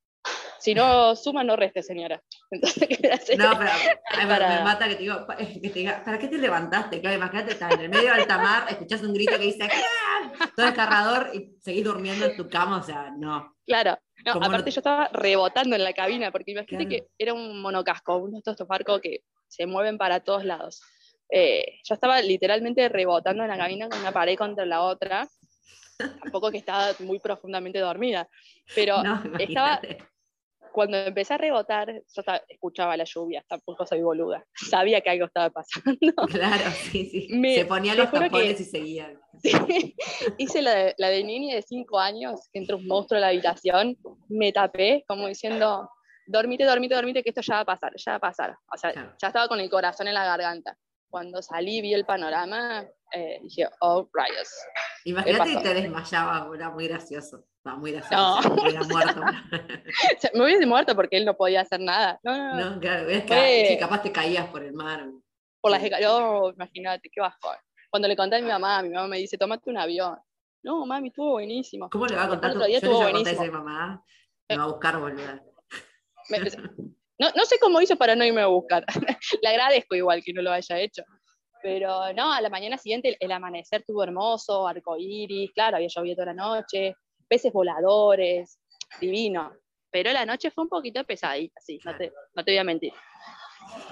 si 0.58 0.74
no 0.74 1.14
suma, 1.14 1.44
no 1.44 1.56
reste, 1.56 1.82
señora. 1.82 2.22
Entonces. 2.50 3.38
No, 3.38 3.58
pero 3.58 4.48
me 4.48 4.64
mata 4.64 4.88
que 4.88 4.96
te, 4.96 5.02
digo, 5.02 5.26
que 5.38 5.68
te 5.68 5.78
diga, 5.78 6.02
¿para 6.04 6.18
qué 6.18 6.28
te 6.28 6.38
levantaste? 6.38 7.00
Claro, 7.00 7.16
imagínate, 7.16 7.52
estás 7.52 7.74
en 7.74 7.80
el 7.80 7.88
medio 7.88 8.14
del 8.14 8.26
tamar, 8.26 8.66
escuchas 8.70 9.02
un 9.02 9.14
grito 9.14 9.38
que 9.38 9.44
dice, 9.44 9.68
todo 10.56 10.66
el 10.66 10.74
carrador 10.74 11.30
y 11.34 11.56
seguís 11.60 11.84
durmiendo 11.84 12.26
en 12.26 12.36
tu 12.36 12.48
cama, 12.48 12.78
o 12.78 12.82
sea, 12.82 13.10
no. 13.16 13.54
Claro, 13.66 13.98
no, 14.24 14.32
aparte 14.32 14.70
yo 14.70 14.80
estaba 14.80 15.08
rebotando 15.12 15.76
en 15.76 15.84
la 15.84 15.92
cabina, 15.92 16.30
porque 16.30 16.52
imagínate 16.52 16.88
que 16.88 17.06
era 17.18 17.34
un 17.34 17.60
monocasco, 17.60 18.16
uno 18.16 18.40
de 18.44 18.50
estos 18.50 18.66
barcos 18.66 19.00
que 19.00 19.20
se 19.48 19.66
mueven 19.66 19.98
para 19.98 20.20
todos 20.20 20.44
lados. 20.44 20.80
Eh, 21.28 21.80
yo 21.82 21.94
estaba 21.94 22.20
literalmente 22.20 22.88
rebotando 22.88 23.42
en 23.42 23.48
la 23.48 23.56
cabina 23.56 23.88
con 23.88 24.00
una 24.00 24.12
pared 24.12 24.36
contra 24.36 24.64
la 24.64 24.82
otra. 24.82 25.28
Tampoco 25.98 26.50
que 26.50 26.58
estaba 26.58 26.88
muy 27.00 27.18
profundamente 27.18 27.78
dormida, 27.78 28.28
pero 28.74 29.02
estaba. 29.38 29.80
Cuando 30.72 30.98
empecé 30.98 31.32
a 31.32 31.38
rebotar, 31.38 31.90
yo 31.90 32.22
escuchaba 32.48 32.98
la 32.98 33.04
lluvia, 33.04 33.42
tampoco 33.48 33.86
soy 33.86 34.02
boluda. 34.02 34.44
Sabía 34.52 35.00
que 35.00 35.08
algo 35.08 35.24
estaba 35.24 35.48
pasando. 35.48 35.96
Claro, 36.28 36.70
sí, 36.70 37.06
sí. 37.06 37.54
Se 37.54 37.64
ponía 37.64 37.94
los 37.94 38.10
tapones 38.10 38.60
y 38.60 38.64
seguía. 38.64 39.18
Hice 40.36 40.60
la 40.60 40.74
de, 40.74 40.94
la 40.98 41.08
de 41.08 41.24
niña 41.24 41.54
de 41.54 41.62
5 41.62 41.98
años, 41.98 42.50
que 42.52 42.58
entró 42.58 42.76
un 42.76 42.86
monstruo 42.86 43.16
a 43.16 43.22
la 43.22 43.28
habitación, 43.28 43.96
me 44.28 44.52
tapé, 44.52 45.02
como 45.08 45.28
diciendo, 45.28 45.88
dormite, 46.26 46.64
dormite, 46.64 46.94
dormite, 46.94 47.22
que 47.22 47.30
esto 47.30 47.40
ya 47.40 47.54
va 47.54 47.60
a 47.60 47.64
pasar, 47.64 47.92
ya 47.96 48.10
va 48.12 48.16
a 48.16 48.20
pasar. 48.20 48.58
O 48.70 48.76
sea, 48.76 48.92
ya 48.92 49.28
estaba 49.28 49.48
con 49.48 49.60
el 49.60 49.70
corazón 49.70 50.08
en 50.08 50.14
la 50.14 50.26
garganta 50.26 50.76
cuando 51.10 51.42
salí 51.42 51.80
vi 51.80 51.94
el 51.94 52.04
panorama, 52.04 52.86
eh, 53.12 53.38
dije, 53.42 53.68
oh, 53.80 54.08
rayos. 54.12 54.48
Imagínate 55.04 55.50
que 55.50 55.60
te 55.60 55.74
desmayaba, 55.74 56.48
era 56.54 56.70
muy 56.70 56.88
gracioso. 56.88 57.44
muy 57.78 57.92
gracioso. 57.92 58.40
No. 58.48 58.64
Me 58.64 58.84
muerto. 58.84 59.20
me 60.34 60.44
hubiese 60.44 60.66
muerto 60.66 60.94
porque 60.94 61.16
él 61.16 61.24
no 61.24 61.36
podía 61.36 61.62
hacer 61.62 61.80
nada. 61.80 62.18
No, 62.22 62.36
no, 62.36 62.70
no. 62.70 62.80
claro, 62.80 63.08
es 63.08 63.24
que 63.24 63.76
capaz 63.78 64.02
te 64.02 64.12
caías 64.12 64.48
por 64.48 64.62
el 64.62 64.72
mar. 64.72 65.08
Por 65.60 65.70
las 65.70 65.82
oh, 66.08 66.52
imagínate, 66.54 67.08
qué 67.12 67.20
bajón. 67.20 67.56
Cuando 67.90 68.08
le 68.08 68.16
conté 68.16 68.36
a 68.36 68.40
mi 68.40 68.48
mamá, 68.48 68.82
mi 68.82 68.90
mamá 68.90 69.08
me 69.08 69.18
dice, 69.18 69.38
tómate 69.38 69.70
un 69.70 69.78
avión. 69.78 70.18
No, 70.62 70.84
mami, 70.84 71.08
estuvo 71.08 71.32
buenísimo. 71.32 71.88
¿Cómo 71.90 72.06
le 72.06 72.16
va 72.16 72.24
a 72.24 72.28
contar? 72.28 72.52
Yo 72.52 72.58
le 72.58 73.12
conté 73.12 73.36
a 73.36 73.42
mi 73.42 73.50
mamá, 73.50 74.04
me 74.48 74.56
va 74.56 74.64
a 74.64 74.66
buscar, 74.66 74.98
boluda. 74.98 75.42
No, 77.18 77.30
no 77.34 77.44
sé 77.44 77.58
cómo 77.60 77.80
hizo 77.80 77.96
para 77.96 78.14
no 78.14 78.24
irme 78.24 78.42
a 78.42 78.46
buscar. 78.46 78.84
Le 79.42 79.48
agradezco 79.48 79.94
igual 79.94 80.22
que 80.22 80.32
no 80.32 80.42
lo 80.42 80.52
haya 80.52 80.78
hecho. 80.78 81.02
Pero 81.62 82.12
no, 82.12 82.32
a 82.32 82.40
la 82.40 82.50
mañana 82.50 82.78
siguiente 82.78 83.16
el, 83.18 83.32
amanecer 83.32 83.82
tuvo 83.86 84.04
hermoso, 84.04 84.68
arcoíris, 84.68 85.52
claro, 85.52 85.76
había 85.76 85.88
llovido 85.88 86.16
toda 86.16 86.26
la 86.26 86.34
noche, 86.34 86.94
peces 87.28 87.52
voladores, 87.52 88.60
divino. 89.00 89.52
Pero 89.90 90.12
la 90.12 90.26
noche 90.26 90.50
fue 90.50 90.64
un 90.64 90.70
poquito 90.70 91.02
pesadita, 91.04 91.60
sí, 91.60 91.80
no 91.84 91.96
te, 91.96 92.12
no 92.34 92.44
te 92.44 92.52
voy 92.52 92.58
a 92.58 92.64
mentir. 92.64 92.92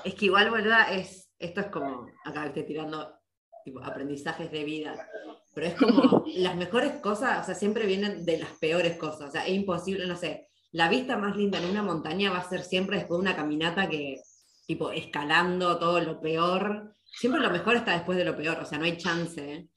Es 0.05 0.15
que 0.15 0.27
igual, 0.27 0.51
¿verdad? 0.51 0.93
Es, 0.93 1.31
esto 1.39 1.63
es 1.63 1.67
como, 1.69 2.07
acá 2.25 2.47
estoy 2.47 2.65
tirando 2.65 3.19
tipo, 3.65 3.83
aprendizajes 3.83 4.51
de 4.51 4.65
vida, 4.65 5.09
pero 5.55 5.67
es 5.69 5.75
como 5.75 6.25
las 6.35 6.57
mejores 6.57 7.01
cosas, 7.01 7.43
o 7.43 7.45
sea, 7.45 7.55
siempre 7.55 7.87
vienen 7.87 8.25
de 8.25 8.39
las 8.39 8.53
peores 8.59 8.99
cosas, 8.99 9.29
o 9.29 9.31
sea, 9.33 9.47
es 9.47 9.55
imposible, 9.55 10.07
no 10.07 10.17
sé, 10.17 10.49
la 10.75 10.89
vista 10.89 11.17
más 11.17 11.37
linda 11.37 11.59
en 11.59 11.71
una 11.71 11.85
montaña 11.85 12.33
va 12.33 12.39
a 12.39 12.49
ser 12.49 12.65
siempre 12.65 12.97
después 12.97 13.19
de 13.19 13.23
una 13.23 13.37
caminata 13.37 13.89
que, 13.89 14.21
tipo, 14.67 14.91
escalando 14.91 15.79
todo 15.79 16.01
lo 16.01 16.21
peor. 16.21 16.97
Siempre 17.05 17.41
lo 17.41 17.49
mejor 17.49 17.77
está 17.77 17.93
después 17.93 18.19
de 18.19 18.25
lo 18.25 18.37
peor, 18.37 18.59
o 18.59 18.65
sea, 18.65 18.77
no 18.77 18.85
hay 18.85 18.97
chance. 18.97 19.69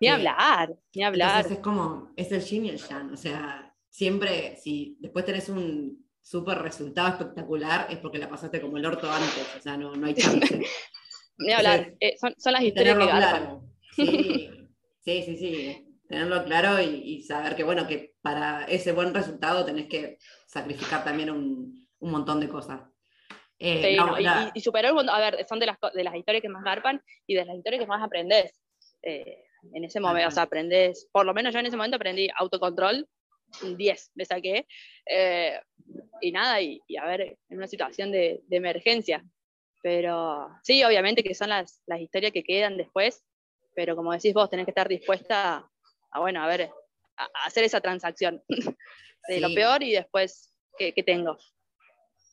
Ni 0.00 0.08
hablar, 0.08 0.74
ni 0.94 1.02
hablar. 1.02 1.36
Entonces 1.36 1.58
es 1.58 1.62
como, 1.62 2.12
es 2.16 2.32
el 2.32 2.40
yin 2.40 2.64
y 2.64 2.68
el 2.70 2.78
yang, 2.78 3.12
o 3.12 3.18
sea, 3.18 3.70
siempre, 3.90 4.56
si 4.56 4.96
después 5.00 5.26
tenés 5.26 5.50
un 5.50 6.06
súper 6.22 6.56
resultado 6.56 7.08
espectacular, 7.08 7.88
es 7.90 7.98
porque 7.98 8.16
la 8.16 8.30
pasaste 8.30 8.62
como 8.62 8.78
el 8.78 8.86
orto 8.86 9.12
antes, 9.12 9.46
o 9.58 9.60
sea, 9.60 9.76
no, 9.76 9.94
no 9.94 10.06
hay 10.06 10.14
chance. 10.14 10.62
ni 11.36 11.52
hablar, 11.52 11.92
eh, 12.00 12.16
son, 12.18 12.34
son, 12.38 12.54
las 12.54 12.62
historias 12.62 12.96
que 12.96 13.04
claro. 13.04 13.62
Sí, 13.94 14.48
sí, 15.04 15.22
sí, 15.22 15.36
sí 15.36 15.89
tenerlo 16.10 16.44
claro 16.44 16.82
y, 16.82 17.22
saber 17.22 17.54
que, 17.54 17.62
bueno, 17.62 17.86
que 17.86 18.14
para 18.20 18.64
ese 18.64 18.90
buen 18.90 19.14
resultado 19.14 19.64
tenés 19.64 19.86
que 19.86 20.18
sacrificar 20.44 21.04
también 21.04 21.30
un, 21.30 21.88
un 22.00 22.10
montón 22.10 22.40
de 22.40 22.48
cosas. 22.48 22.80
Eh, 23.60 23.96
y, 24.54 24.60
superar, 24.60 24.92
a 25.08 25.20
ver, 25.20 25.46
son 25.48 25.60
de 25.60 25.66
las, 25.66 25.76
de 25.94 26.02
las 26.02 26.16
historias 26.16 26.42
que 26.42 26.48
más 26.48 26.64
garpan 26.64 27.00
y 27.28 27.36
de 27.36 27.44
las 27.44 27.54
historias 27.54 27.80
que 27.80 27.86
más 27.86 28.02
aprendés. 28.02 28.60
Eh, 29.02 29.44
en 29.72 29.84
ese 29.84 30.00
momento, 30.00 30.26
o 30.26 30.30
sea, 30.32 30.42
aprendés, 30.42 31.08
por 31.12 31.24
lo 31.24 31.32
menos 31.32 31.54
yo 31.54 31.60
en 31.60 31.66
ese 31.66 31.76
momento 31.76 31.96
aprendí 31.96 32.28
autocontrol, 32.34 33.06
10 33.62 34.10
me 34.16 34.24
saqué, 34.24 34.66
eh, 35.06 35.60
y 36.20 36.32
nada, 36.32 36.60
y, 36.60 36.80
a 37.00 37.06
ver, 37.06 37.38
en 37.48 37.56
una 37.56 37.68
situación 37.68 38.10
de, 38.10 38.42
emergencia. 38.50 39.24
Pero 39.80 40.48
sí, 40.64 40.82
obviamente 40.82 41.22
que 41.22 41.34
son 41.36 41.50
las, 41.50 41.80
las 41.86 42.00
historias 42.00 42.32
que 42.32 42.42
quedan 42.42 42.76
después, 42.76 43.22
pero 43.76 43.94
como 43.94 44.12
decís 44.12 44.34
vos, 44.34 44.50
tenés 44.50 44.66
que 44.66 44.72
estar 44.72 44.88
dispuesta 44.88 45.70
a, 46.10 46.20
bueno, 46.20 46.42
a 46.42 46.46
ver, 46.46 46.70
a, 47.16 47.28
hacer 47.46 47.64
esa 47.64 47.80
transacción 47.80 48.42
de 49.28 49.40
lo 49.40 49.52
peor 49.54 49.82
y 49.82 49.92
después 49.92 50.52
que, 50.78 51.02
tengo. 51.04 51.36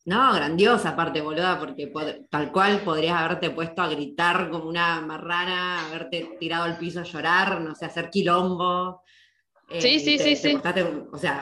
No, 0.05 0.33
grandiosa 0.33 0.89
aparte, 0.89 1.19
boluda, 1.19 1.59
porque 1.59 1.91
tal 2.29 2.51
cual 2.53 2.79
podrías 2.79 3.17
haberte 3.17 3.49
puesto 3.49 3.81
a 3.81 3.89
gritar 3.89 4.49
como 4.49 4.69
una 4.69 5.01
marrana, 5.01 5.85
haberte 5.85 6.37
tirado 6.39 6.63
al 6.63 6.77
piso 6.77 7.01
a 7.01 7.03
llorar, 7.03 7.59
no 7.59 7.75
sé, 7.75 7.85
hacer 7.85 8.09
quilombo. 8.09 9.03
sí, 9.79 9.99
sí, 9.99 10.17
sí, 10.17 10.37
sí. 10.37 10.57
o 11.11 11.17
sea, 11.17 11.41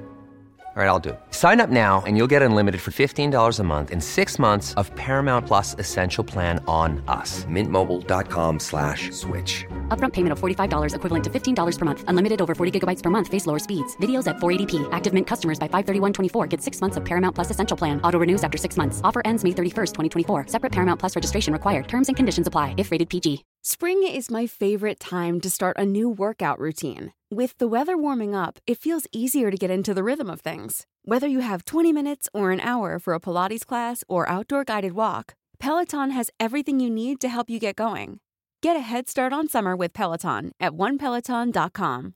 All 0.73 0.81
right, 0.81 0.87
I'll 0.87 0.99
do 0.99 1.09
it. 1.09 1.19
Sign 1.31 1.59
up 1.59 1.69
now 1.69 2.01
and 2.07 2.15
you'll 2.15 2.31
get 2.31 2.41
unlimited 2.41 2.79
for 2.79 2.91
$15 2.91 3.59
a 3.59 3.63
month 3.63 3.91
in 3.91 3.99
six 3.99 4.39
months 4.39 4.73
of 4.75 4.89
Paramount 4.95 5.45
Plus 5.45 5.75
Essential 5.77 6.23
Plan 6.23 6.63
on 6.65 7.03
us. 7.09 7.43
Mintmobile.com 7.43 8.57
slash 8.57 9.11
switch. 9.11 9.65
Upfront 9.89 10.13
payment 10.13 10.31
of 10.31 10.39
$45 10.39 10.95
equivalent 10.95 11.23
to 11.25 11.29
$15 11.29 11.77
per 11.77 11.83
month. 11.85 12.03
Unlimited 12.07 12.41
over 12.41 12.55
40 12.55 12.79
gigabytes 12.79 13.03
per 13.03 13.09
month. 13.09 13.27
Face 13.27 13.45
lower 13.45 13.59
speeds. 13.59 13.97
Videos 13.97 14.27
at 14.27 14.37
480p. 14.37 14.87
Active 14.93 15.13
Mint 15.13 15.27
customers 15.27 15.59
by 15.59 15.67
531.24 15.67 16.49
get 16.49 16.61
six 16.61 16.79
months 16.79 16.95
of 16.95 17.03
Paramount 17.03 17.35
Plus 17.35 17.51
Essential 17.51 17.75
Plan. 17.75 17.99
Auto 18.01 18.19
renews 18.19 18.41
after 18.41 18.57
six 18.57 18.77
months. 18.77 19.01
Offer 19.03 19.21
ends 19.25 19.43
May 19.43 19.51
31st, 19.51 19.93
2024. 19.93 20.47
Separate 20.47 20.71
Paramount 20.71 21.01
Plus 21.01 21.17
registration 21.17 21.51
required. 21.51 21.89
Terms 21.89 22.07
and 22.07 22.15
conditions 22.15 22.47
apply 22.47 22.75
if 22.77 22.91
rated 22.91 23.09
PG. 23.09 23.43
Spring 23.61 24.07
is 24.07 24.31
my 24.31 24.47
favorite 24.47 25.01
time 25.01 25.41
to 25.41 25.49
start 25.49 25.75
a 25.77 25.85
new 25.85 26.09
workout 26.09 26.59
routine. 26.59 27.11
With 27.33 27.57
the 27.59 27.67
weather 27.69 27.97
warming 27.97 28.35
up, 28.35 28.59
it 28.67 28.77
feels 28.77 29.07
easier 29.13 29.49
to 29.51 29.55
get 29.55 29.71
into 29.71 29.93
the 29.93 30.03
rhythm 30.03 30.29
of 30.29 30.41
things. 30.41 30.85
Whether 31.05 31.29
you 31.29 31.39
have 31.39 31.63
20 31.63 31.93
minutes 31.93 32.27
or 32.33 32.51
an 32.51 32.59
hour 32.59 32.99
for 32.99 33.13
a 33.13 33.21
Pilates 33.21 33.65
class 33.65 34.03
or 34.09 34.27
outdoor 34.27 34.65
guided 34.65 34.95
walk, 34.95 35.35
Peloton 35.57 36.11
has 36.11 36.29
everything 36.41 36.81
you 36.81 36.89
need 36.89 37.21
to 37.21 37.29
help 37.29 37.49
you 37.49 37.57
get 37.57 37.77
going. 37.77 38.19
Get 38.61 38.75
a 38.75 38.81
head 38.81 39.07
start 39.07 39.31
on 39.31 39.47
summer 39.47 39.77
with 39.77 39.93
Peloton 39.93 40.51
at 40.59 40.73
onepeloton.com. 40.73 42.15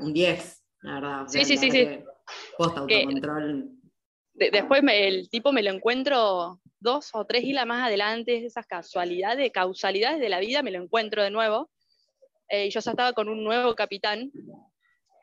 Un 0.00 0.12
10, 0.14 0.62
la 0.84 0.94
verdad. 0.94 1.26
Sí, 1.28 1.44
sí, 1.44 1.58
sí, 1.58 1.70
sí. 1.70 2.02
Post 2.56 2.78
eh, 2.88 3.02
autocontrol. 3.02 3.68
De, 4.32 4.50
después 4.50 4.82
me, 4.82 5.08
el 5.08 5.28
tipo 5.28 5.52
me 5.52 5.62
lo 5.62 5.72
encuentro 5.72 6.58
dos 6.80 7.10
o 7.12 7.26
tres 7.26 7.44
hilas 7.44 7.66
más 7.66 7.86
adelante, 7.86 8.46
esas 8.46 8.66
casualidades, 8.66 9.52
causalidades 9.52 10.20
de 10.20 10.30
la 10.30 10.40
vida, 10.40 10.62
me 10.62 10.70
lo 10.70 10.82
encuentro 10.82 11.22
de 11.22 11.30
nuevo 11.30 11.68
eh, 12.52 12.68
yo 12.68 12.80
ya 12.80 12.90
estaba 12.90 13.14
con 13.14 13.30
un 13.30 13.42
nuevo 13.42 13.74
capitán 13.74 14.30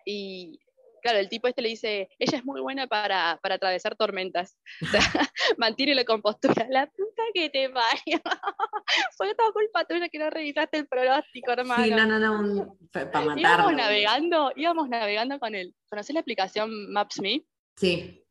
y 0.03 0.59
claro, 1.03 1.19
el 1.19 1.29
tipo 1.29 1.47
este 1.47 1.61
le 1.61 1.69
dice, 1.69 2.09
ella 2.17 2.39
es 2.39 2.43
muy 2.43 2.59
buena 2.59 2.87
para, 2.87 3.39
para 3.43 3.55
atravesar 3.55 3.95
tormentas, 3.95 4.57
mantiene 5.57 5.93
la 5.93 6.05
compostura, 6.05 6.65
la 6.71 6.87
puta 6.87 7.23
que 7.35 7.51
te 7.51 7.67
vaya, 7.67 8.19
fue 9.15 9.35
toda 9.35 9.51
culpa 9.51 9.85
tuya 9.85 10.09
que 10.09 10.17
no 10.17 10.31
revisaste 10.31 10.79
el 10.79 10.87
pronóstico, 10.87 11.51
hermano. 11.51 11.83
Sí, 11.83 11.91
no, 11.91 12.05
no, 12.07 12.19
no, 12.19 12.77
para 12.91 13.05
matarlo. 13.05 13.37
Íbamos 13.37 13.73
navegando, 13.73 14.51
íbamos 14.55 14.89
navegando 14.89 15.39
con 15.39 15.53
él, 15.53 15.75
¿conocés 15.87 16.15
la 16.15 16.21
aplicación 16.21 16.91
Maps.me? 16.91 17.43
Sí. 17.75 18.25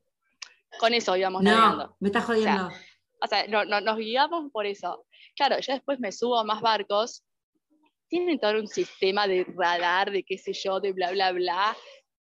Con 0.80 0.92
eso 0.92 1.16
íbamos 1.16 1.44
no, 1.44 1.52
navegando. 1.52 1.96
me 2.00 2.08
estás 2.08 2.24
jodiendo. 2.24 2.68
O 3.20 3.26
sea, 3.28 3.46
no, 3.46 3.64
no, 3.64 3.80
nos 3.80 3.96
guiamos 3.96 4.50
por 4.50 4.66
eso. 4.66 5.06
Claro, 5.36 5.60
yo 5.60 5.72
después 5.72 6.00
me 6.00 6.10
subo 6.10 6.38
a 6.38 6.44
más 6.44 6.60
barcos 6.60 7.24
tienen 8.08 8.38
todo 8.38 8.58
un 8.58 8.66
sistema 8.66 9.26
de 9.26 9.46
radar, 9.56 10.10
de 10.10 10.22
qué 10.22 10.38
sé 10.38 10.52
yo, 10.52 10.80
de 10.80 10.92
bla, 10.92 11.12
bla, 11.12 11.32
bla. 11.32 11.76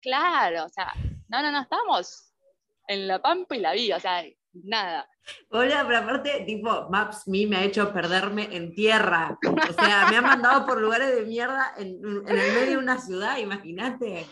Claro, 0.02 0.66
o 0.66 0.70
sea, 0.70 0.92
no, 1.30 1.42
no, 1.42 1.52
no, 1.52 1.62
estamos 1.62 2.34
en 2.88 3.08
la 3.08 3.22
pampa 3.22 3.56
y 3.56 3.60
la 3.60 3.74
vida, 3.74 3.98
o 3.98 4.00
sea, 4.00 4.24
nada. 4.54 5.08
Hola, 5.50 5.84
pero 5.88 6.00
aparte, 6.00 6.44
tipo, 6.46 6.90
Maps.me 6.90 7.48
me 7.48 7.58
ha 7.58 7.64
hecho 7.64 7.94
perderme 7.94 8.50
en 8.52 8.74
tierra. 8.74 9.38
O 9.46 9.74
sea, 9.74 10.08
me 10.10 10.18
ha 10.18 10.22
mandado 10.22 10.66
por 10.66 10.82
lugares 10.82 11.16
de 11.16 11.24
mierda 11.24 11.74
en, 11.78 12.00
en 12.28 12.38
el 12.38 12.54
medio 12.54 12.72
de 12.72 12.78
una 12.78 13.00
ciudad, 13.00 13.38
imagínate. 13.38 14.26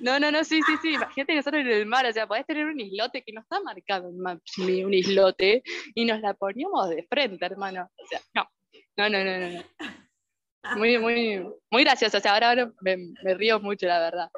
No, 0.00 0.18
no, 0.18 0.30
no, 0.30 0.44
sí, 0.44 0.60
sí, 0.66 0.76
sí. 0.82 0.94
Imagínate 0.94 1.34
nosotros 1.34 1.60
en 1.62 1.68
el 1.68 1.86
mar, 1.86 2.06
o 2.06 2.12
sea, 2.12 2.26
podés 2.26 2.46
tener 2.46 2.66
un 2.66 2.78
islote 2.78 3.22
que 3.22 3.32
no 3.32 3.40
está 3.40 3.60
marcado 3.60 4.08
en 4.08 4.18
Maps.me, 4.18 4.84
un 4.84 4.94
islote, 4.94 5.62
y 5.94 6.04
nos 6.04 6.20
la 6.20 6.34
poníamos 6.34 6.90
de 6.90 7.06
frente, 7.08 7.44
hermano. 7.44 7.88
O 7.96 8.06
sea, 8.06 8.20
no, 8.34 8.48
no, 8.96 9.08
no, 9.08 9.24
no, 9.24 9.50
no. 9.50 10.05
Muy, 10.74 10.98
muy, 10.98 11.46
muy 11.70 11.84
gracioso. 11.84 12.18
O 12.18 12.20
sea, 12.20 12.34
ahora, 12.34 12.72
me, 12.80 13.34
río 13.34 13.60
mucho, 13.60 13.86
la 13.86 14.00
verdad. 14.00 14.30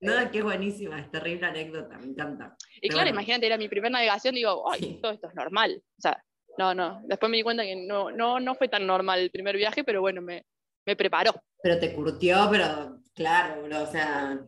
No, 0.00 0.30
qué 0.30 0.42
buenísima, 0.42 1.00
es 1.00 1.10
terrible 1.10 1.46
anécdota, 1.46 1.98
me 1.98 2.06
encanta. 2.06 2.54
Y 2.80 2.88
claro, 2.88 3.08
imagínate, 3.08 3.46
era 3.46 3.56
mi 3.56 3.68
primera 3.68 3.90
navegación, 3.90 4.34
digo, 4.34 4.70
ay, 4.70 4.98
todo 5.00 5.12
esto 5.12 5.28
es 5.28 5.34
normal. 5.34 5.82
O 5.98 6.00
sea, 6.00 6.22
no, 6.58 6.74
no. 6.74 7.00
Después 7.04 7.30
me 7.30 7.38
di 7.38 7.42
cuenta 7.42 7.62
que 7.62 7.76
no, 7.76 8.10
no, 8.10 8.38
no 8.38 8.54
fue 8.54 8.68
tan 8.68 8.86
normal 8.86 9.20
el 9.20 9.30
primer 9.30 9.56
viaje, 9.56 9.84
pero 9.84 10.00
bueno, 10.00 10.20
me, 10.20 10.44
me 10.84 10.96
preparó. 10.96 11.34
Pero 11.62 11.78
te 11.78 11.94
curtió, 11.94 12.48
pero 12.50 13.00
claro, 13.14 13.62
bro, 13.62 13.82
o 13.82 13.86
sea. 13.86 14.38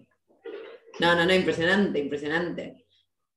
No, 1.01 1.15
no, 1.15 1.25
no, 1.25 1.35
impresionante, 1.35 1.99
impresionante. 1.99 2.87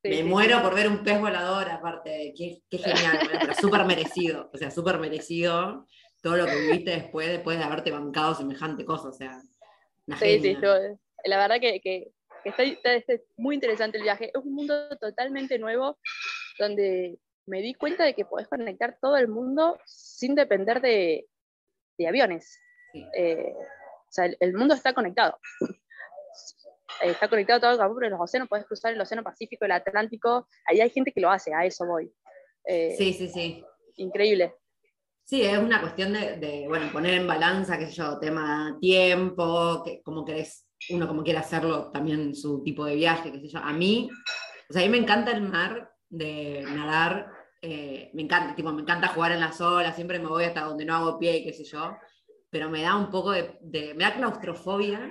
me 0.04 0.24
muero 0.24 0.62
por 0.62 0.76
ver 0.76 0.88
un 0.88 1.04
pez 1.04 1.20
volador, 1.20 1.70
aparte, 1.70 2.34
qué, 2.36 2.62
qué 2.70 2.78
genial, 2.78 3.20
súper 3.60 3.86
merecido, 3.86 4.50
o 4.52 4.58
sea, 4.58 4.72
súper 4.72 4.98
merecido 4.98 5.86
todo 6.22 6.38
lo 6.38 6.46
que 6.46 6.56
viviste 6.56 6.92
después, 6.92 7.28
después 7.28 7.58
de 7.58 7.64
haberte 7.64 7.92
bancado 7.92 8.36
semejante 8.36 8.86
cosa, 8.86 9.10
o 9.10 9.14
sea, 9.14 9.42
Sí, 10.20 10.40
sí, 10.40 10.58
la 11.26 11.38
verdad 11.38 11.60
que, 11.60 11.80
que, 11.80 12.12
está, 12.44 12.94
muy 13.38 13.56
interesante 13.56 13.98
el 13.98 14.04
viaje. 14.04 14.32
Es 14.34 14.44
un 14.44 14.54
mundo 14.54 14.90
totalmente 14.98 15.60
nuevo 15.60 16.00
donde 16.60 17.20
me 17.46 17.62
di 17.62 17.74
cuenta 17.74 18.04
de 18.04 18.14
que 18.14 18.26
podés 18.26 18.48
conectar 18.48 18.98
todo 19.00 19.18
el 19.18 19.28
mundo 19.28 19.78
sin 19.86 20.36
depender 20.36 20.82
de, 20.82 21.28
de 21.98 22.08
aviones. 22.08 22.60
Eh, 23.16 23.54
o 23.56 24.12
sea, 24.12 24.26
el, 24.40 24.54
mundo 24.54 24.74
está 24.74 24.94
conectado. 24.94 25.38
está 27.02 27.28
conectado 27.30 27.60
todo 27.60 27.72
el 27.72 27.78
por 27.78 28.10
los 28.10 28.20
océanos, 28.20 28.50
podés 28.50 28.66
cruzar 28.66 28.94
el 28.94 29.02
Océano 29.02 29.24
Pacífico, 29.24 29.66
el 29.66 29.72
Atlántico. 29.72 30.48
Ahí 30.66 30.82
hay 30.82 30.90
gente 30.90 31.12
que 31.12 31.22
lo 31.22 31.30
hace, 31.30 31.54
a 31.54 31.66
eso 31.66 31.86
voy. 31.86 32.12
Eh, 32.66 32.96
sí, 32.98 33.14
sí, 33.14 33.30
sí. 33.30 33.64
Increíble. 33.98 34.56
Sí, 35.32 35.44
es 35.44 35.58
una 35.58 35.80
cuestión 35.80 36.12
de, 36.12 36.66
bueno, 36.68 36.92
poner 36.92 37.14
en 37.14 37.26
balanza, 37.26 37.78
qué 37.78 37.86
sé 37.86 37.94
yo, 37.94 38.20
tema 38.20 38.78
tiempo, 38.82 39.82
que, 39.82 40.02
como 40.04 40.26
querés, 40.26 40.68
uno 40.90 41.08
como 41.08 41.24
quiere 41.24 41.40
hacerlo 41.40 41.90
también 41.90 42.36
su 42.36 42.62
tipo 42.64 42.84
de 42.84 42.96
viaje, 42.96 43.32
qué 43.32 43.40
sé 43.40 43.48
yo. 43.48 43.60
A 43.60 43.72
mí, 43.72 44.10
o 44.70 44.74
sea, 44.74 44.82
a 44.82 44.86
mí 44.86 44.92
me 44.92 44.98
encanta 44.98 45.32
el 45.32 45.44
mar, 45.44 45.90
de 46.10 46.66
nadar, 46.68 47.32
eh, 47.62 48.12
me 48.14 48.24
encanta, 48.24 48.58
tipo, 48.58 48.74
me 48.74 48.82
encanta 48.82 49.08
jugar 49.08 49.32
en 49.32 49.40
las 49.40 49.62
olas, 49.62 49.96
siempre 49.96 50.20
me 50.20 50.28
voy 50.28 50.44
hasta 50.44 50.66
donde 50.66 50.84
no 50.84 50.96
hago 50.96 51.18
pie, 51.18 51.46
qué 51.46 51.54
sé 51.54 51.64
yo, 51.64 51.96
pero 52.50 52.70
me 52.70 52.82
da 52.82 52.98
un 52.98 53.10
poco 53.10 53.32
de, 53.32 53.58
me 53.96 54.04
da 54.04 54.14
claustrofobia 54.14 55.10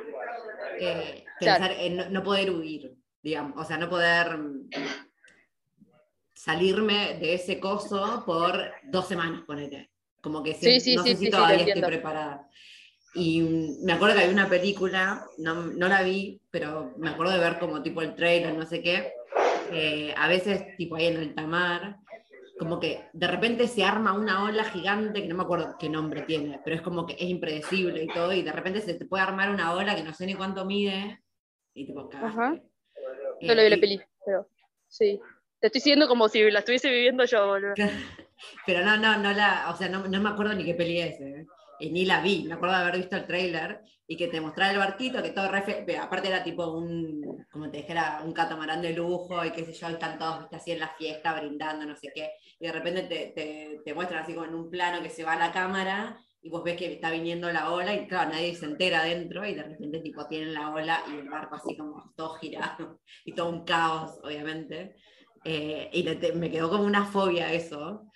eh, 0.79 1.25
pensar 1.39 1.73
en 1.79 2.13
no, 2.13 2.23
poder 2.23 2.51
huir, 2.51 2.95
digamos, 3.23 3.57
o 3.57 3.65
sea, 3.65 3.79
no 3.79 3.89
poder 3.89 4.39
salirme 6.35 7.17
de 7.19 7.33
ese 7.33 7.59
coso 7.59 8.23
por 8.27 8.71
dos 8.85 9.09
semanas, 9.09 9.45
ponete. 9.47 9.90
Como 10.21 10.43
que 10.43 10.53
no 10.53 11.05
sé 11.05 11.17
si 11.17 11.31
todavía 11.31 11.65
estoy 11.65 11.83
preparada. 11.83 12.49
Y 13.15 13.43
me 13.83 13.93
acuerdo 13.93 14.15
que 14.15 14.21
había 14.23 14.35
una 14.35 14.49
película, 14.49 15.27
no, 15.39 15.67
no 15.67 15.89
la 15.89 16.03
vi, 16.03 16.41
pero 16.51 16.95
me 16.97 17.11
acuerdo 17.11 17.33
de 17.33 17.41
ver 17.41 17.59
como 17.59 17.83
tipo 17.83 18.03
el 18.03 18.15
trailer, 18.15 18.55
no 18.55 18.67
sé 18.67 18.83
qué, 18.83 19.13
a 20.17 20.29
veces 20.29 20.77
tipo 20.77 20.97
ahí 20.97 21.07
en 21.07 21.17
el 21.17 21.35
tamar, 21.35 21.97
como 22.59 22.79
que 22.79 23.09
de 23.13 23.27
repente 23.27 23.67
se 23.67 23.83
arma 23.83 24.13
una 24.13 24.45
ola 24.45 24.65
gigante, 24.65 25.23
que 25.23 25.29
no 25.29 25.35
me 25.35 25.43
acuerdo 25.43 25.77
qué 25.79 25.89
nombre 25.89 26.23
tiene, 26.23 26.61
pero 26.63 26.77
es 26.77 26.83
como 26.83 27.07
que 27.07 27.15
es 27.15 27.23
impredecible 27.23 28.05
y 28.05 28.07
todo, 28.09 28.33
y 28.33 28.43
de 28.43 28.53
repente 28.53 28.81
se 28.81 28.95
te 28.95 29.07
puede 29.07 29.25
armar 29.25 29.51
una 29.51 29.75
ola 29.75 29.97
que 29.97 30.05
no 30.05 30.15
sé 30.15 30.27
ni 30.27 30.35
cuánto 30.35 30.65
mide, 30.65 31.21
y 31.75 31.87
tipo, 31.87 32.09
Ajá. 32.13 32.61
Yo 33.41 33.55
le 33.55 33.65
vi 33.65 33.71
la 33.71 33.77
peli, 33.79 34.01
pero 34.25 34.49
sí. 34.87 35.19
Te 35.59 35.67
estoy 35.67 35.81
diciendo 35.81 36.07
como 36.07 36.29
si 36.29 36.49
la 36.51 36.61
estuviese 36.61 36.91
viviendo 36.91 37.25
yo, 37.25 37.47
boludo. 37.47 37.75
pero 38.67 38.85
no, 38.85 38.97
no, 38.97 39.19
no 39.19 39.33
la, 39.33 39.71
o 39.71 39.77
sea, 39.77 39.89
no, 39.89 40.07
no 40.07 40.21
me 40.21 40.31
acuerdo 40.31 40.55
ni 40.55 40.65
qué 40.65 40.75
peli 40.75 41.01
es, 41.01 41.21
¿eh? 41.21 41.47
y 41.81 41.91
ni 41.91 42.05
la 42.05 42.21
vi, 42.21 42.45
me 42.45 42.55
acuerdo 42.55 42.77
de 42.77 42.83
haber 42.83 42.97
visto 42.99 43.17
el 43.17 43.27
trailer 43.27 43.81
y 44.07 44.17
que 44.17 44.29
te 44.29 44.41
mostraba 44.41 44.73
el 44.73 44.79
barquito, 44.79 45.23
que 45.23 45.31
todo 45.31 45.47
aparte 45.47 46.29
era 46.29 46.45
tipo 46.45 46.67
un, 46.67 47.47
como 47.51 47.71
te 47.71 47.79
dijera, 47.79 48.23
un 48.25 48.33
catamarán 48.33 48.83
de 48.83 48.93
lujo 48.93 49.45
y 49.45 49.51
qué 49.51 49.65
sé 49.65 49.73
yo, 49.73 49.89
están 49.89 50.19
todos 50.19 50.47
así 50.53 50.73
en 50.73 50.81
la 50.81 50.89
fiesta 50.89 51.39
brindando, 51.39 51.87
no 51.87 51.97
sé 51.97 52.11
qué, 52.15 52.33
y 52.59 52.67
de 52.67 52.73
repente 52.73 53.03
te, 53.05 53.33
te, 53.35 53.81
te, 53.85 53.95
muestran 53.95 54.25
así 54.25 54.35
como 54.35 54.47
en 54.47 54.55
un 54.55 54.69
plano 54.69 55.03
que 55.03 55.11
se 55.11 55.25
va 55.25 55.33
a 55.33 55.39
la 55.39 55.53
cámara 55.53 56.19
y 56.43 56.51
vos 56.51 56.65
ves 56.65 56.77
que 56.77 56.93
está 56.93 57.11
viniendo 57.11 57.51
la 57.51 57.71
ola 57.71 57.95
y 57.95 58.07
claro, 58.07 58.31
nadie 58.31 58.55
se 58.55 58.67
entera 58.67 59.01
adentro 59.01 59.47
y 59.47 59.55
de 59.55 59.63
repente 59.63 60.01
tipo 60.01 60.27
tienen 60.27 60.55
la 60.55 60.71
ola 60.71 61.03
y 61.11 61.19
el 61.19 61.29
barco 61.29 61.57
así 61.57 61.77
como 61.77 62.13
todo 62.17 62.35
girado 62.35 63.01
y 63.25 63.35
todo 63.35 63.49
un 63.49 63.65
caos, 63.65 64.19
obviamente. 64.23 64.97
Eh, 65.45 65.89
y 65.93 66.03
me 66.35 66.51
quedó 66.51 66.69
como 66.69 66.85
una 66.85 67.07
fobia 67.07 67.53
eso. 67.53 68.10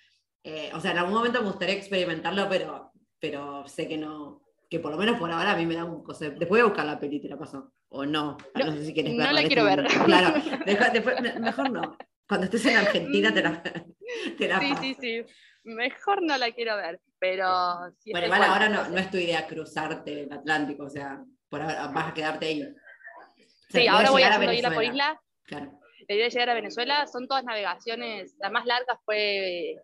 Eh, 0.47 0.69
o 0.73 0.79
sea, 0.79 0.91
en 0.91 0.99
algún 0.99 1.15
momento 1.15 1.41
me 1.41 1.47
gustaría 1.47 1.75
experimentarlo, 1.75 2.47
pero 2.47 2.91
pero 3.19 3.67
sé 3.67 3.87
que 3.87 3.97
no, 3.97 4.43
que 4.69 4.79
por 4.79 4.91
lo 4.91 4.97
menos 4.97 5.17
por 5.17 5.31
ahora 5.31 5.53
a 5.53 5.55
mí 5.55 5.65
me 5.65 5.73
da 5.73 5.83
un 5.83 6.03
cosa. 6.03 6.25
Después 6.25 6.47
voy 6.49 6.59
a 6.59 6.65
buscar 6.65 6.85
la 6.85 6.99
peli, 6.99 7.19
te 7.19 7.27
la 7.27 7.37
paso. 7.37 7.73
O 7.89 8.05
no, 8.05 8.37
no, 8.53 8.71
sé 8.71 8.85
si 8.85 8.93
quieres 8.93 9.17
verla. 9.17 9.31
No 9.31 9.41
la 9.41 9.47
quiero 9.47 9.63
ver. 9.63 9.87
Claro, 10.05 10.41
después, 10.93 11.39
mejor 11.39 11.71
no. 11.71 11.97
Cuando 12.27 12.45
estés 12.45 12.65
en 12.67 12.77
Argentina 12.77 13.33
te 13.33 13.41
la, 13.41 13.63
te 14.37 14.47
la 14.47 14.59
Sí, 14.59 14.69
paso. 14.69 14.81
sí, 14.83 14.97
sí. 14.99 15.25
Mejor 15.63 16.21
no 16.21 16.37
la 16.37 16.51
quiero 16.51 16.75
ver, 16.77 17.01
pero... 17.17 17.49
bueno, 18.11 18.27
igual 18.27 18.43
ahora 18.43 18.69
no, 18.69 18.87
no 18.87 18.97
es 18.99 19.09
tu 19.09 19.17
idea 19.17 19.47
cruzarte 19.47 20.23
el 20.23 20.31
Atlántico, 20.31 20.83
o 20.83 20.89
sea, 20.89 21.23
por 21.49 21.61
ahora 21.61 21.87
vas 21.87 22.09
a 22.09 22.13
quedarte 22.13 22.45
ahí. 22.45 22.75
sí, 23.69 23.87
ahora 23.87 24.11
voy 24.11 24.21
a 24.21 24.53
isla 24.53 24.71
por 24.71 24.83
isla. 24.83 25.19
Claro. 25.45 25.79
La 26.07 26.15
idea 26.15 26.25
de 26.25 26.29
llegar 26.29 26.49
a 26.51 26.53
Venezuela 26.53 27.07
son 27.07 27.27
todas 27.27 27.43
navegaciones, 27.43 28.35
la 28.37 28.51
más 28.51 28.67
larga 28.67 28.99
fue 29.05 29.81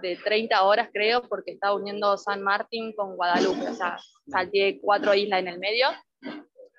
de 0.00 0.16
30 0.16 0.62
horas, 0.62 0.88
creo, 0.92 1.22
porque 1.28 1.52
estaba 1.52 1.74
uniendo 1.74 2.16
San 2.16 2.42
Martín 2.42 2.92
con 2.94 3.16
Guadalupe, 3.16 3.68
o 3.68 3.74
sea, 3.74 3.98
salté 4.26 4.78
cuatro 4.80 5.14
islas 5.14 5.40
en 5.40 5.48
el 5.48 5.58
medio, 5.58 5.88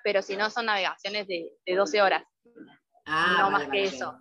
pero 0.04 0.22
si 0.22 0.36
no 0.36 0.50
son 0.50 0.66
navegaciones 0.66 1.28
de, 1.28 1.52
de 1.66 1.76
12 1.76 2.02
horas, 2.02 2.24
ah, 3.06 3.38
no 3.40 3.52
más 3.52 3.70
que 3.70 3.84
eso. 3.84 4.16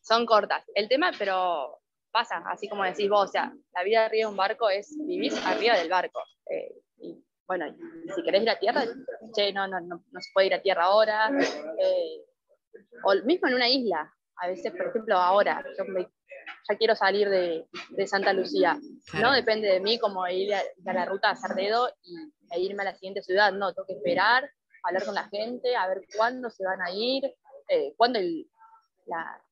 Son 0.00 0.26
cortas. 0.26 0.64
El 0.74 0.88
tema, 0.88 1.12
pero 1.18 1.80
pasa, 2.10 2.42
así 2.50 2.68
como 2.68 2.84
decís 2.84 3.08
vos, 3.08 3.28
o 3.28 3.32
sea, 3.32 3.52
la 3.74 3.82
vida 3.82 4.04
arriba 4.04 4.26
de 4.26 4.30
un 4.30 4.36
barco 4.36 4.68
es 4.70 4.96
vivir 5.06 5.32
arriba 5.44 5.76
del 5.76 5.88
barco. 5.88 6.20
Eh, 6.50 6.74
y 6.98 7.24
bueno, 7.46 7.66
si 8.14 8.22
querés 8.22 8.42
ir 8.42 8.50
a 8.50 8.58
tierra, 8.58 8.84
che, 9.34 9.52
no, 9.52 9.66
no, 9.68 9.80
no, 9.80 10.04
no 10.10 10.20
se 10.20 10.30
puede 10.32 10.48
ir 10.48 10.54
a 10.54 10.62
tierra 10.62 10.84
ahora. 10.84 11.30
Eh, 11.78 12.24
o 13.04 13.14
mismo 13.24 13.48
en 13.48 13.54
una 13.54 13.68
isla, 13.68 14.12
a 14.36 14.48
veces, 14.48 14.72
por 14.72 14.86
ejemplo, 14.86 15.16
ahora, 15.16 15.64
yo 15.76 15.84
me 15.86 16.08
ya 16.68 16.76
quiero 16.76 16.94
salir 16.94 17.28
de, 17.28 17.66
de 17.90 18.06
Santa 18.06 18.32
Lucía. 18.32 18.78
No 19.20 19.32
depende 19.32 19.68
de 19.68 19.80
mí 19.80 19.98
como 19.98 20.26
ir 20.28 20.54
a, 20.54 20.62
la 20.84 21.06
ruta 21.06 21.30
a 21.30 21.36
Sardedo 21.36 21.90
y, 22.02 22.14
e 22.50 22.60
irme 22.60 22.82
a 22.82 22.86
la 22.86 22.94
siguiente 22.94 23.22
ciudad, 23.22 23.52
no, 23.52 23.72
tengo 23.72 23.86
que 23.86 23.94
esperar, 23.94 24.50
hablar 24.82 25.04
con 25.04 25.14
la 25.14 25.28
gente, 25.28 25.76
a 25.76 25.86
ver 25.88 26.02
cuándo 26.16 26.50
se 26.50 26.64
van 26.64 26.80
a 26.82 26.90
ir, 26.90 27.24
eh, 27.68 27.94
cuándo 27.96 28.18
el, 28.18 28.48
la, 29.06 29.42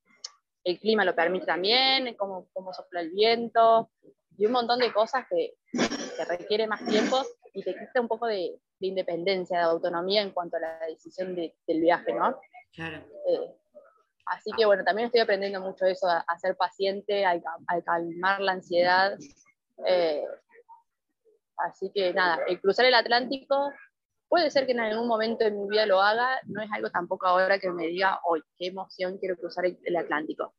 el, 0.65 0.79
clima 0.79 1.05
lo 1.05 1.15
permite 1.15 1.47
también, 1.47 2.15
cómo, 2.15 2.49
cómo 2.53 2.73
sopla 2.73 3.01
el 3.01 3.11
viento, 3.11 3.91
y 4.39 4.47
un 4.47 4.53
montón 4.53 4.79
de 4.79 4.93
cosas 4.93 5.27
que, 5.29 5.55
que 5.73 6.25
requiere 6.25 6.67
más 6.67 6.85
tiempo 6.87 7.23
y 7.53 7.63
te 7.63 7.75
quita 7.75 8.01
un 8.01 8.09
poco 8.09 8.27
de, 8.27 8.59
de, 8.79 8.87
independencia, 8.87 9.59
de 9.59 9.65
autonomía 9.65 10.23
en 10.23 10.31
cuanto 10.31 10.57
a 10.57 10.61
la 10.61 10.79
decisión 10.87 11.35
de, 11.35 11.55
del 11.67 11.81
viaje, 11.81 12.13
¿no? 12.13 12.39
Claro. 12.75 12.99
Eh, 13.29 13.57
Así 14.27 14.51
que 14.57 14.67
bueno, 14.67 14.83
también 14.85 15.07
estoy 15.07 15.21
aprendiendo 15.21 15.61
mucho 15.61 15.87
eso, 15.87 16.09
a, 16.09 16.39
ser 16.39 16.57
paciente, 16.57 17.25
a, 17.25 17.41
calmar 17.85 18.41
la 18.41 18.53
ansiedad. 18.53 19.17
Eh, 19.87 20.25
así 21.59 21.93
que 21.95 22.13
nada, 22.13 22.41
el 22.49 22.61
cruzar 22.61 22.87
el 22.87 22.95
Atlántico 22.95 23.73
puede 24.29 24.51
ser 24.51 24.67
que 24.67 24.73
en 24.73 24.81
algún 24.81 25.07
momento 25.07 25.45
de 25.45 25.53
mi 25.53 25.69
vida 25.69 25.87
lo 25.87 26.03
haga, 26.03 26.41
no 26.47 26.61
es 26.61 26.69
algo 26.73 26.91
tampoco 26.91 27.27
ahora 27.27 27.61
que 27.61 27.71
me 27.71 27.87
diga, 27.87 28.19
hoy, 28.25 28.43
qué 28.59 28.67
emoción 28.67 29.19
quiero 29.19 29.37
cruzar 29.37 29.65
el, 29.65 29.97
Atlántico. 29.97 30.55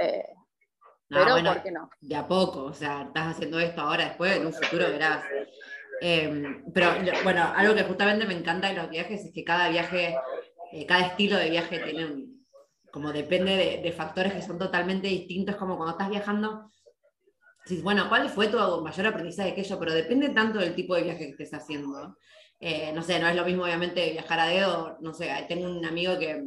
Eh, 0.00 0.34
pero, 1.08 1.36
¿por 1.36 1.62
qué 1.62 1.70
no? 1.70 1.88
De 2.00 2.16
a 2.16 2.26
poco, 2.26 2.64
o 2.64 2.74
sea, 2.74 3.02
estás 3.02 3.36
haciendo 3.36 3.60
esto 3.60 3.80
ahora, 3.80 4.06
después 4.06 4.36
en 4.36 4.46
un 4.46 4.52
futuro 4.52 4.88
verás. 4.88 5.24
Eh, 6.00 6.62
pero 6.74 6.88
bueno, 7.22 7.52
algo 7.54 7.76
que 7.76 7.84
justamente 7.84 8.26
me 8.26 8.34
encanta 8.34 8.68
de 8.68 8.74
los 8.74 8.90
viajes 8.90 9.24
es 9.24 9.32
que 9.32 9.44
cada 9.44 9.68
viaje, 9.68 10.16
cada 10.88 11.06
estilo 11.06 11.36
de 11.36 11.50
viaje 11.50 11.78
tiene 11.78 12.06
un, 12.06 12.33
como 12.94 13.12
depende 13.12 13.80
de, 13.82 13.92
factores 13.92 14.34
que 14.34 14.40
son 14.40 14.56
totalmente 14.56 15.08
distintos, 15.08 15.56
como 15.56 15.76
cuando 15.76 15.94
estás 15.94 16.10
viajando, 16.10 16.70
dices, 17.66 17.82
bueno, 17.82 18.08
¿cuál 18.08 18.30
fue 18.30 18.46
tu 18.46 18.56
mayor 18.82 19.08
aprendizaje 19.08 19.52
que 19.52 19.64
yo? 19.64 19.80
Pero 19.80 19.92
depende 19.92 20.28
tanto 20.28 20.60
del 20.60 20.76
tipo 20.76 20.94
de 20.94 21.02
viaje 21.02 21.24
que 21.24 21.30
estés 21.32 21.54
haciendo. 21.54 22.16
Eh, 22.60 22.92
no 22.94 23.02
sé, 23.02 23.18
no 23.18 23.26
es 23.26 23.34
lo 23.34 23.44
mismo 23.44 23.64
obviamente 23.64 24.12
viajar 24.12 24.38
a 24.38 24.46
dedo, 24.46 24.96
no 25.00 25.12
sé, 25.12 25.28
tengo 25.48 25.66
un 25.66 25.84
amigo 25.84 26.16
que, 26.20 26.44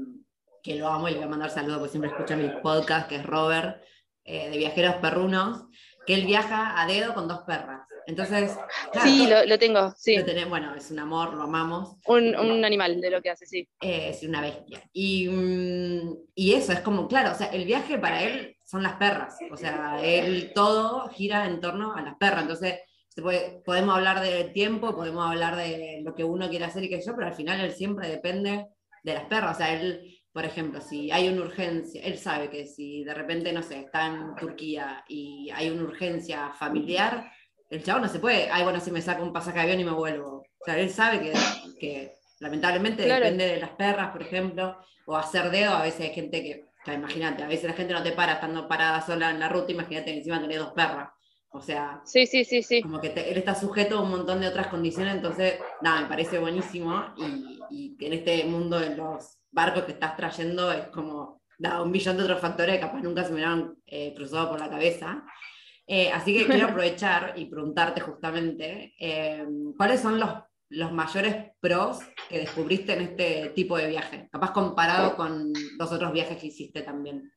que 0.63 0.75
lo 0.75 0.87
amo 0.87 1.09
y 1.09 1.11
le 1.11 1.17
voy 1.17 1.25
a 1.25 1.31
mandar 1.31 1.49
saludos 1.49 1.79
porque 1.79 1.91
siempre 1.91 2.11
escucha 2.11 2.37
mi 2.37 2.47
podcast, 2.61 3.09
que 3.09 3.17
es 3.17 3.25
Robert, 3.25 3.83
eh, 4.23 4.49
de 4.49 4.57
Viajeros 4.57 4.95
Perrunos, 5.01 5.65
que 6.05 6.13
él 6.13 6.25
viaja 6.25 6.81
a 6.81 6.87
dedo 6.87 7.13
con 7.13 7.27
dos 7.27 7.41
perras. 7.41 7.76
Entonces, 8.07 8.57
sí, 9.03 9.27
lo, 9.27 9.59
tengo, 9.59 9.93
sí. 9.97 10.15
bueno, 10.47 10.73
es 10.75 10.91
un 10.91 10.99
amor, 10.99 11.33
lo 11.33 11.43
amamos. 11.43 11.97
Un, 12.05 12.37
un 12.37 12.63
animal 12.63 13.01
de 13.01 13.11
lo 13.11 13.21
que 13.21 13.31
hace, 13.31 13.45
sí. 13.45 13.67
es 13.81 14.23
una 14.23 14.39
bestia. 14.39 14.81
Y, 14.93 15.27
mm, 15.27 16.17
y, 16.33 16.53
eso, 16.53 16.71
es 16.71 16.79
como, 16.79 17.09
claro, 17.09 17.33
o 17.33 17.35
sea, 17.35 17.47
el 17.47 17.65
viaje 17.65 17.99
para 17.99 18.23
él 18.23 18.55
son 18.63 18.81
las 18.81 18.93
perras. 18.93 19.35
O 19.51 19.57
sea, 19.57 19.99
él 20.01 20.53
todo 20.55 21.09
gira 21.09 21.45
en 21.45 21.59
torno 21.59 21.93
a 21.95 22.01
las 22.01 22.15
perras. 22.15 22.43
Entonces, 22.43 22.75
podemos 23.65 23.97
hablar 23.97 24.21
del 24.21 24.53
tiempo, 24.53 24.95
podemos 24.95 25.29
hablar 25.29 25.57
de 25.57 25.99
lo 26.01 26.15
que 26.15 26.23
uno 26.23 26.49
quiere 26.49 26.63
hacer 26.63 26.85
y 26.85 26.89
qué 26.89 27.01
yo, 27.05 27.13
pero 27.13 27.27
al 27.27 27.35
final 27.35 27.59
él 27.59 27.73
siempre 27.73 28.07
depende 28.07 28.67
de 29.03 29.13
las 29.13 29.25
perras. 29.25 29.57
O 29.57 29.57
sea, 29.57 29.73
él 29.73 30.17
por 30.37 30.45
ejemplo, 30.45 30.79
si 30.81 31.09
hay 31.09 31.29
una 31.29 31.41
urgencia, 31.41 31.99
él 32.03 32.19
sabe 32.19 32.51
que 32.51 32.67
si 32.67 33.03
de 33.03 33.15
repente, 33.15 33.51
no 33.51 33.63
sé, 33.63 33.79
está 33.79 34.05
en 34.05 34.35
Turquía 34.35 35.03
y 35.07 35.49
hay 35.51 35.71
una 35.71 35.81
urgencia 35.81 36.51
familiar, 36.51 37.31
el 37.69 37.83
chavo 37.83 37.99
no 37.99 38.07
se 38.07 38.19
puede, 38.19 38.49
ay, 38.49 38.63
bueno, 38.63 38.79
si 38.79 38.91
me 38.91 39.01
saco 39.01 39.23
un 39.23 39.33
pasaje 39.33 39.57
de 39.57 39.63
avión 39.63 39.79
y 39.79 39.85
me 39.85 39.91
vuelvo. 39.91 40.37
O 40.37 40.65
sea, 40.65 40.77
él 40.79 40.89
sabe 40.89 41.19
que, 41.19 41.33
que 41.79 42.13
lamentablemente 42.39 43.03
depende 43.03 43.47
de 43.47 43.59
las 43.59 43.71
perras, 43.71 44.11
por 44.11 44.21
ejemplo, 44.21 44.77
o 45.05 45.15
hacer 45.15 45.49
dedo, 45.51 45.73
a 45.73 45.83
veces 45.83 46.01
hay 46.01 46.13
gente 46.13 46.43
que, 46.43 46.63
o 46.63 46.85
sea, 46.85 46.93
imagínate, 46.93 47.43
a 47.43 47.47
veces 47.47 47.65
la 47.65 47.75
gente 47.75 47.93
no 47.93 48.03
te 48.03 48.11
para 48.11 48.33
estando 48.33 48.67
parada 48.67 49.05
sola 49.05 49.31
en 49.31 49.39
la 49.39 49.49
ruta, 49.49 49.71
imagínate 49.71 50.11
que 50.11 50.17
encima 50.17 50.41
tenés 50.41 50.59
dos 50.59 50.73
perras. 50.73 51.09
O 51.49 51.61
sea, 51.61 52.01
sí, 52.03 52.25
sí, 52.25 52.43
sí, 52.43 52.61
sí. 52.61 52.81
como 52.81 52.99
que 52.99 53.07
él 53.07 53.37
está 53.37 53.55
sujeto 53.55 53.97
a 53.97 54.01
un 54.01 54.11
montón 54.11 54.41
de 54.41 54.47
otras 54.47 54.67
condiciones, 54.67 55.15
entonces, 55.15 55.55
nada, 55.81 56.01
me 56.01 56.07
parece 56.07 56.39
buenísimo 56.39 57.05
y, 57.17 57.59
y 57.69 58.05
en 58.05 58.13
este 58.13 58.43
mundo 58.45 58.79
de 58.79 58.95
los 58.95 59.39
barcos 59.51 59.83
que 59.83 59.93
estás 59.93 60.15
trayendo 60.15 60.71
es 60.71 60.87
como, 60.87 61.41
da 61.57 61.81
un 61.81 61.91
millón 61.91 62.17
de 62.17 62.23
otros 62.23 62.39
factores 62.39 62.75
que 62.75 62.81
capaz 62.81 63.01
nunca 63.01 63.23
se 63.23 63.29
me 63.29 63.35
hubieran 63.35 63.75
eh, 63.85 64.13
cruzado 64.15 64.49
por 64.49 64.59
la 64.59 64.69
cabeza. 64.69 65.23
Eh, 65.87 66.11
así 66.11 66.37
que 66.37 66.45
quiero 66.45 66.67
aprovechar 66.69 67.33
y 67.35 67.45
preguntarte 67.45 68.01
justamente, 68.01 68.93
eh, 68.99 69.45
¿cuáles 69.77 70.01
son 70.01 70.19
los, 70.19 70.29
los 70.69 70.91
mayores 70.91 71.51
pros 71.61 71.99
que 72.29 72.39
descubriste 72.39 72.93
en 72.93 73.01
este 73.01 73.49
tipo 73.49 73.77
de 73.77 73.87
viaje? 73.87 74.27
Capaz 74.31 74.51
comparado 74.51 75.15
con 75.15 75.53
los 75.79 75.91
otros 75.91 76.11
viajes 76.11 76.37
que 76.37 76.47
hiciste 76.47 76.81
también. 76.81 77.31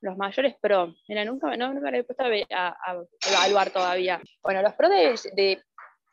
los 0.00 0.16
mayores 0.16 0.56
pros, 0.60 0.96
mira, 1.08 1.24
nunca, 1.24 1.54
no, 1.56 1.74
nunca 1.74 1.90
me 1.90 1.98
he 1.98 2.04
puesto 2.04 2.24
a, 2.24 2.96
evaluar 3.30 3.70
todavía. 3.70 4.20
Bueno, 4.42 4.62
los 4.62 4.72
pros 4.72 4.90
de, 4.90 5.14
de 5.34 5.62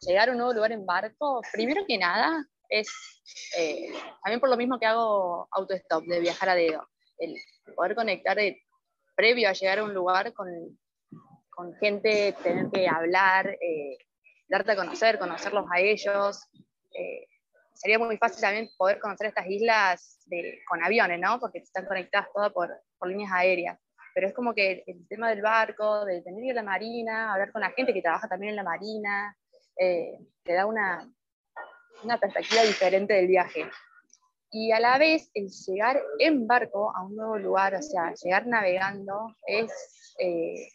llegar 0.01 0.29
a 0.29 0.31
un 0.33 0.37
nuevo 0.37 0.53
lugar 0.53 0.73
en 0.73 0.85
barco, 0.85 1.41
primero 1.53 1.85
que 1.87 1.97
nada, 1.97 2.45
es 2.67 2.87
también 4.23 4.39
por 4.39 4.49
lo 4.49 4.57
mismo 4.57 4.79
que 4.79 4.85
hago 4.85 5.47
autostop, 5.51 6.03
de 6.03 6.19
viajar 6.19 6.49
a 6.49 6.55
dedo, 6.55 6.87
el 7.17 7.35
poder 7.75 7.95
conectar 7.95 8.37
previo 9.19 9.49
a 9.49 9.51
llegar 9.51 9.79
a 9.79 9.83
un 9.83 9.93
lugar 9.93 10.31
con, 10.31 10.47
con 11.49 11.75
gente, 11.75 12.33
tener 12.41 12.69
que 12.71 12.87
hablar, 12.87 13.49
eh, 13.49 13.97
darte 14.47 14.71
a 14.71 14.75
conocer, 14.77 15.19
conocerlos 15.19 15.65
a 15.69 15.81
ellos. 15.81 16.47
Eh, 16.93 17.27
sería 17.73 17.99
muy 17.99 18.15
fácil 18.15 18.39
también 18.39 18.69
poder 18.77 18.97
conocer 19.01 19.27
estas 19.27 19.45
islas 19.47 20.21
de, 20.27 20.61
con 20.69 20.81
aviones, 20.81 21.19
¿no? 21.19 21.37
Porque 21.37 21.57
están 21.57 21.85
conectadas 21.85 22.29
todas 22.33 22.53
por, 22.53 22.69
por, 22.97 23.09
líneas 23.09 23.33
aéreas. 23.33 23.77
Pero 24.15 24.29
es 24.29 24.33
como 24.33 24.53
que 24.53 24.85
el, 24.87 25.05
tema 25.09 25.29
del 25.29 25.41
barco, 25.41 26.05
de 26.05 26.21
tener 26.21 26.39
que 26.39 26.45
ir 26.45 26.51
a 26.53 26.63
la 26.63 26.63
marina, 26.63 27.33
hablar 27.33 27.51
con 27.51 27.59
la 27.59 27.71
gente 27.71 27.93
que 27.93 28.01
trabaja 28.01 28.29
también 28.29 28.51
en 28.51 28.55
la 28.55 28.63
marina, 28.63 29.37
eh, 29.77 30.17
te 30.43 30.53
da 30.53 30.65
una, 30.65 31.05
una 32.03 32.17
perspectiva 32.17 32.61
diferente 32.61 33.15
del 33.15 33.27
viaje. 33.27 33.69
Y 34.51 34.71
a 34.71 34.79
la 34.79 34.97
vez, 34.97 35.29
el 35.33 35.49
llegar 35.49 36.01
en 36.17 36.47
barco 36.47 36.91
a 36.95 37.03
un 37.03 37.15
nuevo 37.15 37.37
lugar, 37.37 37.75
o 37.75 37.81
sea, 37.81 38.13
llegar 38.15 38.47
navegando, 38.47 39.35
es 39.45 40.15
eh, 40.17 40.69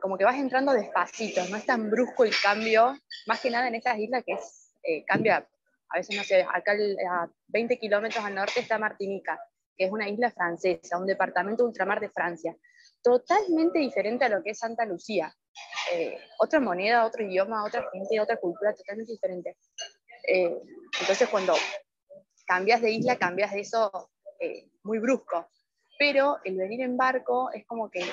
como 0.00 0.16
que 0.16 0.24
vas 0.24 0.36
entrando 0.36 0.72
despacito, 0.72 1.44
no 1.50 1.56
es 1.56 1.66
tan 1.66 1.90
brusco 1.90 2.24
el 2.24 2.32
cambio, 2.42 2.96
más 3.26 3.40
que 3.40 3.50
nada 3.50 3.68
en 3.68 3.74
estas 3.74 3.98
islas 3.98 4.24
que 4.24 4.32
es, 4.32 4.74
eh, 4.82 5.04
cambia, 5.04 5.46
a 5.90 5.98
veces 5.98 6.16
no 6.16 6.24
sé, 6.24 6.42
acá 6.42 6.72
a 7.10 7.28
20 7.48 7.78
kilómetros 7.78 8.24
al 8.24 8.34
norte 8.34 8.60
está 8.60 8.78
Martinica, 8.78 9.38
que 9.76 9.84
es 9.84 9.92
una 9.92 10.08
isla 10.08 10.30
francesa, 10.30 10.98
un 10.98 11.06
departamento 11.06 11.64
ultramar 11.66 12.00
de 12.00 12.08
Francia, 12.08 12.56
totalmente 13.02 13.78
diferente 13.78 14.24
a 14.24 14.30
lo 14.30 14.42
que 14.42 14.50
es 14.50 14.58
Santa 14.58 14.86
Lucía. 14.86 15.34
Eh, 15.92 16.16
otra 16.38 16.60
moneda, 16.60 17.04
otro 17.04 17.22
idioma, 17.22 17.64
otra 17.64 17.86
gente, 17.92 18.18
otra 18.18 18.36
cultura 18.36 18.74
totalmente 18.74 19.12
diferente. 19.12 19.56
entonces 21.00 21.28
cuando 21.28 21.54
cambias 22.50 22.82
de 22.82 22.90
isla, 22.90 23.16
cambias 23.16 23.52
de 23.52 23.60
eso 23.60 24.10
eh, 24.40 24.68
muy 24.82 24.98
brusco. 24.98 25.48
Pero 26.00 26.38
el 26.42 26.56
venir 26.56 26.80
en 26.80 26.96
barco 26.96 27.48
es 27.52 27.64
como 27.64 27.88
que 27.88 28.04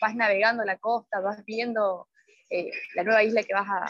vas 0.00 0.14
navegando 0.14 0.62
la 0.62 0.78
costa, 0.78 1.18
vas 1.18 1.44
viendo 1.44 2.08
eh, 2.48 2.70
la 2.94 3.02
nueva 3.02 3.24
isla 3.24 3.42
que 3.42 3.54
vas, 3.54 3.66
a, 3.68 3.86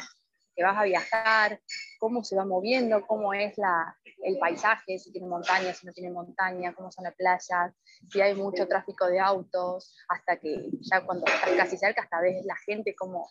que 0.55 0.63
vas 0.63 0.79
a 0.79 0.85
viajar, 0.85 1.61
cómo 1.99 2.25
se 2.25 2.37
va 2.37 2.47
moviendo, 2.47 3.07
cómo 3.07 3.35
es 3.35 3.59
la, 3.59 3.95
el 4.23 4.39
paisaje, 4.39 4.99
si 4.99 5.13
tiene 5.13 5.27
montaña, 5.27 5.75
si 5.75 5.87
no 5.87 5.93
tiene 5.93 6.11
montaña, 6.11 6.73
cómo 6.73 6.91
son 6.91 7.05
las 7.05 7.15
playas, 7.15 7.75
si 8.11 8.19
hay 8.23 8.35
mucho 8.35 8.67
tráfico 8.67 9.07
de 9.09 9.21
autos, 9.21 9.95
hasta 10.09 10.39
que 10.39 10.71
ya 10.81 11.05
cuando 11.05 11.27
estás 11.27 11.51
casi 11.51 11.77
cerca, 11.77 12.01
hasta 12.01 12.23
ves 12.23 12.47
la 12.47 12.57
gente, 12.65 12.95
cómo, 12.95 13.29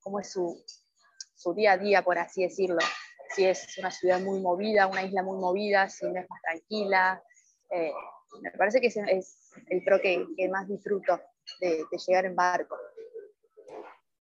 cómo 0.00 0.18
es 0.18 0.32
su, 0.32 0.60
su 1.36 1.54
día 1.54 1.72
a 1.72 1.78
día, 1.78 2.02
por 2.02 2.18
así 2.18 2.42
decirlo 2.42 2.78
si 3.34 3.44
es 3.44 3.78
una 3.78 3.90
ciudad 3.90 4.20
muy 4.20 4.40
movida, 4.40 4.86
una 4.86 5.02
isla 5.02 5.22
muy 5.22 5.38
movida, 5.38 5.88
si 5.88 6.06
no 6.06 6.18
es 6.18 6.28
más 6.28 6.40
tranquila. 6.42 7.22
Eh, 7.70 7.92
me 8.40 8.50
parece 8.52 8.80
que 8.80 8.88
es, 8.88 8.96
es 8.96 9.52
el 9.68 9.82
pro 9.82 10.00
que, 10.00 10.26
más 10.50 10.68
disfruto 10.68 11.20
de, 11.60 11.84
llegar 12.06 12.26
en 12.26 12.36
barco. 12.36 12.76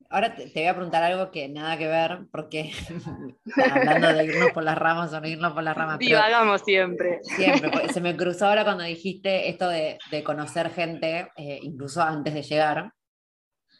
Ahora 0.09 0.36
te, 0.36 0.51
voy 0.53 0.68
a 0.68 0.76
preguntar 0.76 1.01
algo 1.01 1.32
que 1.32 1.49
nada 1.49 1.78
que 1.78 1.88
ver, 1.88 2.28
porque 2.32 2.72
hablando 3.72 4.14
de 4.14 4.26
irnos 4.26 4.51
por 4.51 4.64
las 4.64 4.78
ramas 4.78 5.11
o 5.11 5.20
no 5.20 5.28
irnos 5.28 5.53
por 5.53 5.64
las 5.64 5.76
ramas. 5.76 5.97
Divagamos 5.97 6.61
siempre. 6.61 7.20
Siempre, 7.24 7.89
se 7.89 8.01
me 8.01 8.16
cruzó 8.16 8.47
ahora 8.47 8.64
cuando 8.64 8.84
dijiste 8.84 9.49
esto 9.49 9.70
de, 9.70 9.97
de 10.11 10.24
conocer 10.24 10.70
gente, 10.70 11.32
eh, 11.36 11.59
incluso 11.64 12.01
antes 12.01 12.34
de 12.34 12.43
llegar, 12.43 12.91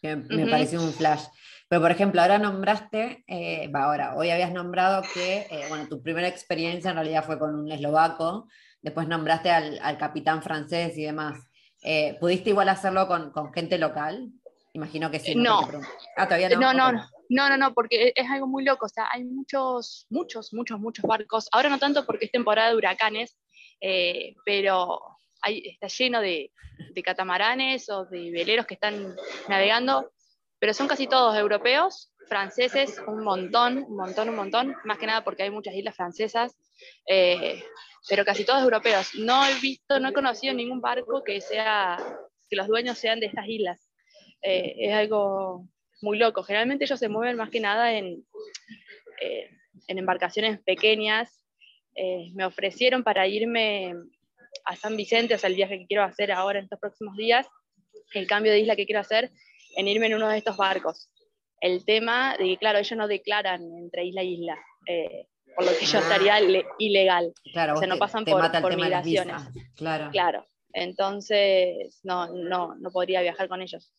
que 0.02 0.16
me, 0.16 0.48
pareció 0.48 0.82
un 0.82 0.92
flash. 0.92 1.24
Pero, 1.68 1.82
por 1.82 1.92
ejemplo, 1.92 2.22
ahora 2.22 2.38
nombraste, 2.38 3.24
eh, 3.28 3.72
ahora, 3.74 4.16
hoy 4.16 4.30
habías 4.30 4.52
nombrado 4.52 5.04
que, 5.14 5.48
eh, 5.50 5.66
bueno, 5.70 5.88
tu 5.88 6.02
primera 6.02 6.28
experiencia 6.28 6.90
en 6.92 6.98
realidad 6.98 7.24
fue 7.26 7.40
con 7.40 7.56
un 7.56 7.72
eslovaco, 7.72 8.48
después 8.82 9.08
nombraste 9.08 9.50
al, 9.50 9.80
al 9.82 9.98
capitán 9.98 10.44
francés 10.44 10.98
y 10.98 11.04
demás. 11.04 11.40
Eh, 11.82 12.18
¿Pudiste 12.20 12.52
igual 12.52 12.70
hacerlo 12.70 13.08
con, 13.08 13.32
con, 13.32 13.54
gente 13.54 13.78
local? 13.78 14.30
Imagino 14.74 15.10
que 15.10 15.20
sí. 15.20 15.36
No. 15.36 15.62
Ah, 16.16 16.26
todavía 16.26 16.50
no. 16.50 16.60
No, 16.60 16.74
no, 16.74 16.92
no, 17.30 17.50
no, 17.50 17.58
no, 17.58 17.74
porque 17.74 18.14
es 18.16 18.30
algo 18.30 18.48
muy 18.48 18.64
loco. 18.64 18.86
O 18.86 18.90
sea, 18.90 19.08
hay 19.12 19.24
muchos, 19.24 20.08
muchos, 20.10 20.54
muchos, 20.54 20.80
muchos 20.80 21.06
barcos. 21.06 21.50
Ahora 21.52 21.70
no 21.70 21.80
tanto 21.80 22.06
porque 22.06 22.26
es 22.26 22.32
temporada 22.32 22.70
de 22.70 22.76
huracanes, 22.76 23.38
pero 24.46 25.00
hay, 25.42 25.62
está 25.68 25.88
lleno 25.88 26.22
de, 26.22 26.52
de 26.94 27.04
catamaranes 27.04 27.90
o 27.90 28.06
de 28.06 28.32
veleros 28.32 28.66
que 28.66 28.76
están 28.76 29.16
navegando 29.48 30.12
pero 30.64 30.74
son 30.74 30.88
casi 30.88 31.08
todos 31.08 31.36
europeos, 31.36 32.14
franceses, 32.30 32.98
un 33.06 33.22
montón, 33.22 33.80
un 33.80 33.98
montón, 33.98 34.30
un 34.30 34.36
montón, 34.38 34.78
más 34.86 34.98
que 34.98 35.08
nada 35.08 35.22
porque 35.22 35.44
hay 35.44 35.50
muchas 35.50 35.76
islas 35.76 35.94
francesas, 35.94 36.56
eh, 37.06 37.62
pero 38.08 38.24
casi 38.24 38.46
todos 38.46 38.64
europeos. 38.64 39.14
No 39.16 39.46
he 39.46 39.60
visto, 39.60 40.00
no 40.00 40.08
he 40.08 40.14
conocido 40.14 40.54
ningún 40.54 40.80
barco 40.80 41.22
que 41.22 41.42
sea, 41.42 41.98
que 42.50 42.56
los 42.56 42.70
dueños 42.70 42.98
sean 42.98 43.20
de 43.20 43.26
estas 43.26 43.46
islas. 43.50 43.90
Eh, 44.42 44.76
es 44.78 44.94
algo 44.94 45.68
muy 46.02 46.18
loco. 46.18 46.44
Generalmente 46.44 46.86
ellos 46.86 46.98
se 46.98 47.10
mueven 47.10 47.36
más 47.36 47.50
que 47.50 47.60
nada 47.60 47.92
en, 47.92 48.26
eh, 49.22 49.50
en 49.90 49.98
embarcaciones 49.98 50.62
pequeñas. 50.62 51.44
me 52.36 52.46
ofrecieron 52.46 53.04
para 53.04 53.28
irme 53.28 53.96
a 54.64 54.78
San 54.78 54.96
Vicente, 54.96 55.36
o 55.36 55.38
sea, 55.38 55.50
el 55.50 55.58
viaje 55.58 55.80
que 55.80 55.88
quiero 55.88 56.06
hacer 56.06 56.32
ahora 56.32 56.60
en 56.60 56.64
estos 56.64 56.80
próximos 56.80 57.18
días, 57.18 57.50
el 58.14 58.28
cambio 58.28 58.54
de 58.54 58.60
isla 58.60 58.78
que 58.78 58.86
quiero 58.86 59.02
hacer, 59.02 59.30
en 59.76 59.88
irme 59.88 60.08
en 60.08 60.16
uno 60.16 60.30
de 60.30 60.38
estos 60.38 60.58
barcos. 60.58 61.10
El 61.60 61.86
tema 61.86 62.36
de 62.38 62.46
que, 62.46 62.58
claro, 62.58 62.80
ellos 62.80 62.98
no 62.98 63.08
declaran 63.08 63.62
entre 63.78 64.06
isla 64.06 64.22
e 64.22 64.26
isla, 64.26 64.58
eh, 64.88 65.28
por 65.56 65.66
lo 65.66 65.72
que 65.78 65.86
yo 65.86 66.00
ah. 66.00 66.02
estaría 66.02 66.40
ilegal. 66.78 67.34
Claro, 67.52 67.76
o 67.76 67.78
sea, 67.78 67.88
no 67.88 67.98
pasan 67.98 68.26
por, 68.26 68.62
por 68.62 68.76
migraciones. 68.76 69.42
Claro. 69.76 70.10
Claro. 70.12 70.48
Entonces, 70.74 72.00
no, 72.04 72.28
no, 72.28 72.76
no 72.76 72.92
podría 72.92 73.22
viajar 73.22 73.48
con 73.48 73.62
ellos. 73.62 73.94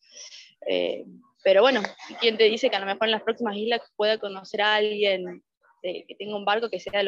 Eh, 0.66 1.05
pero 1.43 1.62
bueno, 1.62 1.83
¿quién 2.20 2.37
te 2.37 2.45
dice 2.45 2.68
que 2.68 2.77
a 2.77 2.81
lo 2.81 2.87
mejor 2.87 3.07
en 3.07 3.12
las 3.12 3.22
próximas 3.22 3.57
islas 3.57 3.81
pueda 3.97 4.18
conocer 4.18 4.62
a 4.62 4.75
alguien 4.75 5.43
que 5.83 6.16
tenga 6.18 6.37
un 6.37 6.47
barco 6.47 6.70
que 6.70 6.81
sea 6.81 7.03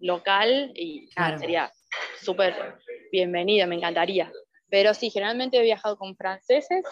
local 0.00 0.72
y 0.74 1.08
sería 1.38 1.72
súper 2.20 2.54
bienvenido, 3.12 3.66
me 3.66 3.76
encantaría. 3.76 4.32
Pero 4.68 4.94
sí, 4.94 5.10
generalmente 5.10 5.58
he 5.58 5.62
viajado 5.62 5.96
con 5.96 6.16
franceses 6.16 6.84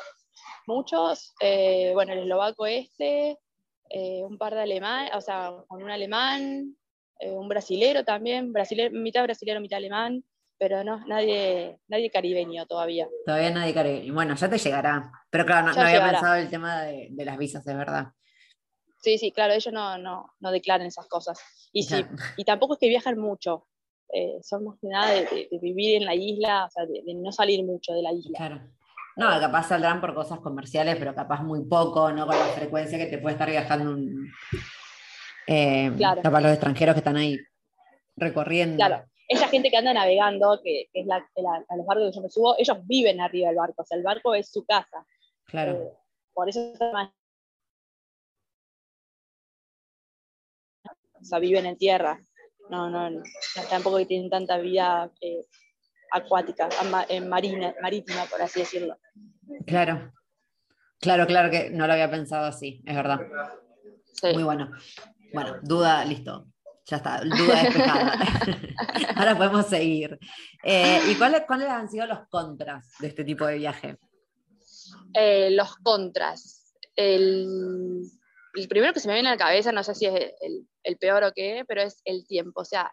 muchos, 0.66 1.34
eh, 1.40 1.90
bueno, 1.94 2.12
el 2.12 2.20
eslovaco 2.20 2.66
este, 2.66 3.38
eh, 3.90 4.22
un 4.24 4.38
par 4.38 4.54
de 4.54 4.62
alemanes, 4.62 5.12
o 5.14 5.20
sea, 5.20 5.52
con 5.68 5.82
un 5.82 5.90
alemán, 5.90 6.76
eh, 7.20 7.30
un 7.30 7.48
brasilero 7.48 8.04
también, 8.04 8.52
mitad 8.92 9.22
brasilero, 9.22 9.60
mitad 9.60 9.78
alemán, 9.78 10.24
pero 10.58 10.84
no, 10.84 11.04
nadie, 11.06 11.78
nadie 11.88 12.10
caribeño 12.10 12.66
todavía. 12.66 13.08
Todavía 13.26 13.50
nadie 13.50 13.74
caribeño. 13.74 14.14
Bueno, 14.14 14.34
ya 14.34 14.48
te 14.48 14.58
llegará. 14.58 15.12
Pero 15.30 15.44
claro, 15.44 15.72
no, 15.72 15.80
había 15.80 16.10
pensado 16.10 16.34
el 16.36 16.48
tema 16.48 16.82
de, 16.82 17.10
las 17.24 17.36
visas, 17.36 17.64
de 17.64 17.74
verdad. 17.74 18.12
Sí, 19.02 19.18
sí, 19.18 19.32
claro, 19.32 19.52
ellos 19.52 19.72
no, 19.72 19.98
no, 19.98 20.32
no 20.40 20.50
declaran 20.50 20.86
esas 20.86 21.06
cosas. 21.08 21.38
Y, 21.72 21.82
sí, 21.82 22.06
y 22.36 22.44
tampoco 22.44 22.74
es 22.74 22.80
que 22.80 22.88
viajan 22.88 23.18
mucho. 23.18 23.66
somos 24.42 24.78
nada 24.82 25.12
de, 25.12 25.48
vivir 25.60 25.96
en 25.96 26.06
la 26.06 26.14
isla, 26.14 26.66
o 26.66 26.70
sea, 26.70 26.86
de, 26.86 27.02
de, 27.04 27.14
no 27.14 27.32
salir 27.32 27.64
mucho 27.64 27.92
de 27.92 28.02
la 28.02 28.12
isla. 28.12 28.38
Claro. 28.38 28.62
No, 29.16 29.28
capaz 29.40 29.68
saldrán 29.68 30.00
por 30.00 30.14
cosas 30.14 30.40
comerciales, 30.40 30.96
pero 30.96 31.14
capaz 31.14 31.42
muy 31.42 31.64
poco, 31.64 32.10
no 32.10 32.26
con 32.26 32.36
la 32.36 32.46
frecuencia 32.46 32.98
que 32.98 33.06
te 33.06 33.18
puede 33.18 33.34
estar 33.34 33.48
viajando 33.48 33.92
un, 33.92 34.32
eh, 35.46 35.92
capaz 36.22 36.40
los 36.40 36.52
extranjeros 36.52 36.94
que 36.94 37.00
están 37.00 37.16
ahí 37.16 37.38
recorriendo. 38.16 38.76
Claro, 38.76 39.04
esa 39.28 39.48
gente 39.48 39.70
que 39.70 39.76
anda 39.76 39.92
navegando, 39.92 40.60
que, 40.62 40.88
es 40.92 41.06
la, 41.06 41.16
a 41.16 41.76
los 41.76 41.86
barcos 41.86 42.10
que 42.10 42.16
yo 42.16 42.22
me 42.22 42.30
subo, 42.30 42.56
ellos 42.58 42.78
viven 42.84 43.20
arriba 43.20 43.48
del 43.48 43.56
barco, 43.56 43.82
o 43.82 43.84
sea, 43.84 43.96
el 43.96 44.04
barco 44.04 44.34
es 44.34 44.50
su 44.50 44.64
casa. 44.64 45.06
Claro. 45.46 45.72
Eh, 45.72 45.92
por 46.32 46.48
eso. 46.48 46.72
O 51.12 51.24
sea, 51.24 51.38
viven 51.38 51.66
en 51.66 51.78
tierra. 51.78 52.18
No, 52.68 52.90
no, 52.90 53.10
no, 53.10 53.22
tampoco 53.68 53.98
que 53.98 54.06
tienen 54.06 54.30
tanta 54.30 54.56
vida 54.58 55.10
eh, 55.20 55.44
acuática, 56.14 56.68
en 57.08 57.28
marina, 57.28 57.74
marítima, 57.82 58.24
por 58.26 58.40
así 58.40 58.60
decirlo. 58.60 58.96
Claro, 59.66 60.12
claro, 61.00 61.26
claro 61.26 61.50
que 61.50 61.70
no 61.70 61.86
lo 61.86 61.92
había 61.92 62.10
pensado 62.10 62.46
así, 62.46 62.82
es 62.86 62.94
verdad. 62.94 63.20
Muy 64.22 64.44
bueno. 64.44 64.70
Bueno, 65.32 65.56
duda, 65.62 66.04
listo. 66.04 66.46
Ya 66.86 66.98
está, 66.98 67.20
duda 67.24 67.62
despejada. 67.62 68.18
Ahora 69.16 69.36
podemos 69.36 69.66
seguir. 69.66 70.18
Eh, 70.62 71.00
¿Y 71.10 71.14
cuáles, 71.16 71.42
cuáles 71.46 71.68
han 71.68 71.88
sido 71.88 72.06
los 72.06 72.20
contras 72.28 72.92
de 73.00 73.08
este 73.08 73.24
tipo 73.24 73.46
de 73.46 73.56
viaje? 73.56 73.98
Eh, 75.14 75.50
los 75.50 75.76
contras. 75.76 76.74
El, 76.94 78.02
el, 78.54 78.68
primero 78.68 78.92
que 78.92 79.00
se 79.00 79.08
me 79.08 79.14
viene 79.14 79.30
a 79.30 79.32
la 79.32 79.38
cabeza, 79.38 79.72
no 79.72 79.82
sé 79.82 79.94
si 79.94 80.06
es 80.06 80.14
el, 80.14 80.68
el 80.84 80.96
peor 80.98 81.24
o 81.24 81.32
qué, 81.32 81.64
pero 81.66 81.82
es 81.82 82.00
el 82.04 82.26
tiempo. 82.26 82.60
O 82.60 82.64
sea, 82.64 82.92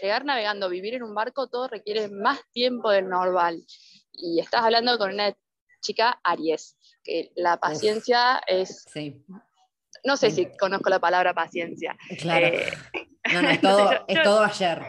llegar 0.00 0.24
navegando, 0.24 0.68
vivir 0.68 0.94
en 0.94 1.02
un 1.02 1.14
barco, 1.14 1.48
todo 1.48 1.68
requiere 1.68 2.08
más 2.08 2.40
tiempo 2.52 2.90
del 2.90 3.08
normal. 3.08 3.62
Y 4.12 4.40
estás 4.40 4.62
hablando 4.62 4.98
con 4.98 5.12
una 5.12 5.34
chica 5.80 6.20
Aries, 6.24 6.76
que 7.02 7.30
la 7.36 7.58
paciencia 7.58 8.40
es... 8.46 8.84
Sí. 8.92 9.24
No 10.04 10.16
sé 10.16 10.30
si 10.30 10.46
conozco 10.58 10.90
la 10.90 10.98
palabra 10.98 11.32
paciencia. 11.32 11.96
Claro. 12.20 12.46
Eh, 12.46 12.72
no, 13.32 13.42
no, 13.42 13.50
es 13.50 13.60
todo, 13.60 13.90
es 14.08 14.22
todo 14.22 14.44
ayer. 14.44 14.82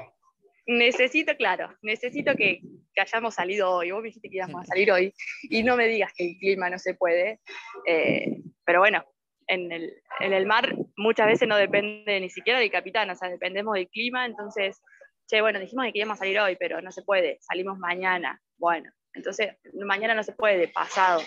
Necesito, 0.67 1.35
claro, 1.37 1.77
necesito 1.83 2.33
que, 2.35 2.59
que, 2.93 3.01
hayamos 3.01 3.35
salido 3.35 3.71
hoy. 3.71 3.91
Vos 3.91 4.01
me 4.01 4.07
dijiste 4.07 4.29
que 4.29 4.37
íbamos 4.37 4.63
a 4.63 4.65
salir 4.65 4.91
hoy 4.91 5.13
y 5.43 5.63
no 5.63 5.77
me 5.77 5.87
digas 5.87 6.11
que 6.15 6.31
el 6.31 6.37
clima 6.37 6.69
no 6.69 6.79
se 6.79 6.95
puede. 6.95 7.39
Eh, 7.87 8.41
pero 8.65 8.79
bueno, 8.79 9.05
en 9.47 9.71
el, 9.71 9.93
en 10.19 10.33
el, 10.33 10.45
mar 10.45 10.75
muchas 10.97 11.27
veces 11.27 11.47
no 11.47 11.55
depende 11.55 12.19
ni 12.19 12.29
siquiera 12.29 12.59
del 12.59 12.71
capitán, 12.71 13.09
o 13.09 13.15
sea, 13.15 13.29
dependemos 13.29 13.75
del 13.75 13.87
clima, 13.89 14.25
entonces 14.25 14.81
che, 15.27 15.41
bueno, 15.41 15.59
dijimos 15.59 15.85
que 15.85 15.93
queríamos 15.93 16.19
salir 16.19 16.39
hoy, 16.39 16.55
pero 16.57 16.81
no 16.81 16.91
se 16.91 17.03
puede, 17.03 17.39
salimos 17.41 17.77
mañana. 17.77 18.41
Bueno, 18.57 18.91
entonces 19.13 19.57
mañana 19.73 20.13
no 20.13 20.23
se 20.23 20.33
puede, 20.33 20.67
pasado. 20.67 21.21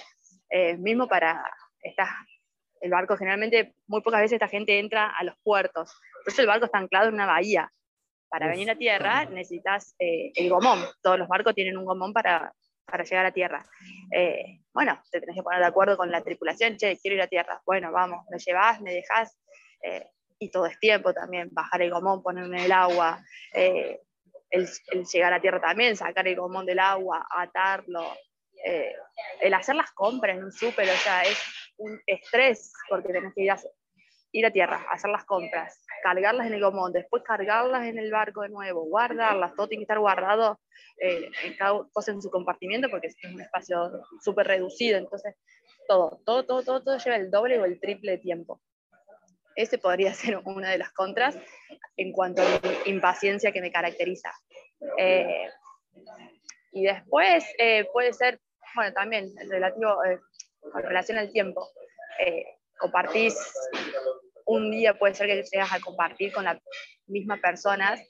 Eh, 0.51 0.77
mismo 0.77 1.09
para 1.09 1.45
estas 1.83 2.09
El 2.81 2.91
barco 2.91 3.17
generalmente, 3.17 3.75
muy 3.87 4.03
pocas 4.03 4.21
veces 4.21 4.35
esta 4.35 4.49
gente 4.49 4.79
entra 4.79 5.11
a 5.11 5.25
los 5.25 5.35
puertos. 5.43 5.93
Por 6.25 6.33
eso 6.33 6.43
el 6.43 6.47
barco 6.47 6.67
está 6.67 6.79
anclado 6.79 7.09
en 7.09 7.15
una 7.15 7.27
bahía. 7.27 7.73
Para 8.29 8.47
venir 8.47 8.71
a 8.71 8.77
tierra 8.77 9.25
necesitas 9.25 9.95
eh, 9.99 10.33
el 10.35 10.49
gomón. 10.51 10.85
Todos 11.03 11.19
los 11.19 11.29
barcos 11.29 11.55
tienen 11.55 11.77
un 11.77 11.87
gomón 11.87 12.13
para, 12.13 12.53
para 12.85 13.05
llegar 13.05 13.27
a 13.27 13.33
tierra. 13.33 13.65
Eh, 14.13 14.61
bueno, 14.73 15.01
te 15.11 15.21
tenés 15.21 15.35
que 15.35 15.43
poner 15.43 15.61
de 15.61 15.67
acuerdo 15.67 15.97
con 15.97 16.11
la 16.11 16.23
tripulación, 16.23 16.77
che, 16.77 16.99
quiero 16.99 17.17
ir 17.17 17.23
a 17.23 17.27
tierra. 17.27 17.61
Bueno, 17.67 17.91
vamos, 17.91 18.25
me 18.31 18.39
llevas, 18.39 18.81
me 18.81 18.93
dejas. 18.93 19.37
Eh, 19.83 20.07
y 20.39 20.51
todo 20.51 20.67
es 20.67 20.79
tiempo 20.79 21.13
también, 21.13 21.49
bajar 21.53 21.83
el 21.83 21.91
gomón, 21.91 22.23
ponerme 22.23 22.59
en 22.59 22.65
el 22.65 22.73
agua, 22.73 23.25
el, 23.53 23.99
el, 24.51 25.05
llegar 25.07 25.33
a 25.33 25.41
tierra 25.41 25.61
también, 25.61 25.97
sacar 25.97 26.27
el 26.29 26.37
gomón 26.37 26.67
del 26.67 26.79
agua, 26.79 27.27
atarlo, 27.31 28.05
el 29.41 29.55
hacer 29.55 29.75
las 29.75 29.91
compras 29.93 30.37
en 30.37 30.45
un 30.45 30.53
súper, 30.53 30.89
o 30.89 30.97
sea, 30.97 31.23
es 31.23 31.39
un 31.79 32.01
estrés 32.07 32.73
porque 32.89 33.13
tenés 33.13 33.35
que 33.35 33.43
ir 33.43 33.51
a, 33.51 33.59
ir 34.33 34.47
a 34.47 34.51
tierra, 34.51 34.85
hacer 34.91 35.11
las 35.11 35.25
compras, 35.25 35.85
cargarlas 36.03 36.47
en 36.47 36.55
el 36.55 36.61
gomón, 36.61 36.93
después 36.93 37.23
cargarlas 37.23 37.87
en 37.87 37.99
el 37.99 38.11
barco 38.11 38.43
de 38.43 38.51
nuevo, 38.51 38.85
guardarlas, 38.85 39.55
todo 39.55 39.69
tiene 39.69 39.81
que 39.81 39.85
estar 39.85 39.99
guardado 39.99 40.61
eh, 41.01 41.31
en 41.45 41.55
cada 41.57 41.87
cosa 41.93 42.13
en 42.13 42.21
su 42.21 42.31
compartimiento 42.31 42.89
porque 42.91 43.09
es 43.09 43.17
un 43.25 43.41
espacio 43.41 44.03
súper 44.23 44.47
reducido, 44.47 44.99
entonces 44.99 45.35
todo, 45.87 46.21
todo, 46.25 46.45
todo, 46.45 46.63
todo, 46.63 46.83
todo 46.83 46.99
lleva 46.99 47.17
el 47.17 47.31
doble 47.31 47.59
o 47.59 47.65
el 47.65 47.81
triple 47.81 48.13
de 48.13 48.19
tiempo. 48.19 48.61
Ese 49.59 49.79
podría 49.79 50.15
ser 50.15 50.41
una 50.45 50.71
de 50.71 50.79
las 50.79 50.93
contras 50.93 51.37
en 51.97 52.13
cuanto 52.13 52.43
a 52.43 52.45
la 52.45 52.61
impaciencia 52.87 53.53
que 53.53 53.61
me 53.61 53.73
caracteriza. 53.73 54.33
Eh, 54.97 55.49
y 56.73 56.85
después 56.85 57.45
eh, 57.59 57.87
puede 57.93 58.13
ser, 58.13 58.41
bueno, 58.75 58.93
también 58.93 59.33
relativo, 59.49 59.97
con 60.73 60.83
relación 60.83 61.19
al 61.19 61.33
tiempo 61.33 61.69
compartís 62.79 63.37
un 64.47 64.71
día, 64.71 64.99
puede 64.99 65.15
ser 65.15 65.27
que 65.27 65.43
llegas 65.43 65.73
a 65.73 65.81
compartir 65.81 66.33
con 66.33 66.45
las 66.45 66.59
mismas 67.07 67.41
personas 67.41 68.01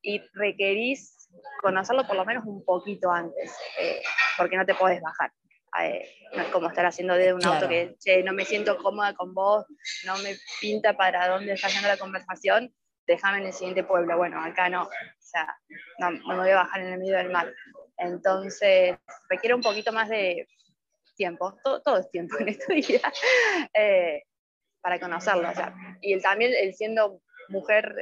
y 0.00 0.20
requerís 0.32 1.28
conocerlo 1.60 2.06
por 2.06 2.16
lo 2.16 2.24
menos 2.24 2.44
un 2.46 2.64
poquito 2.64 3.10
antes, 3.10 3.54
eh, 3.78 4.00
porque 4.38 4.56
no 4.56 4.64
te 4.64 4.74
puedes 4.74 5.02
bajar. 5.02 5.32
Eh, 5.84 6.08
no 6.34 6.42
es 6.42 6.48
como 6.48 6.68
estar 6.68 6.86
haciendo 6.86 7.14
de 7.14 7.32
un 7.32 7.44
auto 7.44 7.68
que 7.68 7.96
che, 7.98 8.22
no 8.22 8.32
me 8.32 8.44
siento 8.44 8.76
cómoda 8.78 9.14
con 9.14 9.34
vos, 9.34 9.64
no 10.04 10.16
me 10.18 10.36
pinta 10.60 10.96
para 10.96 11.28
dónde 11.28 11.52
está 11.52 11.68
yendo 11.68 11.88
la 11.88 11.96
conversación, 11.96 12.74
déjame 13.06 13.38
en 13.38 13.46
el 13.46 13.52
siguiente 13.52 13.84
pueblo. 13.84 14.16
Bueno, 14.16 14.42
acá 14.42 14.68
no, 14.68 14.82
o 14.82 14.90
sea, 15.18 15.56
no, 15.98 16.10
no, 16.10 16.28
me 16.28 16.36
voy 16.36 16.50
a 16.50 16.56
bajar 16.56 16.80
en 16.80 16.92
el 16.92 16.98
medio 16.98 17.16
del 17.16 17.30
mar. 17.30 17.52
Entonces, 17.98 18.96
requiere 19.28 19.54
un 19.54 19.62
poquito 19.62 19.92
más 19.92 20.08
de, 20.08 20.46
tiempo, 21.16 21.58
todo, 21.64 21.82
todo 21.82 21.98
es 21.98 22.10
tiempo 22.10 22.36
en 22.38 22.48
esta 22.50 22.72
vida, 22.72 23.12
eh, 23.74 24.22
para 24.80 25.00
conocerlo. 25.00 25.48
O 25.50 25.54
sea, 25.54 25.74
y 26.00 26.12
el, 26.12 26.22
también 26.22 26.52
el 26.56 26.74
siendo 26.74 27.20
mujer, 27.48 27.96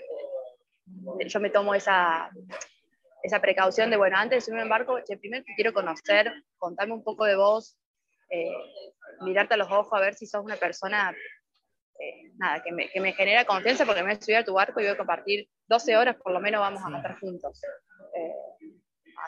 eh, 1.20 1.28
yo 1.28 1.40
me 1.40 1.50
tomo 1.50 1.74
esa, 1.74 2.30
esa 3.24 3.40
precaución 3.40 3.88
de, 3.88 3.96
bueno, 3.96 4.18
antes 4.18 4.36
de 4.36 4.40
subirme 4.42 4.62
en 4.64 4.68
barco, 4.68 4.98
primero 5.18 5.42
te 5.42 5.54
quiero 5.54 5.72
conocer, 5.72 6.30
contarme 6.58 6.92
un 6.92 7.02
poco 7.02 7.24
de 7.24 7.36
vos, 7.36 7.78
eh, 8.28 8.52
mirarte 9.22 9.54
a 9.54 9.56
los 9.56 9.70
ojos 9.70 9.88
a 9.92 10.00
ver 10.00 10.14
si 10.14 10.26
sos 10.26 10.44
una 10.44 10.56
persona, 10.56 11.16
nada, 12.36 12.62
que 12.62 12.70
me, 12.70 12.90
que 12.90 13.00
me, 13.00 13.14
genera 13.14 13.46
confianza 13.46 13.86
porque 13.86 14.02
me 14.02 14.10
voy 14.10 14.18
a 14.18 14.20
subir 14.20 14.36
a 14.36 14.44
tu 14.44 14.52
barco 14.52 14.78
y 14.78 14.84
voy 14.84 14.92
a 14.92 14.98
compartir 14.98 15.48
12 15.68 15.96
horas, 15.96 16.16
por 16.22 16.32
lo 16.32 16.40
menos 16.40 16.60
vamos 16.60 16.82
a 16.84 16.94
estar 16.94 17.18
juntos. 17.18 17.62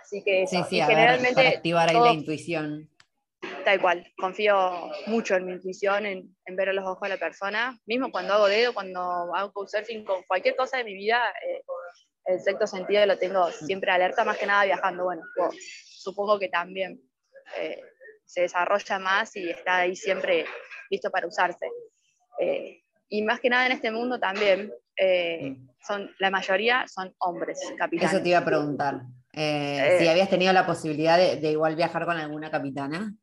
así 0.03 0.23
que 0.23 0.47
sí, 0.47 0.63
sí, 0.69 0.79
generalmente... 0.83 1.49
activar 1.49 1.89
ahí 1.89 1.99
la 1.99 2.13
intuición. 2.13 2.91
Tal 3.65 3.81
cual, 3.81 4.07
confío 4.19 4.91
mucho 5.07 5.37
en 5.37 5.47
mi 5.47 5.53
intuición, 5.53 6.05
en, 6.05 6.37
ver 6.55 6.69
a 6.69 6.73
los 6.75 6.85
ojos 6.85 7.03
a 7.05 7.09
la 7.09 7.17
persona, 7.17 7.81
mismo 7.87 8.13
cuando 8.13 8.35
hago 8.35 8.47
dedo, 8.47 8.75
cuando 8.75 9.01
hago 9.35 9.53
couchsurfing, 9.53 10.05
con 10.05 10.23
cualquier 10.25 10.55
cosa 10.55 10.77
de 10.77 10.85
mi 10.85 10.95
vida, 10.95 11.23
eh, 11.49 11.63
el 12.27 12.41
sexto 12.41 12.67
sentido 12.67 13.07
lo 13.07 13.19
tengo 13.19 13.51
siempre 13.51 13.91
alerta, 13.91 14.25
más 14.25 14.39
que 14.39 14.47
nada 14.47 14.65
viajando. 14.65 15.05
Bueno, 15.05 15.23
supongo 15.55 16.39
que 16.39 16.49
también 16.49 17.01
eh, 17.59 17.81
se 18.25 18.43
desarrolla 18.43 18.99
más 18.99 19.35
y 19.37 19.51
está 19.51 19.79
ahí 19.79 19.97
siempre 19.97 20.45
listo 20.91 21.11
para 21.11 21.27
usarse. 21.27 21.67
Eh, 22.41 22.83
y 23.09 23.23
más 23.23 23.41
que 23.41 23.51
nada 23.51 23.67
en 23.67 23.73
este 23.73 23.91
mundo 23.91 24.19
también, 24.19 24.73
mm. 24.99 25.69
son, 25.87 26.11
la 26.19 26.31
mayoría 26.31 26.87
son 26.89 27.15
hombres 27.19 27.61
capitanes. 27.79 28.13
Eso 28.13 28.23
te 28.23 28.31
iba 28.31 28.39
a 28.39 28.45
preguntar. 28.45 29.03
si 29.33 30.09
habías 30.09 30.29
tenido 30.29 30.53
la 30.53 30.67
posibilidad 30.67 31.17
de 31.19 31.51
igual 31.51 31.77
viajar 31.77 32.05
con 32.05 32.17
alguna 32.17 32.51
capitana. 32.51 33.15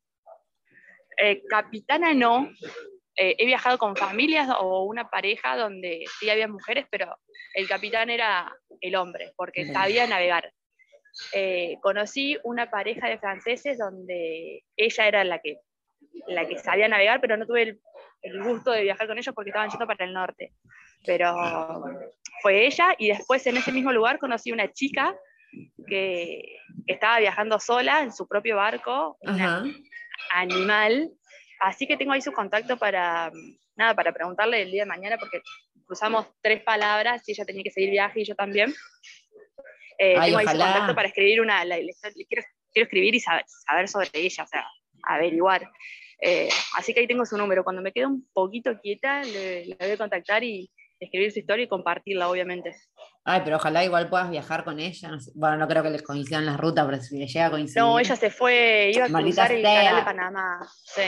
Eh, 1.18 1.44
capitana 1.48 2.14
no. 2.14 2.50
Eh, 3.16 3.36
he 3.38 3.46
viajado 3.46 3.78
con 3.78 3.96
familias 3.96 4.50
o 4.60 4.84
una 4.84 5.10
pareja 5.10 5.56
donde 5.56 6.06
sí 6.20 6.30
había 6.30 6.48
mujeres, 6.48 6.88
pero 6.90 7.16
el 7.54 7.68
capitán 7.68 8.10
era 8.10 8.52
el 8.82 8.96
hombre, 8.96 9.34
porque 9.36 9.72
sabía 9.72 10.08
navegar. 10.08 10.52
Eh, 11.32 11.78
conocí 11.82 12.38
una 12.44 12.72
pareja 12.72 13.08
de 13.08 13.20
franceses 13.20 13.78
donde 13.78 14.64
ella 14.76 15.08
era 15.08 15.24
la 15.24 15.40
que, 15.40 15.60
la 16.28 16.48
que 16.48 16.58
sabía 16.58 16.88
navegar, 16.88 17.22
pero 17.22 17.38
no 17.38 17.46
tuve 17.46 17.80
el, 18.24 18.44
gusto 18.44 18.72
de 18.72 18.82
viajar 18.82 19.06
con 19.08 19.18
ellos 19.18 19.36
porque 19.36 19.52
estaban 19.52 19.70
yendo 19.70 19.86
para 19.86 20.06
el 20.06 20.14
norte. 20.14 20.54
Pero 21.06 21.36
fue 22.42 22.66
ella 22.66 22.96
y 22.98 23.10
después 23.10 23.46
en 23.46 23.58
ese 23.58 23.72
mismo 23.72 23.92
lugar 23.92 24.18
conocí 24.18 24.52
una 24.52 24.72
chica 24.72 25.16
que 25.88 26.58
estaba 26.88 27.20
viajando 27.20 27.60
sola 27.60 28.02
en 28.02 28.12
su 28.12 28.28
propio 28.28 28.56
barco, 28.56 29.18
animal. 30.32 31.12
Así 31.64 31.88
que 31.88 31.96
tengo 31.96 32.12
ahí 32.12 32.22
su 32.22 32.34
contacto 32.34 32.76
para, 32.78 33.32
nada, 33.78 33.96
para 33.96 34.12
preguntarle 34.12 34.64
el 34.64 34.72
día 34.72 34.84
de 34.84 34.90
mañana, 34.90 35.18
porque 35.18 35.42
cruzamos 35.86 36.28
tres 36.42 36.62
palabras 36.62 37.24
y 37.28 37.32
ella 37.32 37.46
tenía 37.46 37.64
que 37.64 37.72
seguir 37.72 37.92
viaje 37.92 38.20
y 38.20 38.26
yo 38.26 38.36
también. 38.36 38.74
Eh, 39.98 40.20
tengo 40.20 40.40
ahí 40.40 40.46
su 40.46 40.58
contacto 40.58 40.94
para 40.94 41.08
escribir 41.08 41.40
una, 41.40 41.62
quiero, 41.64 42.44
escribir 42.74 43.16
y 43.16 43.20
saber, 43.20 43.46
sobre 43.88 44.10
ella, 44.14 44.44
o 44.44 44.48
sea, 44.48 44.66
averiguar. 45.04 45.72
Eh, 46.20 46.50
así 46.76 46.94
que 46.94 47.00
ahí 47.00 47.08
tengo 47.08 47.26
su 47.26 47.38
número. 47.38 47.64
Cuando 47.64 47.82
me 47.82 47.94
quedo 47.94 48.10
un 48.10 48.28
poquito 48.34 48.78
quieta, 48.82 49.22
le, 49.24 49.66
le 49.66 49.78
voy 49.80 49.92
a 49.92 49.98
contactar 49.98 50.44
y, 50.44 50.70
escribir 51.04 51.32
su 51.32 51.40
historia 51.40 51.66
y 51.66 51.68
compartirla, 51.68 52.30
obviamente. 52.30 52.76
Ay, 53.24 53.42
pero 53.44 53.58
ojalá 53.58 53.84
igual 53.84 54.10
puedas 54.10 54.30
viajar 54.30 54.64
con 54.64 54.80
ella. 54.80 55.12
bueno, 55.36 55.58
no 55.58 55.68
creo 55.68 55.84
que 55.84 55.90
les 55.90 56.02
coincidan 56.02 56.46
las 56.46 56.58
rutas, 56.58 56.86
pero 56.86 57.02
si 57.02 57.18
les 57.18 57.32
llega 57.32 57.48
a 57.48 57.52
coincidir. 57.52 57.82
No, 57.82 58.00
ella 58.00 58.16
se 58.16 58.30
fue, 58.30 58.92
iba 58.94 59.06
a 59.06 59.10
cruzar 59.10 59.52
el 59.52 59.64
canal 59.64 59.96
de 59.96 60.02
Panamá. 60.04 60.68
Sí. 60.86 61.02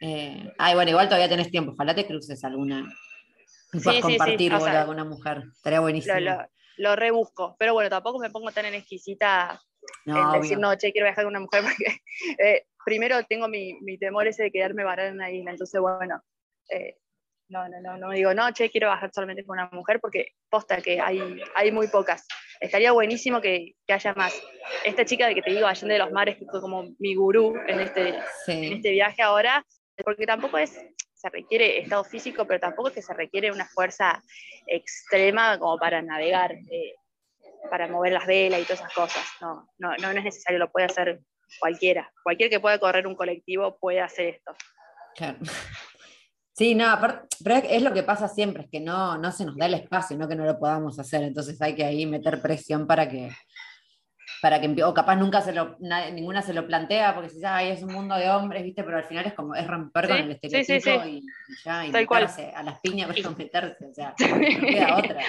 Eh, 0.00 0.52
ay, 0.58 0.74
bueno, 0.74 0.90
igual 0.90 1.08
todavía 1.08 1.28
tenés 1.28 1.50
tiempo. 1.50 1.72
Ojalá 1.72 1.94
te 1.94 2.06
cruces 2.06 2.42
alguna. 2.44 2.86
Y 3.72 3.80
puedas 3.80 4.00
compartir 4.00 4.52
con 4.52 4.68
alguna 4.68 5.04
mujer. 5.04 5.44
Estaría 5.54 5.80
buenísimo. 5.80 6.16
Lo, 6.76 6.94
rebusco. 6.94 7.56
Pero 7.58 7.74
bueno, 7.74 7.90
tampoco 7.90 8.18
me 8.18 8.30
pongo 8.30 8.52
tan 8.52 8.66
en 8.66 8.74
exquisita 8.74 9.60
en 10.06 10.40
decir, 10.40 10.58
no, 10.58 10.74
che, 10.76 10.92
quiero 10.92 11.06
viajar 11.06 11.24
con 11.24 11.32
una 11.32 11.40
mujer 11.40 11.62
porque 11.64 12.00
eh, 12.38 12.66
primero 12.84 13.22
tengo 13.24 13.48
mi, 13.48 13.74
mi, 13.80 13.98
temor 13.98 14.28
ese 14.28 14.44
de 14.44 14.52
quedarme 14.52 14.84
varada 14.84 15.08
en 15.08 15.14
una 15.14 15.30
isla. 15.30 15.50
Entonces, 15.50 15.80
bueno, 15.80 16.22
eh, 16.70 16.98
no, 17.48 17.68
no, 17.68 17.80
no, 17.80 17.96
no 17.96 18.10
digo, 18.10 18.34
no, 18.34 18.50
che, 18.52 18.70
quiero 18.70 18.88
bajar 18.88 19.10
solamente 19.12 19.44
con 19.44 19.58
una 19.58 19.68
mujer 19.72 20.00
porque 20.00 20.32
posta 20.48 20.80
que 20.80 21.00
hay, 21.00 21.40
hay 21.54 21.72
muy 21.72 21.88
pocas. 21.88 22.26
Estaría 22.60 22.92
buenísimo 22.92 23.40
que, 23.40 23.74
que 23.86 23.92
haya 23.92 24.14
más. 24.14 24.40
Esta 24.84 25.04
chica 25.04 25.26
de 25.26 25.34
que 25.34 25.42
te 25.42 25.50
digo, 25.50 25.66
Allende 25.66 25.94
de 25.94 26.00
los 26.00 26.12
Mares, 26.12 26.36
que 26.36 26.46
fue 26.46 26.60
como 26.60 26.84
mi 26.98 27.14
gurú 27.14 27.54
en 27.66 27.80
este, 27.80 28.14
en 28.48 28.72
este 28.74 28.90
viaje 28.90 29.22
ahora, 29.22 29.64
porque 30.04 30.26
tampoco 30.26 30.58
es, 30.58 30.78
se 31.14 31.28
requiere 31.30 31.80
estado 31.80 32.04
físico, 32.04 32.46
pero 32.46 32.60
tampoco 32.60 32.88
es 32.88 32.94
que 32.94 33.02
se 33.02 33.14
requiere 33.14 33.50
una 33.50 33.66
fuerza 33.66 34.22
extrema 34.66 35.58
como 35.58 35.78
para 35.78 36.02
navegar, 36.02 36.52
eh, 36.52 36.94
para 37.70 37.88
mover 37.88 38.12
las 38.12 38.26
velas 38.26 38.60
y 38.60 38.64
todas 38.64 38.80
esas 38.80 38.94
cosas. 38.94 39.24
No, 39.40 39.68
no, 39.78 39.96
no 39.96 40.10
es 40.10 40.24
necesario, 40.24 40.58
lo 40.58 40.70
puede 40.70 40.86
hacer 40.86 41.20
cualquiera. 41.60 42.10
Cualquier 42.22 42.50
que 42.50 42.60
pueda 42.60 42.78
correr 42.78 43.06
un 43.06 43.14
colectivo 43.14 43.78
puede 43.78 44.00
hacer 44.00 44.34
esto. 44.34 44.54
Claro. 45.14 45.38
Sí, 46.58 46.74
no, 46.74 46.86
pero 47.00 47.60
es 47.68 47.82
lo 47.82 47.92
que 47.92 48.02
pasa 48.02 48.26
siempre, 48.26 48.64
es 48.64 48.68
que 48.68 48.80
no, 48.80 49.16
no 49.16 49.30
se 49.30 49.44
nos 49.44 49.56
da 49.56 49.66
el 49.66 49.74
espacio, 49.74 50.16
no 50.18 50.26
que 50.26 50.34
no 50.34 50.44
lo 50.44 50.58
podamos 50.58 50.98
hacer, 50.98 51.22
entonces 51.22 51.62
hay 51.62 51.76
que 51.76 51.84
ahí 51.84 52.04
meter 52.04 52.42
presión 52.42 52.84
para 52.84 53.08
que, 53.08 53.30
para 54.40 54.60
que, 54.60 54.82
o 54.84 54.94
capaz 54.94 55.16
nunca 55.16 55.40
se 55.40 55.52
lo, 55.52 55.76
ninguna 56.12 56.42
se 56.42 56.52
lo 56.52 56.66
plantea, 56.66 57.14
porque 57.14 57.30
si 57.30 57.40
ya 57.40 57.62
es 57.62 57.82
un 57.82 57.92
mundo 57.92 58.16
de 58.16 58.30
hombres, 58.30 58.62
¿viste? 58.62 58.84
Pero 58.84 58.98
al 58.98 59.04
final 59.04 59.26
es 59.26 59.34
como, 59.34 59.54
es 59.54 59.66
romper 59.66 60.08
con 60.08 60.16
el 60.16 60.30
estereotipo 60.30 61.06
y, 61.06 61.22
ya, 61.64 61.86
y 61.86 61.92
meterse 61.92 62.52
a 62.54 62.62
las 62.62 62.80
piñas, 62.80 63.08
pues 63.08 63.18
meterse, 63.38 63.86
o 63.86 63.94
sea, 63.94 64.14
no 64.18 64.66
queda 64.66 64.96
otra. 64.96 65.24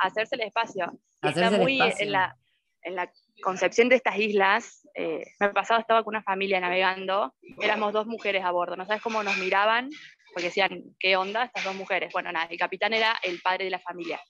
hacerse 0.00 0.36
el 0.36 0.42
espacio. 0.42 0.92
Está 1.22 1.50
muy 1.50 1.80
En, 1.98 2.12
la, 2.12 2.36
en 2.82 2.94
la 2.94 3.10
concepción 3.42 3.88
de 3.88 3.96
estas 3.96 4.16
islas, 4.18 4.86
eh, 4.94 5.24
me 5.40 5.48
pasado 5.50 5.80
estaba 5.80 6.04
con 6.04 6.12
una 6.12 6.22
familia 6.22 6.60
navegando, 6.60 7.34
éramos 7.60 7.92
dos 7.92 8.06
mujeres 8.06 8.44
a 8.44 8.50
bordo, 8.50 8.76
no 8.76 8.86
sabes 8.86 9.02
cómo 9.02 9.22
nos 9.22 9.36
miraban 9.38 9.90
porque 10.36 10.48
decían, 10.48 10.82
¿qué 10.98 11.16
onda 11.16 11.44
estas 11.44 11.64
dos 11.64 11.74
mujeres? 11.74 12.12
Bueno, 12.12 12.30
nada, 12.30 12.46
el 12.50 12.58
capitán 12.58 12.92
era 12.92 13.16
el 13.22 13.40
padre 13.40 13.64
de 13.64 13.70
la 13.70 13.78
familia. 13.78 14.20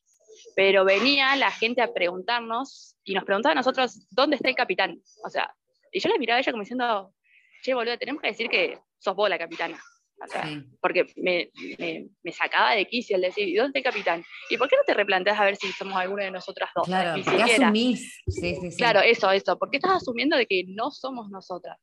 Pero 0.55 0.85
venía 0.85 1.35
la 1.37 1.51
gente 1.51 1.83
a 1.83 1.93
preguntarnos 1.93 2.97
y 3.05 3.15
nos 3.15 3.25
preguntaba 3.25 3.53
a 3.53 3.57
nosotros, 3.57 4.07
¿dónde 4.11 4.37
está 4.37 4.49
el 4.49 4.55
capitán? 4.55 5.01
O 5.25 5.31
sea, 5.31 5.55
y 5.93 6.01
yo 6.01 6.09
le 6.09 6.19
miraba 6.19 6.39
a 6.39 6.41
ella 6.41 6.53
como 6.53 6.63
diciendo, 6.63 7.15
che, 7.63 7.75
boludo, 7.75 7.99
tenemos 7.99 8.23
que 8.23 8.29
decir 8.29 8.49
que 8.49 8.79
sos 8.99 9.15
vos 9.15 9.29
la 9.29 9.39
capitana. 9.39 9.79
O 10.19 10.27
sea, 10.27 10.49
Porque 10.81 11.07
me, 11.17 11.51
me, 11.79 12.33
sacaba 12.33 12.73
de 12.73 12.87
quicio 12.87 13.17
el 13.17 13.23
decir, 13.23 13.47
¿y 13.49 13.55
dónde 13.55 13.79
está 13.79 13.91
el 13.91 13.95
capitán? 13.95 14.25
¿Y 14.49 14.57
por 14.57 14.67
qué 14.67 14.77
no 14.77 14.83
te 14.87 14.95
replanteas 14.95 15.39
a 15.39 15.45
ver 15.45 15.57
si 15.57 15.71
somos 15.73 15.95
alguna 15.95 16.25
de 16.25 16.31
nosotras 16.31 16.71
dos? 16.75 16.87
Claro, 16.87 17.23
asumís? 17.45 18.23
Sí, 18.27 18.55
sí, 18.55 18.71
sí. 18.71 18.77
Claro, 18.79 19.01
eso, 19.01 19.31
eso. 19.31 19.59
¿Por 19.59 19.71
qué 19.71 19.77
estás 19.77 19.97
asumiendo 19.97 20.37
de 20.39 20.47
que 20.47 20.65
no 20.69 20.91
somos 20.91 21.29
nosotras? 21.29 21.79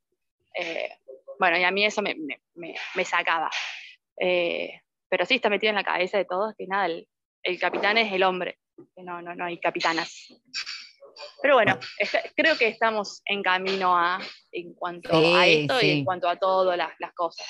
Eh, 0.58 0.90
bueno, 1.38 1.58
y 1.58 1.62
a 1.62 1.70
mí 1.70 1.84
eso 1.84 2.02
me, 2.02 2.16
me 2.56 3.04
sacaba. 3.04 3.50
Eh, 4.20 4.80
pero 5.08 5.26
sí 5.26 5.34
está 5.34 5.48
metido 5.48 5.70
en 5.70 5.76
la 5.76 5.84
cabeza 5.84 6.18
de 6.18 6.24
todos 6.24 6.54
que 6.56 6.66
nada, 6.66 6.86
el, 6.86 7.06
el 7.44 7.58
capitán 7.58 7.98
es 7.98 8.12
el 8.12 8.22
hombre, 8.22 8.58
que 8.96 9.02
no, 9.02 9.22
no, 9.22 9.34
no 9.34 9.44
hay 9.44 9.60
capitanas. 9.60 10.28
Pero 11.40 11.54
bueno, 11.54 11.78
creo 12.34 12.56
que 12.56 12.68
estamos 12.68 13.22
en 13.26 13.42
camino 13.42 13.96
a, 13.96 14.18
en 14.50 14.74
cuanto 14.74 15.14
a 15.14 15.46
esto 15.46 15.80
y 15.80 15.90
en 15.90 16.04
cuanto 16.04 16.28
a 16.28 16.36
todas 16.36 16.76
las, 16.76 16.90
las 16.98 17.12
cosas. 17.12 17.46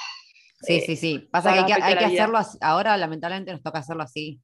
Sí, 0.60 0.80
sí, 0.80 0.96
sí. 0.96 1.28
Pasa 1.30 1.52
que 1.52 1.72
hay 1.72 1.96
que, 1.96 2.04
hacerlo 2.04 2.38
así. 2.38 2.58
Ahora, 2.60 2.96
lamentablemente, 2.96 3.52
nos 3.52 3.62
toca 3.62 3.78
hacerlo 3.78 4.02
así, 4.02 4.40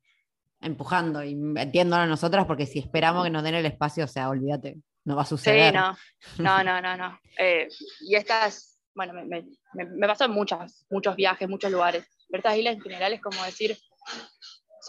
empujando 0.61 1.23
y 1.23 1.35
metiéndolo 1.35 2.03
a 2.03 2.07
nosotras, 2.07 2.47
porque 2.47 2.67
si 2.67 2.79
esperamos 2.79 3.25
que 3.25 3.31
nos 3.31 3.43
den 3.43 3.55
el 3.55 3.67
espacio, 3.67 4.05
o 4.05 4.09
sea, 4.09 4.29
olvídate, 4.29 4.77
no 5.05 5.17
va 5.17 5.23
a 5.23 5.27
suceder. 5.27 5.73
Sí, 5.73 5.79
no, 5.79 5.97
no, 6.63 6.65
no, 6.65 6.81
no. 6.81 6.97
no. 6.97 7.21
Eh, 7.39 7.69
y 8.01 8.15
estas, 8.15 8.79
bueno, 8.95 9.13
me, 9.15 9.25
me, 9.25 9.85
me, 9.85 10.07
pasó 10.07 10.25
en 10.25 10.33
muchas, 10.33 10.87
muchos 10.91 11.17
viajes, 11.17 11.49
muchos 11.49 11.71
lugares. 11.71 12.05
Pero 12.29 12.39
estas 12.39 12.57
islas 12.57 12.75
en 12.77 12.83
general 12.83 13.13
es 13.13 13.21
como 13.21 13.43
decir, 13.45 13.77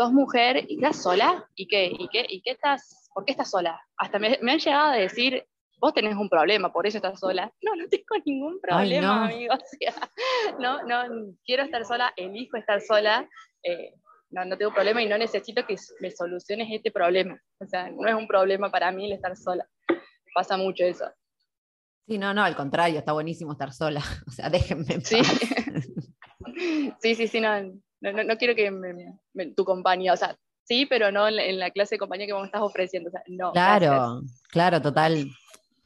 sos 0.02 0.14
mujer 0.14 0.66
y 0.68 0.76
estás 0.76 1.04
sola, 1.04 1.48
¿y 1.56 1.68
qué? 1.68 1.86
¿Y 1.86 2.08
qué? 2.08 2.26
¿Y 2.28 2.42
qué 2.42 2.52
estás? 2.52 3.10
¿Por 3.14 3.24
qué 3.24 3.34
estás 3.34 3.52
sola? 3.52 3.80
Hasta 3.98 4.18
me, 4.18 4.40
me 4.42 4.54
han 4.54 4.60
llegado 4.60 4.92
a 4.94 4.96
decir, 4.96 5.46
vos 5.80 5.94
tenés 5.94 6.16
un 6.16 6.28
problema, 6.28 6.74
por 6.74 6.88
eso 6.88 6.98
estás 6.98 7.20
sola. 7.20 7.52
No, 7.62 7.76
no 7.76 7.88
tengo 7.88 8.24
ningún 8.26 8.60
problema, 8.60 9.26
amigo. 9.26 9.54
no, 10.60 10.82
no, 10.84 11.36
quiero 11.46 11.64
estar 11.64 11.86
sola, 11.86 12.14
elijo 12.18 12.58
estar 12.58 12.82
sola. 12.82 13.30
Eh, 13.64 13.94
no, 14.32 14.44
no 14.46 14.58
tengo 14.58 14.74
problema 14.74 15.04
y 15.04 15.08
no 15.08 15.18
necesito 15.20 15.68
que 15.68 15.76
me 16.00 16.10
soluciones 16.10 16.68
este 16.72 16.90
problema. 16.90 17.40
O 17.60 17.68
sea, 17.68 17.92
no 17.92 18.08
es 18.08 18.16
un 18.16 18.28
problema 18.28 18.72
para 18.72 18.92
mí 18.92 19.06
el 19.06 19.14
estar 19.14 19.38
sola. 19.38 19.68
Pasa 20.34 20.58
mucho 20.58 20.84
eso. 20.84 21.06
Sí, 22.08 22.18
no, 22.18 22.34
no, 22.34 22.44
al 22.44 22.56
contrario, 22.56 22.98
está 22.98 23.12
buenísimo 23.12 23.52
estar 23.52 23.72
sola. 23.72 24.02
O 24.28 24.32
sea, 24.32 24.50
déjenme. 24.50 25.02
sí. 25.02 25.22
sí, 27.02 27.16
sí, 27.16 27.28
sí, 27.28 27.40
no, 27.40 27.50
no, 28.02 28.24
no 28.24 28.38
quiero 28.38 28.56
que 28.56 28.72
tu 29.56 29.64
compañía, 29.64 30.14
o 30.14 30.18
sea, 30.18 30.38
sí, 30.64 30.86
pero 30.86 31.12
no 31.12 31.28
en 31.28 31.60
la, 31.60 31.72
clase 31.72 31.96
de 31.96 32.00
compañía 32.00 32.26
que 32.26 32.34
vos 32.34 32.42
me 32.42 32.48
estás 32.48 32.62
ofreciendo. 32.62 33.10
O 33.10 33.12
sea, 33.12 33.24
no, 33.28 33.52
claro, 33.52 34.22
claro, 34.50 34.82
total. 34.82 35.28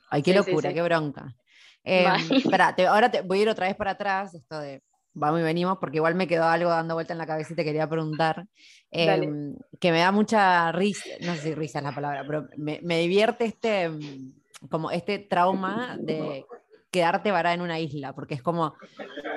Ay, 0.10 0.24
qué 0.24 0.34
locura, 0.34 0.74
qué 0.74 0.82
bronca. 0.82 1.36
Eh, 1.84 2.08
espera, 2.32 2.76
ahora 2.90 3.12
te, 3.12 3.22
voy 3.22 3.40
a 3.40 3.42
ir 3.44 3.50
otra 3.50 3.68
vez 3.68 3.76
para 3.76 3.92
atrás, 3.92 4.34
esto 4.34 4.60
de 4.60 4.82
vamos 5.16 5.40
y 5.40 5.44
venimos, 5.44 5.78
porque 5.80 5.98
igual 5.98 6.16
me 6.16 6.28
quedó 6.28 6.44
algo 6.44 6.70
dando 6.70 6.94
vuelta 6.94 7.14
en 7.14 7.20
la 7.20 7.26
cabeza 7.26 7.54
y 7.54 7.56
te 7.56 7.64
quería 7.64 7.88
preguntar, 7.88 8.46
em, 8.92 9.56
que 9.80 9.92
me 9.92 10.00
da 10.00 10.12
mucha 10.12 10.72
risa, 10.74 11.10
no 11.22 11.36
sé 11.36 11.42
si 11.42 11.56
risa 11.56 11.80
es 11.80 11.86
la 11.86 11.96
palabra, 11.96 12.24
pero 12.28 12.48
me, 12.58 12.80
me 12.84 13.00
divierte 13.00 13.46
este, 13.46 13.84
em, 13.84 14.34
como 14.70 14.92
este 14.92 15.20
trauma 15.20 15.98
de 16.00 16.46
quedarte 16.92 17.32
varada 17.32 17.56
en 17.56 17.62
una 17.62 17.80
isla, 17.80 18.14
porque 18.14 18.36
es 18.36 18.42
como, 18.42 18.76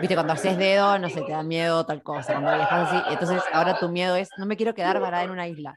viste, 0.00 0.14
cuando 0.14 0.32
haces 0.32 0.56
dedo, 0.56 0.98
no 0.98 1.08
sé, 1.08 1.22
te 1.22 1.32
da 1.32 1.42
miedo 1.42 1.84
tal 1.84 2.02
cosa, 2.02 2.32
cuando 2.34 2.54
viajas 2.54 2.92
así, 2.92 3.12
entonces 3.12 3.42
ahora 3.52 3.78
tu 3.78 3.88
miedo 3.88 4.16
es, 4.16 4.28
no 4.38 4.46
me 4.46 4.56
quiero 4.56 4.74
quedar 4.74 5.00
varada 5.00 5.24
en 5.24 5.30
una 5.30 5.48
isla. 5.48 5.76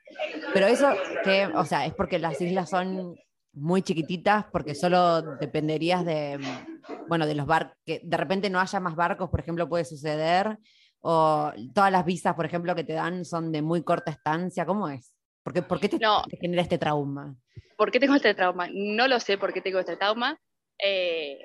Pero 0.54 0.68
eso, 0.68 0.90
que, 1.24 1.48
o 1.48 1.66
sea, 1.66 1.86
es 1.86 1.94
porque 1.94 2.20
las 2.20 2.40
islas 2.40 2.70
son 2.70 3.16
muy 3.54 3.82
chiquititas, 3.82 4.46
porque 4.52 4.76
solo 4.76 5.22
dependerías 5.38 6.06
de, 6.06 6.40
bueno, 7.08 7.26
de 7.26 7.36
los 7.36 7.46
barcos, 7.46 7.76
que 7.86 8.02
de 8.04 8.18
repente 8.18 8.50
no 8.50 8.60
haya 8.60 8.80
más 8.80 8.96
barcos, 8.96 9.30
por 9.30 9.40
ejemplo, 9.40 9.68
puede 9.68 9.86
suceder, 9.86 10.58
o 11.02 11.52
todas 11.74 11.92
las 11.92 12.06
visas, 12.06 12.36
por 12.36 12.46
ejemplo, 12.46 12.76
que 12.76 12.84
te 12.84 12.94
dan 12.94 13.26
son 13.26 13.52
de 13.52 13.62
muy 13.62 13.84
corta 13.84 14.12
estancia, 14.12 14.66
¿cómo 14.66 14.88
es? 14.88 15.14
¿Por 15.44 15.54
qué, 15.54 15.62
por 15.64 15.80
qué 15.80 15.90
te, 15.90 15.98
te 15.98 16.38
genera 16.40 16.62
este 16.62 16.78
trauma? 16.78 17.36
¿Por 17.76 17.92
qué 17.92 18.00
tengo 18.00 18.14
este 18.14 18.36
trauma? 18.36 18.68
No 18.72 19.08
lo 19.08 19.20
sé 19.20 19.40
por 19.40 19.52
qué 19.52 19.62
tengo 19.62 19.80
este 19.80 19.98
trauma. 19.98 20.40
Eh, 20.78 21.40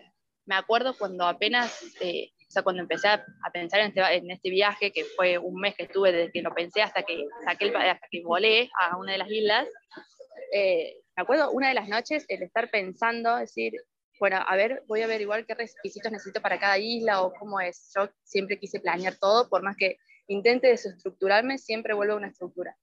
me 0.46 0.54
acuerdo 0.54 0.96
cuando 0.96 1.26
apenas, 1.26 1.82
eh, 2.00 2.30
o 2.48 2.50
sea, 2.50 2.62
cuando 2.62 2.82
empecé 2.82 3.08
a, 3.08 3.24
pensar 3.52 3.80
en 3.80 3.88
este, 3.88 4.14
en 4.14 4.30
este, 4.30 4.50
viaje, 4.50 4.92
que 4.92 5.04
fue 5.04 5.38
un 5.38 5.60
mes 5.60 5.74
que 5.74 5.84
estuve 5.84 6.12
desde 6.12 6.32
que 6.32 6.42
lo 6.42 6.54
pensé 6.54 6.82
hasta 6.82 7.02
que 7.02 7.26
saqué 7.44 7.66
el, 7.66 7.76
hasta 7.76 8.06
que 8.10 8.22
volé 8.22 8.70
a 8.80 8.96
una 8.96 9.12
de 9.12 9.18
las 9.18 9.30
islas, 9.30 9.66
eh, 10.52 10.96
me 11.16 11.22
acuerdo 11.22 11.50
una 11.50 11.68
de 11.68 11.74
las 11.74 11.88
noches 11.88 12.24
el 12.28 12.42
estar 12.42 12.70
pensando, 12.70 13.36
decir, 13.36 13.72
bueno, 14.20 14.38
a 14.46 14.56
ver, 14.56 14.82
voy 14.86 15.02
a 15.02 15.06
ver 15.06 15.20
igual 15.20 15.44
qué 15.46 15.54
requisitos 15.54 16.10
necesito 16.12 16.40
para 16.40 16.58
cada 16.58 16.78
isla 16.78 17.22
o 17.22 17.32
cómo 17.34 17.60
es. 17.60 17.90
Yo 17.94 18.08
siempre 18.22 18.58
quise 18.58 18.80
planear 18.80 19.16
todo, 19.16 19.48
por 19.48 19.62
más 19.62 19.76
que 19.76 19.98
intente 20.28 20.68
desestructurarme, 20.68 21.58
siempre 21.58 21.94
vuelvo 21.94 22.14
a 22.14 22.16
una 22.16 22.28
estructura. 22.28 22.76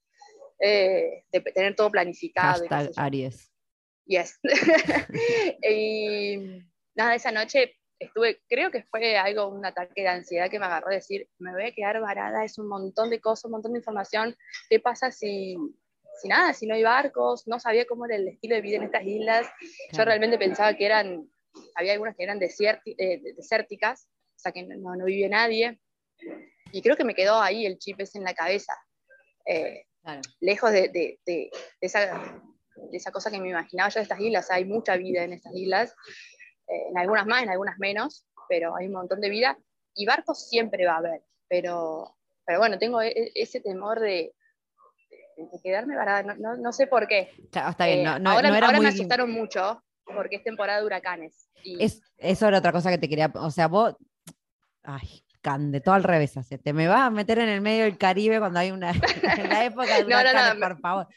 Eh, 0.59 1.25
de 1.31 1.41
tener 1.41 1.75
todo 1.75 1.89
planificado. 1.91 2.65
Hashtag 2.67 2.91
Aries. 2.95 3.51
Yes. 4.05 4.39
y 5.63 6.63
nada, 6.95 7.15
esa 7.15 7.31
noche 7.31 7.75
estuve, 7.99 8.41
creo 8.49 8.71
que 8.71 8.83
fue 8.83 9.17
algo, 9.17 9.47
un 9.47 9.65
ataque 9.65 10.01
de 10.01 10.07
ansiedad 10.07 10.49
que 10.49 10.59
me 10.59 10.65
agarró 10.65 10.89
a 10.89 10.95
decir, 10.95 11.27
me 11.39 11.53
voy 11.53 11.63
a 11.63 11.71
quedar 11.71 11.99
varada, 12.01 12.43
es 12.43 12.57
un 12.57 12.67
montón 12.67 13.09
de 13.09 13.19
cosas, 13.19 13.45
un 13.45 13.51
montón 13.51 13.73
de 13.73 13.79
información, 13.79 14.35
¿qué 14.69 14.79
pasa 14.79 15.11
si, 15.11 15.55
si 16.21 16.27
nada, 16.27 16.53
si 16.53 16.67
no 16.67 16.75
hay 16.75 16.83
barcos? 16.83 17.47
No 17.47 17.59
sabía 17.59 17.85
cómo 17.85 18.05
era 18.05 18.15
el 18.15 18.27
estilo 18.27 18.55
de 18.55 18.61
vida 18.61 18.77
en 18.77 18.83
estas 18.83 19.05
islas, 19.05 19.47
yo 19.91 20.05
realmente 20.05 20.37
pensaba 20.37 20.73
que 20.75 20.85
eran, 20.85 21.29
había 21.75 21.93
algunas 21.93 22.15
que 22.15 22.23
eran 22.23 22.39
eh, 22.41 23.21
desérticas, 23.35 24.07
o 24.35 24.39
sea 24.39 24.51
que 24.51 24.63
no, 24.63 24.95
no 24.95 25.05
vivía 25.05 25.29
nadie, 25.29 25.79
y 26.71 26.81
creo 26.81 26.95
que 26.95 27.05
me 27.05 27.15
quedó 27.15 27.39
ahí 27.39 27.65
el 27.65 27.77
chip 27.77 27.99
ese 27.99 28.17
en 28.17 28.23
la 28.23 28.33
cabeza, 28.33 28.73
eh, 29.45 29.85
lejos 30.41 30.71
de, 30.71 30.89
de, 30.89 31.19
de, 31.25 31.49
esa, 31.79 32.41
de 32.75 32.97
esa 32.97 33.11
cosa 33.11 33.31
que 33.31 33.39
me 33.39 33.49
imaginaba 33.49 33.89
yo 33.89 33.99
de 33.99 34.03
estas 34.03 34.19
islas, 34.19 34.51
hay 34.51 34.65
mucha 34.65 34.97
vida 34.97 35.23
en 35.23 35.33
estas 35.33 35.53
islas, 35.55 35.95
eh, 36.67 36.89
en 36.89 36.97
algunas 36.97 37.25
más, 37.25 37.43
en 37.43 37.49
algunas 37.49 37.77
menos, 37.79 38.25
pero 38.49 38.75
hay 38.75 38.87
un 38.87 38.93
montón 38.93 39.21
de 39.21 39.29
vida. 39.29 39.57
Y 39.95 40.05
barcos 40.05 40.47
siempre 40.49 40.85
va 40.85 40.93
a 40.93 40.97
haber, 40.97 41.21
pero, 41.47 42.15
pero 42.45 42.59
bueno, 42.59 42.77
tengo 42.79 43.01
e, 43.01 43.09
e, 43.09 43.31
ese 43.35 43.61
temor 43.61 43.99
de, 43.99 44.33
quedarme 45.63 45.95
varada, 45.95 46.35
no, 46.35 46.55
no, 46.55 46.71
sé 46.71 46.87
por 46.87 47.07
qué. 47.07 47.31
está 47.43 47.85
bien, 47.85 48.05
eh, 48.05 48.07
ahora, 48.25 48.49
ahora 48.49 48.79
me 48.79 48.87
asustaron 48.87 49.31
mucho 49.31 49.83
porque 50.05 50.37
es 50.37 50.43
temporada 50.43 50.79
de 50.79 50.85
huracanes. 50.85 51.49
Es, 51.63 52.01
eso 52.17 52.47
era 52.47 52.57
otra 52.57 52.71
cosa 52.71 52.89
que 52.89 52.97
te 52.97 53.09
quería, 53.09 53.31
o 53.35 53.51
sea, 53.51 53.67
vos, 53.67 53.95
ay, 54.83 55.23
Cande, 55.41 55.81
todo 55.81 55.95
al 55.95 56.03
revés, 56.03 56.33
te 56.63 56.71
me 56.71 56.87
vas 56.87 57.01
a 57.01 57.09
meter 57.09 57.37
en 57.39 57.49
el 57.49 57.59
medio 57.59 57.83
del 57.83 57.97
Caribe 57.97 58.39
cuando 58.39 58.59
hay 58.59 58.71
una, 58.71 58.91
en 59.37 59.49
la 59.49 59.65
época 59.65 59.97
de 59.97 60.05
huracanes, 60.05 60.55
por 60.55 60.79
favor. 60.79 61.07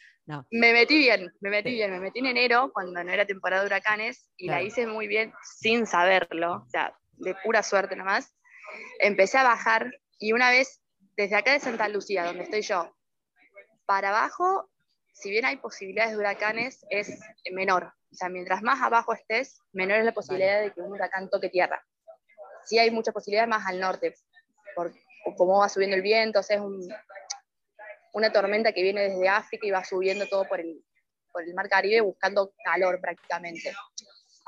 Me 0.50 0.72
metí 0.72 0.98
bien, 0.98 1.32
me 1.40 1.50
metí 1.50 1.70
bien, 1.70 1.90
me 1.92 2.00
metí 2.00 2.18
en 2.18 2.26
enero 2.26 2.70
cuando 2.72 3.02
no 3.02 3.12
era 3.12 3.26
temporada 3.26 3.62
de 3.62 3.68
huracanes 3.68 4.28
y 4.36 4.48
la 4.48 4.60
hice 4.60 4.86
muy 4.86 5.06
bien 5.06 5.32
sin 5.42 5.86
saberlo, 5.86 6.64
o 6.66 6.68
sea, 6.68 6.96
de 7.12 7.34
pura 7.44 7.62
suerte 7.62 7.94
nomás. 7.94 8.34
Empecé 8.98 9.38
a 9.38 9.44
bajar 9.44 9.92
y 10.18 10.32
una 10.32 10.50
vez 10.50 10.82
desde 11.16 11.36
acá 11.36 11.52
de 11.52 11.60
Santa 11.60 11.88
Lucía, 11.88 12.24
donde 12.24 12.42
estoy 12.42 12.62
yo, 12.62 12.94
para 13.86 14.08
abajo, 14.08 14.68
si 15.12 15.30
bien 15.30 15.44
hay 15.44 15.56
posibilidades 15.56 16.12
de 16.12 16.18
huracanes, 16.18 16.84
es 16.90 17.18
menor. 17.52 17.92
O 18.12 18.14
sea, 18.14 18.28
mientras 18.28 18.62
más 18.62 18.82
abajo 18.82 19.14
estés, 19.14 19.60
menor 19.72 19.98
es 19.98 20.04
la 20.04 20.12
posibilidad 20.12 20.60
de 20.60 20.72
que 20.72 20.80
un 20.80 20.92
huracán 20.92 21.30
toque 21.30 21.48
tierra. 21.48 21.84
Sí 22.64 22.78
hay 22.78 22.90
muchas 22.90 23.14
posibilidades 23.14 23.48
más 23.48 23.66
al 23.66 23.78
norte, 23.78 24.14
por 24.74 24.92
cómo 25.36 25.60
va 25.60 25.68
subiendo 25.68 25.96
el 25.96 26.02
viento, 26.02 26.40
o 26.40 26.42
sea, 26.42 26.56
es 26.56 26.62
un, 26.62 26.86
una 28.16 28.32
tormenta 28.32 28.72
que 28.72 28.82
viene 28.82 29.10
desde 29.10 29.28
África 29.28 29.66
y 29.66 29.70
va 29.70 29.84
subiendo 29.84 30.26
todo 30.26 30.48
por 30.48 30.58
el, 30.58 30.82
por 31.30 31.42
el 31.42 31.52
mar 31.52 31.68
Caribe 31.68 32.00
buscando 32.00 32.54
calor 32.64 32.98
prácticamente. 32.98 33.74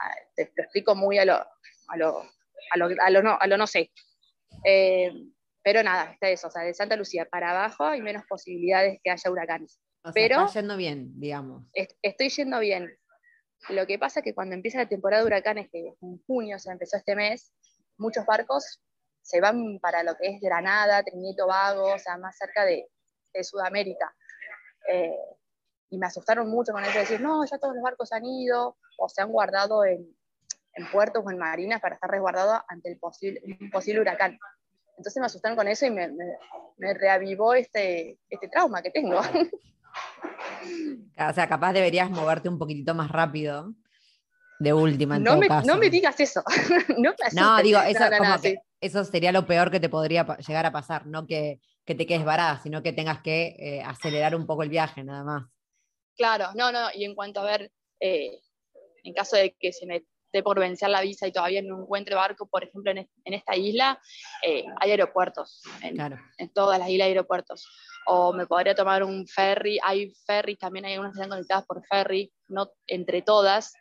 Ah, 0.00 0.14
te 0.34 0.50
lo 0.56 0.62
explico 0.62 0.94
muy 0.94 1.18
a 1.18 1.26
lo, 1.26 1.34
a 1.34 1.96
lo, 1.98 2.22
a 2.70 2.78
lo, 2.78 2.88
a 2.98 3.10
lo, 3.10 3.22
no, 3.22 3.36
a 3.38 3.46
lo 3.46 3.58
no 3.58 3.66
sé. 3.66 3.92
Eh, 4.64 5.12
pero 5.62 5.82
nada, 5.82 6.12
está 6.12 6.30
eso, 6.30 6.48
o 6.48 6.50
sea, 6.50 6.62
de 6.62 6.72
Santa 6.72 6.96
Lucía 6.96 7.26
para 7.26 7.50
abajo 7.50 7.84
hay 7.84 8.00
menos 8.00 8.24
posibilidades 8.26 9.00
que 9.04 9.10
haya 9.10 9.30
huracanes. 9.30 9.78
O 10.02 10.12
sea, 10.12 10.14
pero 10.14 10.46
está 10.46 10.60
yendo 10.60 10.78
bien, 10.78 11.20
digamos. 11.20 11.64
estoy 11.74 12.30
yendo 12.30 12.60
bien. 12.60 12.90
Lo 13.68 13.86
que 13.86 13.98
pasa 13.98 14.20
es 14.20 14.24
que 14.24 14.34
cuando 14.34 14.54
empieza 14.54 14.78
la 14.78 14.88
temporada 14.88 15.22
de 15.22 15.26
huracanes, 15.26 15.68
que 15.70 15.92
en 16.00 16.22
junio, 16.26 16.56
o 16.56 16.58
sea, 16.58 16.72
empezó 16.72 16.96
este 16.96 17.14
mes, 17.14 17.52
muchos 17.98 18.24
barcos 18.24 18.80
se 19.20 19.42
van 19.42 19.78
para 19.78 20.02
lo 20.04 20.16
que 20.16 20.28
es 20.28 20.40
Granada, 20.40 21.02
Trinidad 21.02 21.32
y 21.32 21.36
Tobago, 21.36 21.92
o 21.92 21.98
sea, 21.98 22.16
más 22.16 22.34
cerca 22.38 22.64
de, 22.64 22.88
de 23.32 23.44
Sudamérica. 23.44 24.14
Eh, 24.90 25.16
y 25.90 25.98
me 25.98 26.06
asustaron 26.06 26.48
mucho 26.48 26.72
con 26.72 26.82
eso 26.82 26.92
de 26.92 26.98
decir, 27.00 27.20
no, 27.20 27.44
ya 27.46 27.58
todos 27.58 27.74
los 27.74 27.82
barcos 27.82 28.12
han 28.12 28.24
ido 28.24 28.76
o 28.98 29.08
se 29.08 29.22
han 29.22 29.30
guardado 29.30 29.84
en, 29.84 30.06
en 30.74 30.90
puertos 30.90 31.22
o 31.24 31.30
en 31.30 31.38
marinas 31.38 31.80
para 31.80 31.94
estar 31.94 32.10
resguardados 32.10 32.60
ante 32.68 32.90
el 32.90 32.98
posible, 32.98 33.40
un 33.60 33.70
posible 33.70 34.00
huracán. 34.00 34.38
Entonces 34.96 35.20
me 35.20 35.26
asustaron 35.26 35.56
con 35.56 35.68
eso 35.68 35.86
y 35.86 35.90
me, 35.90 36.08
me, 36.76 36.94
reavivó 36.94 37.54
este, 37.54 38.18
este 38.28 38.48
trauma 38.48 38.82
que 38.82 38.90
tengo. 38.90 39.20
O 39.20 41.32
sea, 41.32 41.48
capaz 41.48 41.72
deberías 41.72 42.10
moverte 42.10 42.48
un 42.48 42.58
poquitito 42.58 42.94
más 42.94 43.10
rápido. 43.10 43.72
De 44.60 44.72
última, 44.72 45.16
en 45.16 45.22
no 45.22 45.30
todo 45.32 45.40
me, 45.40 45.46
caso. 45.46 45.66
no 45.68 45.76
me 45.76 45.88
digas 45.88 46.18
eso. 46.18 46.42
no, 46.98 47.10
me 47.10 47.14
No, 47.32 47.54
asustes. 47.54 47.62
digo, 47.64 47.80
eso, 47.80 48.04
como 48.18 48.40
que 48.40 48.56
eso 48.80 49.04
sería 49.04 49.30
lo 49.30 49.46
peor 49.46 49.70
que 49.70 49.78
te 49.78 49.88
podría 49.88 50.24
llegar 50.38 50.66
a 50.66 50.72
pasar, 50.72 51.06
no 51.06 51.28
que, 51.28 51.60
que 51.88 51.94
te 51.94 52.04
quedes 52.04 52.22
varada, 52.22 52.60
sino 52.60 52.82
que 52.82 52.92
tengas 52.92 53.22
que 53.22 53.56
eh, 53.58 53.82
acelerar 53.82 54.34
un 54.36 54.46
poco 54.46 54.62
el 54.62 54.68
viaje, 54.68 55.02
nada 55.02 55.24
más. 55.24 55.44
Claro, 56.18 56.48
no, 56.54 56.70
no, 56.70 56.88
y 56.92 57.04
en 57.04 57.14
cuanto 57.14 57.40
a 57.40 57.44
ver, 57.44 57.72
eh, 57.98 58.42
en 59.04 59.14
caso 59.14 59.36
de 59.36 59.56
que 59.58 59.72
se 59.72 59.86
me 59.86 59.96
esté 60.26 60.42
por 60.42 60.60
vencer 60.60 60.90
la 60.90 61.00
visa 61.00 61.26
y 61.26 61.32
todavía 61.32 61.62
no 61.62 61.80
encuentre 61.80 62.14
barco, 62.14 62.46
por 62.46 62.62
ejemplo, 62.62 62.90
en, 62.90 62.98
en 62.98 63.32
esta 63.32 63.56
isla 63.56 63.98
eh, 64.46 64.66
hay 64.78 64.90
aeropuertos, 64.90 65.62
en, 65.82 65.94
Claro. 65.94 66.18
en 66.36 66.52
todas 66.52 66.78
las 66.78 66.90
islas 66.90 67.06
hay 67.06 67.12
aeropuertos. 67.12 67.66
O 68.04 68.34
me 68.34 68.46
podría 68.46 68.74
tomar 68.74 69.02
un 69.02 69.26
ferry, 69.26 69.78
hay 69.82 70.12
ferries, 70.26 70.58
también 70.58 70.84
hay 70.84 70.98
unas 70.98 71.12
que 71.12 71.20
están 71.20 71.30
conectadas 71.30 71.64
por 71.64 71.82
ferry, 71.86 72.30
no 72.48 72.70
entre 72.86 73.22
todas, 73.22 73.72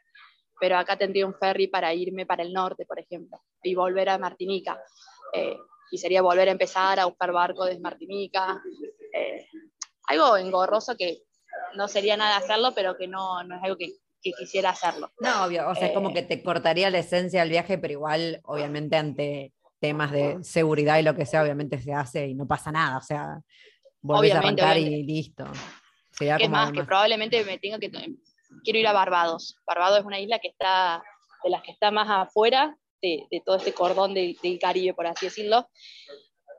pero 0.62 0.78
acá 0.78 0.98
tendría 0.98 1.26
un 1.26 1.36
ferry 1.36 1.68
para 1.68 1.94
irme 1.94 2.26
para 2.26 2.44
el 2.44 2.54
norte, 2.54 2.86
por 2.86 3.00
ejemplo, 3.00 3.42
y 3.62 3.76
volver 3.76 4.08
a 4.08 4.18
Martinica. 4.18 4.82
Eh, 5.34 5.58
y 5.92 5.98
sería 5.98 6.22
volver 6.22 6.48
a 6.50 6.52
empezar 6.52 7.00
a 7.00 7.06
buscar 7.06 7.32
barco 7.32 7.66
desde 7.66 7.80
Martinica. 7.80 8.62
eh, 9.14 9.48
algo 10.10 10.38
engorroso 10.38 10.96
que 10.96 11.24
no 11.76 11.88
sería 11.88 12.16
nada 12.16 12.38
hacerlo, 12.38 12.74
pero 12.74 12.96
que 12.98 13.08
no, 13.08 13.44
no 13.44 13.56
es 13.58 13.64
algo 13.64 13.78
que, 13.78 13.94
que 14.22 14.32
quisiera 14.32 14.70
hacerlo. 14.70 15.12
No, 15.20 15.46
obvio, 15.46 15.70
o 15.70 15.76
sea, 15.76 15.88
es 15.88 15.94
como 15.94 16.10
Eh. 16.12 16.14
que 16.14 16.22
te 16.24 16.42
cortaría 16.44 16.90
la 16.90 17.00
esencia 17.00 17.42
del 17.42 17.50
viaje, 17.50 17.78
pero 17.78 17.94
igual, 17.94 18.40
obviamente, 18.44 18.96
ante 18.96 19.54
temas 19.80 20.12
de 20.12 20.44
seguridad 20.44 20.98
y 20.98 21.04
lo 21.04 21.16
que 21.16 21.26
sea, 21.26 21.44
obviamente 21.44 21.80
se 21.80 21.94
hace 21.94 22.28
y 22.28 22.36
no 22.36 22.48
pasa 22.48 22.72
nada, 22.72 22.98
o 22.98 23.02
sea, 23.02 23.40
volvés 24.02 24.34
a 24.34 24.40
Obviamente, 24.40 24.62
arrancar 24.64 24.78
y 24.78 25.04
listo. 25.04 25.46
Es 26.20 26.38
como 26.40 26.50
más, 26.50 26.72
que 26.72 26.84
probablemente 26.84 27.44
me 27.44 27.60
tenga 27.60 27.78
que... 27.80 27.92
Quiero 28.64 28.80
ir 28.80 28.88
a 28.88 28.94
Barbados. 28.94 29.58
Barbados 29.68 30.00
es 30.00 30.06
una 30.06 30.20
isla 30.20 30.40
que 30.40 30.48
está, 30.48 31.04
de 31.44 31.50
las 31.50 31.62
que 31.64 31.72
está 31.72 31.92
más 31.92 32.08
afuera 32.10 32.76
de, 33.02 33.26
de 33.30 33.42
todo 33.46 33.56
este 33.58 33.74
cordón 33.74 34.14
del, 34.14 34.38
del 34.42 34.60
Caribe, 34.60 34.94
por 34.94 35.08
así 35.08 35.26
decirlo. 35.28 35.68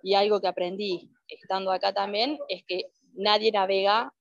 Y 0.03 0.15
algo 0.15 0.41
que 0.41 0.49
aprendí 0.49 1.11
estando 1.29 1.73
acá 1.73 1.93
también 1.93 2.39
es 2.49 2.63
que 2.67 2.91
nadie 3.15 3.51
navega 3.53 4.13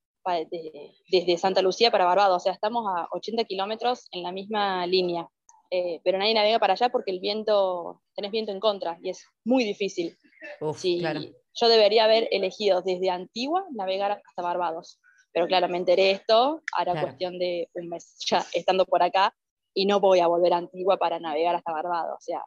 desde 1.09 1.37
Santa 1.37 1.61
Lucía 1.61 1.91
para 1.91 2.05
Barbados. 2.05 2.37
O 2.37 2.39
sea, 2.43 2.53
estamos 2.53 2.85
a 2.87 3.07
80 3.11 3.45
kilómetros 3.45 4.07
en 4.11 4.23
la 4.23 4.31
misma 4.31 4.85
línea. 4.87 5.27
Eh, 5.69 5.99
pero 6.03 6.17
nadie 6.17 6.33
navega 6.33 6.59
para 6.59 6.73
allá 6.73 6.89
porque 6.89 7.11
el 7.11 7.19
viento, 7.19 8.01
tenés 8.15 8.31
viento 8.31 8.51
en 8.51 8.59
contra 8.59 8.97
y 9.01 9.09
es 9.09 9.25
muy 9.43 9.63
difícil. 9.63 10.17
Uf, 10.61 10.79
Sí, 10.79 10.99
claro. 10.99 11.19
yo 11.53 11.67
debería 11.67 12.05
haber 12.05 12.27
elegido 12.31 12.81
desde 12.81 13.09
Antigua 13.09 13.65
navegar 13.71 14.11
hasta 14.25 14.41
Barbados. 14.41 14.99
Pero 15.33 15.45
claro, 15.47 15.67
me 15.67 15.77
enteré 15.77 16.11
esto, 16.11 16.61
ahora 16.73 16.93
Claro. 16.93 17.07
cuestión 17.07 17.37
de 17.37 17.69
un 17.73 17.89
mes 17.89 18.17
ya 18.25 18.45
estando 18.53 18.85
por 18.85 19.03
acá, 19.03 19.35
y 19.77 19.85
no 19.85 19.99
voy 19.99 20.21
a 20.21 20.27
volver 20.27 20.53
a 20.53 20.57
Antigua 20.57 20.97
para 20.97 21.19
navegar 21.19 21.55
hasta 21.55 21.71
Barbados. 21.71 22.15
O 22.17 22.21
sea, 22.21 22.43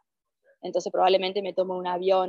entonces 0.63 0.91
probablemente 0.91 1.43
me 1.43 1.53
tomo 1.53 1.77
un 1.77 1.87
avión 1.87 2.29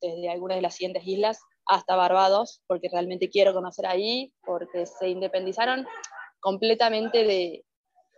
desde 0.00 0.30
alguna 0.30 0.54
de 0.54 0.62
las 0.62 0.74
siguientes 0.74 1.06
islas 1.06 1.38
hasta 1.66 1.96
Barbados, 1.96 2.62
porque 2.66 2.88
realmente 2.90 3.28
quiero 3.28 3.52
conocer 3.52 3.84
ahí, 3.84 4.32
porque 4.46 4.86
se 4.86 5.10
independizaron 5.10 5.86
completamente 6.40 7.24
de, 7.24 7.66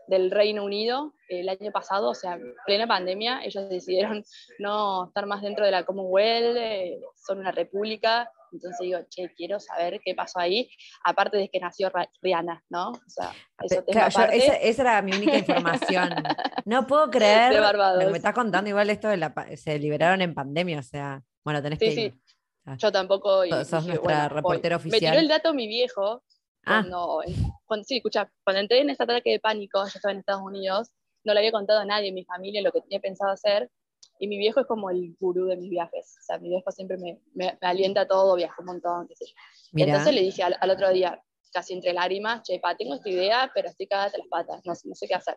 del 0.07 0.31
Reino 0.31 0.63
Unido 0.63 1.15
el 1.29 1.49
año 1.49 1.73
pasado, 1.73 2.11
o 2.11 2.15
sea, 2.15 2.35
en 2.35 2.55
plena 2.65 2.87
pandemia, 2.87 3.43
ellos 3.43 3.69
decidieron 3.69 4.23
no 4.61 5.07
estar 5.07 5.27
más 5.27 5.43
dentro 5.43 5.65
de 5.65 5.73
la 5.73 5.85
Commonwealth, 5.85 6.57
eh, 6.57 7.01
son 7.17 7.41
una 7.41 7.51
república, 7.51 8.31
entonces 8.53 8.79
digo, 8.81 8.99
che, 9.09 9.33
quiero 9.35 9.59
saber 9.61 10.01
qué 10.05 10.15
pasó 10.15 10.39
ahí, 10.41 10.69
aparte 11.05 11.37
de 11.37 11.49
que 11.49 11.61
nació 11.61 11.91
Rihanna, 12.23 12.65
¿no? 12.69 12.91
O 12.91 13.01
sea, 13.07 13.33
eso 13.63 13.85
Pe- 13.85 13.93
tema 13.93 14.09
claro, 14.09 14.33
yo- 14.33 14.39
esa, 14.39 14.55
esa 14.57 14.83
era 14.83 15.03
mi 15.03 15.13
única 15.13 15.39
información. 15.39 16.11
No 16.65 16.87
puedo 16.87 17.11
creer 17.11 17.55
lo 17.55 17.99
que 17.99 18.07
me 18.07 18.17
estás 18.19 18.35
contando. 18.35 18.69
Igual 18.71 18.91
esto 18.91 19.09
de 19.09 19.17
la, 19.17 19.35
se 19.57 19.79
liberaron 19.79 20.21
en 20.23 20.35
pandemia, 20.35 20.79
o 20.81 20.83
sea, 20.83 21.23
bueno, 21.45 21.63
tenés 21.63 21.79
Sí, 21.79 21.85
que 21.87 21.93
sí. 21.93 22.01
ir. 22.03 22.21
Ah. 22.67 22.77
Yo 22.79 22.93
tampoco. 22.93 23.45
Y 23.45 23.51
Sos- 23.51 23.71
dije, 23.71 23.87
nuestra 23.87 23.99
bueno, 23.99 24.29
reportera 24.29 24.77
voy. 24.77 24.85
Me 24.85 24.89
oficial. 24.91 25.13
tiró 25.13 25.21
el 25.23 25.29
dato 25.29 25.55
mi 25.55 25.67
viejo 25.67 26.23
Ah. 26.67 26.83
cuando, 26.83 27.23
cuando- 27.65 27.85
sí, 27.85 27.97
escucha, 27.97 28.31
cuando 28.45 28.61
entré 28.61 28.81
en 28.81 28.91
ese 28.91 29.03
ataque 29.03 29.31
de 29.31 29.41
pánico, 29.41 29.83
yo 29.83 29.93
estaba 29.95 30.13
en 30.13 30.19
Estados 30.19 30.43
Unidos, 30.43 30.91
no 31.25 31.33
le 31.33 31.41
había 31.41 31.53
contado 31.53 31.81
a 31.81 31.85
nadie 31.87 32.09
en 32.09 32.15
mi 32.15 32.25
familia 32.25 32.61
lo 32.63 32.71
que 32.73 32.83
tenía 32.83 33.01
pensado 33.01 33.33
hacer, 33.33 33.71
y 34.21 34.29
mi 34.29 34.39
viejo 34.39 34.61
es 34.61 34.67
como 34.67 34.91
el 34.91 35.17
gurú 35.19 35.47
de 35.47 35.57
mis 35.57 35.71
viajes, 35.71 36.17
o 36.21 36.23
sea, 36.23 36.39
mi 36.39 36.49
viejo 36.51 36.71
siempre 36.71 36.97
me, 36.99 37.21
me- 37.35 37.59
me 37.61 37.69
alienta 37.69 38.07
todo, 38.07 38.37
viaja 38.37 38.55
un 38.61 38.67
montón, 38.67 39.09
qué 39.09 39.17
sé 39.17 39.27
yo. 39.27 39.35
Mira, 39.73 39.89
Entonces 39.89 40.15
le 40.15 40.21
dije 40.23 40.43
al, 40.45 40.57
al 40.61 40.71
otro 40.71 40.91
día, 40.91 41.21
casi 41.53 41.73
entre 41.73 41.93
lágrimas, 41.93 42.43
che, 42.43 42.61
pa, 42.61 42.77
tengo 42.77 42.95
esta 42.95 43.09
idea, 43.09 43.51
pero 43.55 43.69
estoy 43.69 43.87
cagada 43.89 44.11
de 44.11 44.19
las 44.19 44.29
patas, 44.29 44.61
no, 44.65 44.73
no 44.85 44.95
sé 44.95 45.09
qué 45.09 45.15
hacer. 45.15 45.37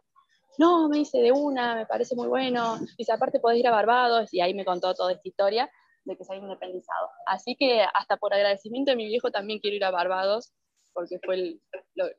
No, 0.60 0.88
me 0.90 0.98
dice 1.00 1.18
de 1.20 1.32
una, 1.32 1.74
me 1.76 1.86
parece 1.88 2.14
muy 2.16 2.28
bueno, 2.28 2.78
dice, 2.98 3.12
aparte 3.12 3.40
podés 3.40 3.58
ir 3.60 3.68
a 3.68 3.72
Barbados, 3.72 4.32
y 4.32 4.42
ahí 4.42 4.54
me 4.54 4.66
contó 4.66 4.94
toda 4.94 5.14
esta 5.14 5.28
historia 5.28 5.72
de 6.06 6.16
que 6.16 6.24
salí 6.26 6.42
independizado. 6.42 7.10
Así 7.26 7.56
que 7.56 7.82
hasta 7.94 8.18
por 8.18 8.34
agradecimiento 8.34 8.92
de 8.92 8.98
mi 8.98 9.08
viejo 9.08 9.32
también 9.32 9.60
quiero 9.60 9.78
ir 9.78 9.86
a 9.86 9.90
Barbados, 9.92 10.54
porque 10.94 11.18
fue 11.24 11.36
el, 11.36 11.62
lo- 11.96 12.10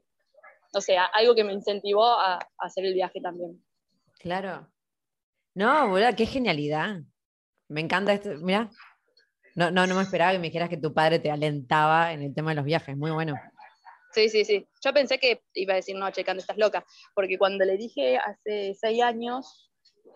o 0.73 0.81
sea, 0.81 1.05
algo 1.05 1.35
que 1.37 1.45
me 1.45 1.53
incentivó 1.53 2.05
a, 2.07 2.35
a 2.37 2.41
hacer 2.59 2.85
el 2.87 2.95
viaje 2.95 3.21
también. 3.21 3.63
claro. 4.19 4.67
No, 5.55 5.89
boludo, 5.89 6.15
qué 6.17 6.27
genialidad. 6.27 7.01
Me 7.69 7.81
encanta 7.81 8.13
esto. 8.13 8.31
Mira, 8.41 8.71
no, 9.55 9.71
no, 9.71 9.87
no 9.87 9.95
me 9.95 10.03
esperaba 10.03 10.33
que 10.33 10.39
me 10.39 10.49
dijeras 10.49 10.69
que 10.69 10.77
tu 10.77 10.93
padre 10.93 11.21
te 11.21 11.31
alentaba 11.31 12.13
en 12.13 12.23
el 12.23 12.35
tema 12.35 12.51
de 12.51 12.57
los 12.57 12.65
viajes. 12.65 12.97
Muy 12.97 13.13
bueno. 13.13 13.35
Sí, 14.13 14.29
sí, 14.29 14.45
sí. 14.45 14.67
Yo 14.85 14.93
pensé 14.93 15.19
que 15.19 15.43
iba 15.55 15.73
a 15.73 15.77
decir, 15.77 15.97
no, 15.97 16.11
checando, 16.11 16.41
estás 16.41 16.57
loca, 16.57 16.85
porque 17.15 17.39
cuando 17.39 17.65
le 17.65 17.77
dije 17.77 18.17
hace 18.17 18.75
seis 18.75 19.03
años, 19.03 19.71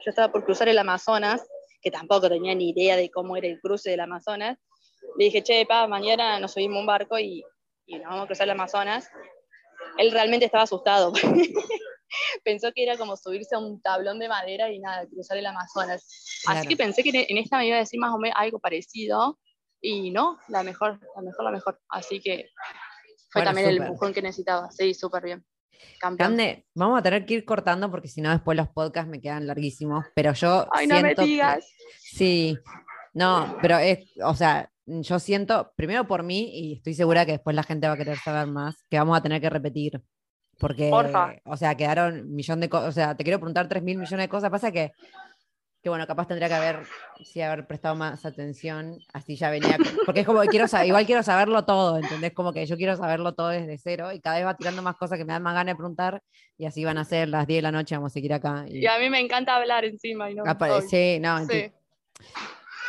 yo 0.05 0.11
estaba 0.11 0.31
por 0.31 0.45
cruzar 0.45 0.69
el 0.69 0.79
Amazonas, 0.79 1.45
que 1.83 1.91
tampoco 1.91 2.29
tenía 2.29 2.55
ni 2.55 2.71
idea 2.71 2.97
de 2.97 3.11
cómo 3.11 3.37
era 3.37 3.49
el 3.49 3.61
cruce 3.61 3.91
del 3.91 4.01
Amazonas, 4.01 4.59
le 5.17 5.25
dije, 5.27 5.43
che, 5.43 5.67
pa, 5.67 5.87
mañana 5.89 6.39
nos 6.39 6.53
subimos 6.53 6.81
un 6.81 6.87
barco 6.87 7.19
y, 7.19 7.45
y 7.87 7.97
nos 7.97 8.05
vamos 8.05 8.25
a 8.25 8.27
cruzar 8.27 8.45
el 8.45 8.53
Amazonas. 8.53 9.11
Él 9.97 10.13
realmente 10.13 10.47
estaba 10.47 10.65
asustado. 10.65 11.13
Pensó 12.45 12.73
que 12.73 12.83
era 12.83 12.97
como 12.97 13.17
subirse 13.17 13.55
a 13.55 13.59
un 13.59 13.81
tablón 13.81 14.19
de 14.19 14.29
madera 14.29 14.71
y 14.71 14.79
nada, 14.79 15.07
cruzar 15.07 15.37
el 15.39 15.47
Amazonas. 15.47 16.41
Claro. 16.45 16.61
Así 16.61 16.69
que 16.69 16.77
pensé 16.77 17.03
que 17.03 17.27
en 17.29 17.39
esta 17.39 17.59
me 17.59 17.67
iba 17.67 17.77
a 17.77 17.81
decir 17.81 18.01
más 18.01 18.13
o 18.15 18.19
menos 18.19 18.37
algo 18.39 18.59
parecido, 18.59 19.39
y 19.81 20.11
no, 20.11 20.39
la 20.49 20.63
mejor, 20.63 21.01
la 21.15 21.23
mejor, 21.23 21.45
la 21.45 21.51
mejor. 21.51 21.81
Así 21.89 22.21
que 22.21 22.51
fue 23.31 23.43
Bueno, 23.43 23.49
también 23.51 23.69
el 23.69 23.77
empujón 23.83 24.13
que 24.13 24.23
necesitaba. 24.23 24.71
Sí, 24.71 24.95
súper 24.95 25.23
bien. 25.23 25.45
Campeón. 26.01 26.31
Cande, 26.31 26.67
vamos 26.75 26.99
a 26.99 27.03
tener 27.03 27.25
que 27.25 27.35
ir 27.35 27.45
cortando 27.45 27.91
porque 27.91 28.09
si 28.09 28.21
no 28.21 28.31
después 28.31 28.57
los 28.57 28.69
podcasts 28.69 29.09
me 29.09 29.21
quedan 29.21 29.47
larguísimos. 29.47 30.05
Pero 30.15 30.33
yo 30.33 30.67
Ay, 30.73 30.89
no 30.89 30.97
me 30.97 31.01
siento 31.03 31.23
que- 31.23 31.29
digas. 31.29 31.73
Sí, 32.01 32.59
no, 33.15 33.57
pero 33.63 33.79
es, 33.79 34.11
o 34.25 34.35
sea, 34.35 34.71
yo 34.87 35.19
siento, 35.21 35.73
primero 35.77 36.07
por 36.09 36.25
mí, 36.25 36.51
y 36.53 36.73
estoy 36.79 36.95
segura 36.95 37.25
que 37.27 37.33
después 37.33 37.55
la 37.55 37.63
gente 37.63 37.87
va 37.87 37.93
a 37.93 37.97
querer 37.97 38.19
saber 38.19 38.49
más, 38.49 38.85
que 38.91 38.99
vamos 38.99 39.17
a 39.17 39.23
tener 39.23 39.41
que 39.41 39.51
repetir. 39.51 40.03
Porque, 40.59 40.91
Porfa. 40.91 41.35
o 41.45 41.57
sea, 41.57 41.77
quedaron 41.77 42.35
millón 42.35 42.61
de 42.61 42.69
cosas, 42.69 42.89
o 42.89 42.93
sea, 42.93 43.15
te 43.17 43.23
quiero 43.25 43.39
preguntar 43.39 43.69
tres 43.69 43.83
mil 43.83 43.97
millones 43.99 44.25
de 44.25 44.29
cosas. 44.29 44.51
Pasa 44.51 44.73
que, 44.73 44.91
que 45.81 45.89
bueno, 45.89 46.05
capaz 46.09 46.27
tendría 46.27 46.49
que 46.49 46.55
haber, 46.55 46.81
sí, 47.25 47.41
haber 47.41 47.65
prestado 47.69 47.95
más 47.95 48.27
atención, 48.27 48.99
así 49.13 49.37
ya 49.37 49.51
venía. 49.51 49.77
Porque 50.05 50.21
es 50.21 50.27
como 50.27 50.41
que 50.43 50.49
quiero 50.49 50.67
saber, 50.67 50.89
igual 50.89 51.07
quiero 51.07 51.23
saberlo 51.23 51.65
todo, 51.65 51.97
¿entendés? 51.99 52.33
Como 52.33 52.53
que 52.53 52.67
yo 52.67 52.77
quiero 52.77 52.97
saberlo 52.97 53.35
todo 53.35 53.51
desde 53.51 53.79
cero 53.79 54.11
y 54.13 54.21
cada 54.21 54.37
vez 54.39 54.47
va 54.47 54.57
tirando 54.57 54.83
más 54.83 54.97
cosas 54.97 55.17
que 55.17 55.25
me 55.25 55.33
dan 55.33 55.43
más 55.45 55.55
ganas 55.55 55.73
de 55.75 55.77
preguntar 55.77 56.21
y 56.57 56.67
así 56.67 56.85
van 56.85 56.99
a 56.99 57.05
ser 57.05 57.29
las 57.29 57.47
10 57.47 57.59
de 57.59 57.63
la 57.63 57.71
noche, 57.73 57.95
vamos 57.95 58.11
a 58.11 58.15
seguir 58.15 58.33
acá. 58.35 58.65
Y, 58.69 58.79
Y 58.83 58.87
a 58.89 58.99
mí 58.99 59.09
me 59.11 59.21
encanta 59.21 59.55
hablar 59.55 59.85
encima. 59.85 60.29
Y 60.29 60.35
no, 60.35 60.43
apa- 60.45 60.67
Ay, 60.75 60.83
sí, 60.83 61.19
no, 61.21 61.47
sí. 61.47 61.71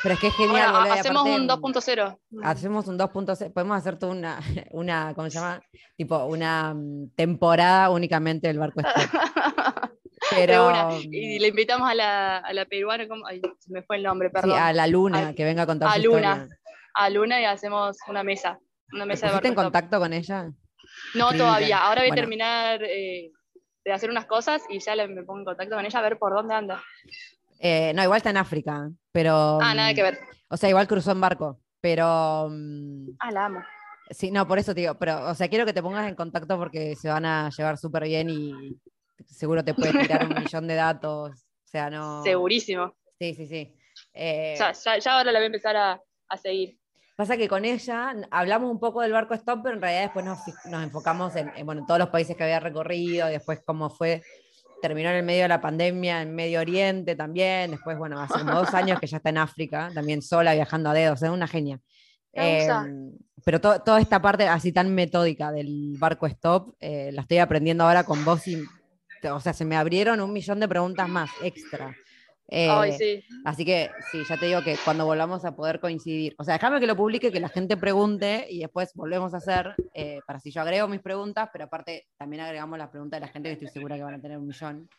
Pero 0.04 0.14
es 0.16 0.20
que 0.22 0.28
es 0.28 0.36
genial, 0.36 0.72
Bueno, 0.72 0.80
boludo, 0.80 0.93
hacemos 0.93 1.22
aparte, 1.22 1.41
un 1.41 1.47
2.0. 1.47 2.20
Hacemos 2.43 2.88
un 2.88 2.97
2.0, 3.00 3.54
podemos 3.54 3.78
hacer 3.78 3.97
toda 3.97 4.12
una, 4.14 4.39
una, 4.72 5.14
¿cómo 5.16 5.30
se 5.30 5.36
llama? 5.39 5.62
Tipo, 5.97 6.26
una 6.26 6.74
mm, 6.74 7.10
temporada 7.16 7.89
únicamente 7.89 8.47
del 8.47 8.60
barco. 8.60 8.82
De 10.32 10.36
Pero 10.45 10.70
mm, 10.91 11.14
Y 11.14 11.39
le 11.39 11.47
invitamos 11.47 11.89
a 11.89 11.95
la, 11.95 12.38
a 12.38 12.54
la 12.54 12.66
peruana, 12.66 13.08
¿cómo? 13.08 13.26
Ay, 13.26 13.41
se 13.60 13.72
me 13.74 13.82
fue 13.84 13.95
el 13.97 14.04
nombre, 14.04 14.30
sí, 14.30 14.34
perdón. 14.34 14.60
a 14.60 14.74
la 14.74 14.86
luna, 14.86 15.30
A- 15.30 15.34
que 15.34 15.43
venga 15.45 15.64
a 15.64 15.66
contar 15.66 15.89
a 15.89 15.93
su 15.95 16.02
Luna. 16.04 16.32
historia. 16.34 16.58
A 16.93 17.10
Luna 17.10 17.41
y 17.41 17.45
hacemos 17.45 17.97
una 18.08 18.24
mesa. 18.24 18.60
Una 18.91 19.04
¿Te 19.04 19.08
mesa 19.08 19.26
de 19.28 19.32
en 19.32 19.34
barco 19.36 19.47
stop. 19.50 19.64
contacto 19.64 20.00
con 20.00 20.14
ella? 20.14 20.52
No, 21.16 21.32
todavía. 21.34 21.80
Ahora 21.80 22.02
voy 22.02 22.10
Bueno. 22.10 22.14
a 22.22 22.24
terminar 22.24 22.84
eh, 22.84 23.32
de 23.86 23.91
hacer 23.93 24.10
unas 24.10 24.26
cosas 24.26 24.62
y 24.70 24.80
ya 24.80 24.95
le- 24.95 25.08
me 25.08 25.24
pongo 25.24 25.39
en 25.39 25.45
contacto 25.45 25.76
con 25.76 25.86
ella 25.86 26.00
a 26.00 26.04
ver 26.04 26.18
por 26.20 26.34
dónde 26.34 26.54
anda. 26.54 26.84
Eh, 27.60 27.91
no, 27.93 28.03
igual 28.03 28.18
está 28.18 28.30
en 28.30 28.38
África, 28.38 28.89
pero... 29.12 29.60
Ah, 29.62 29.76
nada 29.76 29.91
mm, 29.91 29.95
que 29.95 30.03
ver. 30.03 30.20
O 30.47 30.57
sea, 30.57 30.70
igual 30.70 30.88
cruzó 30.88 31.12
en 31.12 31.22
barco, 31.22 31.60
pero... 31.82 32.47
mm, 32.49 33.10
Ah, 33.20 33.32
la 33.32 33.45
amo. 33.45 33.64
Sí, 34.10 34.32
no, 34.32 34.47
por 34.47 34.57
eso 34.57 34.74
te 34.74 34.82
digo, 34.82 34.95
pero, 34.95 35.30
o 35.30 35.36
sea, 35.36 35.47
quiero 35.49 35.66
que 35.66 35.74
te 35.74 35.84
pongas 35.84 36.07
en 36.07 36.16
contacto 36.16 36.57
porque 36.57 36.95
se 36.95 37.10
van 37.10 37.26
a 37.26 37.49
llevar 37.55 37.78
súper 37.78 38.05
bien 38.05 38.30
y 38.30 38.76
seguro 39.28 39.64
te 39.64 39.74
puede 39.76 39.91
tirar 39.99 40.26
un 40.26 40.34
millón 40.41 40.68
de 40.68 40.76
datos. 40.76 41.32
O 41.32 41.68
sea, 41.68 41.89
no. 41.91 42.24
Segurísimo. 42.24 42.95
Sí, 43.20 43.36
sí, 43.36 43.45
sí. 43.45 43.76
Eh, 44.14 44.55
Ya, 44.57 44.72
ya, 44.72 44.97
ya 44.97 45.18
ahora 45.18 45.32
la 45.32 45.38
voy 45.39 45.43
a 45.43 45.47
empezar 45.47 45.76
a, 45.76 46.01
a 46.28 46.38
seguir. 46.38 46.80
Pasa 47.16 47.36
que 47.38 47.49
con 47.49 47.66
ella 47.66 48.16
hablamos 48.32 48.72
un 48.72 48.80
poco 48.80 49.01
del 49.01 49.12
barco 49.12 49.34
Stop, 49.36 49.60
pero 49.62 49.76
en 49.76 49.82
realidad 49.82 50.03
después 50.03 50.26
nos, 50.26 50.39
nos 50.72 50.84
enfocamos 50.84 51.36
en, 51.36 51.51
en, 51.55 51.66
bueno, 51.66 51.82
en 51.82 51.88
todos 51.88 51.99
los 51.99 52.10
países 52.10 52.36
que 52.36 52.43
había 52.43 52.62
recorrido, 52.62 53.28
y 53.30 53.34
después 53.34 53.62
cómo 53.66 53.89
fue 53.89 54.24
terminó 54.82 55.09
en 55.09 55.17
el 55.17 55.23
medio 55.23 55.43
de 55.43 55.47
la 55.47 55.61
pandemia 55.61 56.21
en 56.21 56.36
Medio 56.36 56.59
Oriente 56.59 57.15
también. 57.15 57.71
Después, 57.71 57.97
bueno, 57.97 58.19
hace 58.19 58.39
como 58.39 58.53
dos 58.53 58.73
años 58.73 58.99
que 58.99 59.07
ya 59.07 59.17
está 59.17 59.30
en 59.30 59.38
África, 59.38 59.91
también 59.93 60.21
sola, 60.21 60.53
viajando 60.53 60.89
a 60.89 60.93
dedos, 60.93 61.21
es 61.21 61.30
una 61.30 61.47
genia. 61.47 61.80
Em, 62.32 63.11
pero 63.43 63.59
toda 63.59 63.99
esta 63.99 64.21
parte 64.21 64.47
así 64.47 64.71
tan 64.71 64.93
metódica 64.93 65.51
del 65.51 65.95
barco 65.97 66.27
stop, 66.27 66.75
eh, 66.80 67.11
la 67.11 67.21
estoy 67.21 67.39
aprendiendo 67.39 67.84
ahora 67.84 68.03
con 68.03 68.23
vos 68.23 68.47
y, 68.47 68.63
o 69.30 69.39
sea, 69.39 69.53
se 69.53 69.65
me 69.65 69.75
abrieron 69.75 70.21
un 70.21 70.32
millón 70.32 70.59
de 70.59 70.67
preguntas 70.67 71.09
más 71.09 71.30
extra. 71.41 71.95
Eh, 72.52 73.22
así 73.45 73.64
que 73.64 73.91
sí, 74.12 74.24
ya 74.28 74.36
te 74.38 74.47
digo 74.47 74.64
que 74.64 74.76
cuando 74.84 75.06
volvamos 75.06 75.45
a 75.45 75.56
poder 75.56 75.80
coincidir, 75.80 76.36
o 76.39 76.43
sea, 76.43 76.56
déjame 76.56 76.80
que 76.80 76.88
lo 76.88 76.95
publique, 76.95 77.32
que 77.32 77.39
la 77.39 77.50
gente 77.50 77.78
pregunte 77.78 78.47
y 78.50 78.60
después 78.60 78.91
volvemos 78.95 79.34
a 79.34 79.38
hacer, 79.38 79.76
eh, 79.93 80.20
para 80.26 80.39
si 80.39 80.52
yo 80.52 80.62
agrego 80.62 80.88
mis 80.88 81.02
preguntas, 81.02 81.50
pero 81.54 81.66
aparte 81.66 82.08
también 82.18 82.41
agregamos 82.41 82.80
las 82.80 82.89
preguntas 82.89 83.20
de 83.20 83.28
la 83.28 83.32
gente 83.32 83.50
que 83.50 83.54
estoy 83.54 83.68
segura 83.68 83.95
que 83.95 84.04
van 84.04 84.16
a 84.16 84.22
tener 84.22 84.38
un 84.38 84.47
millón. 84.47 84.89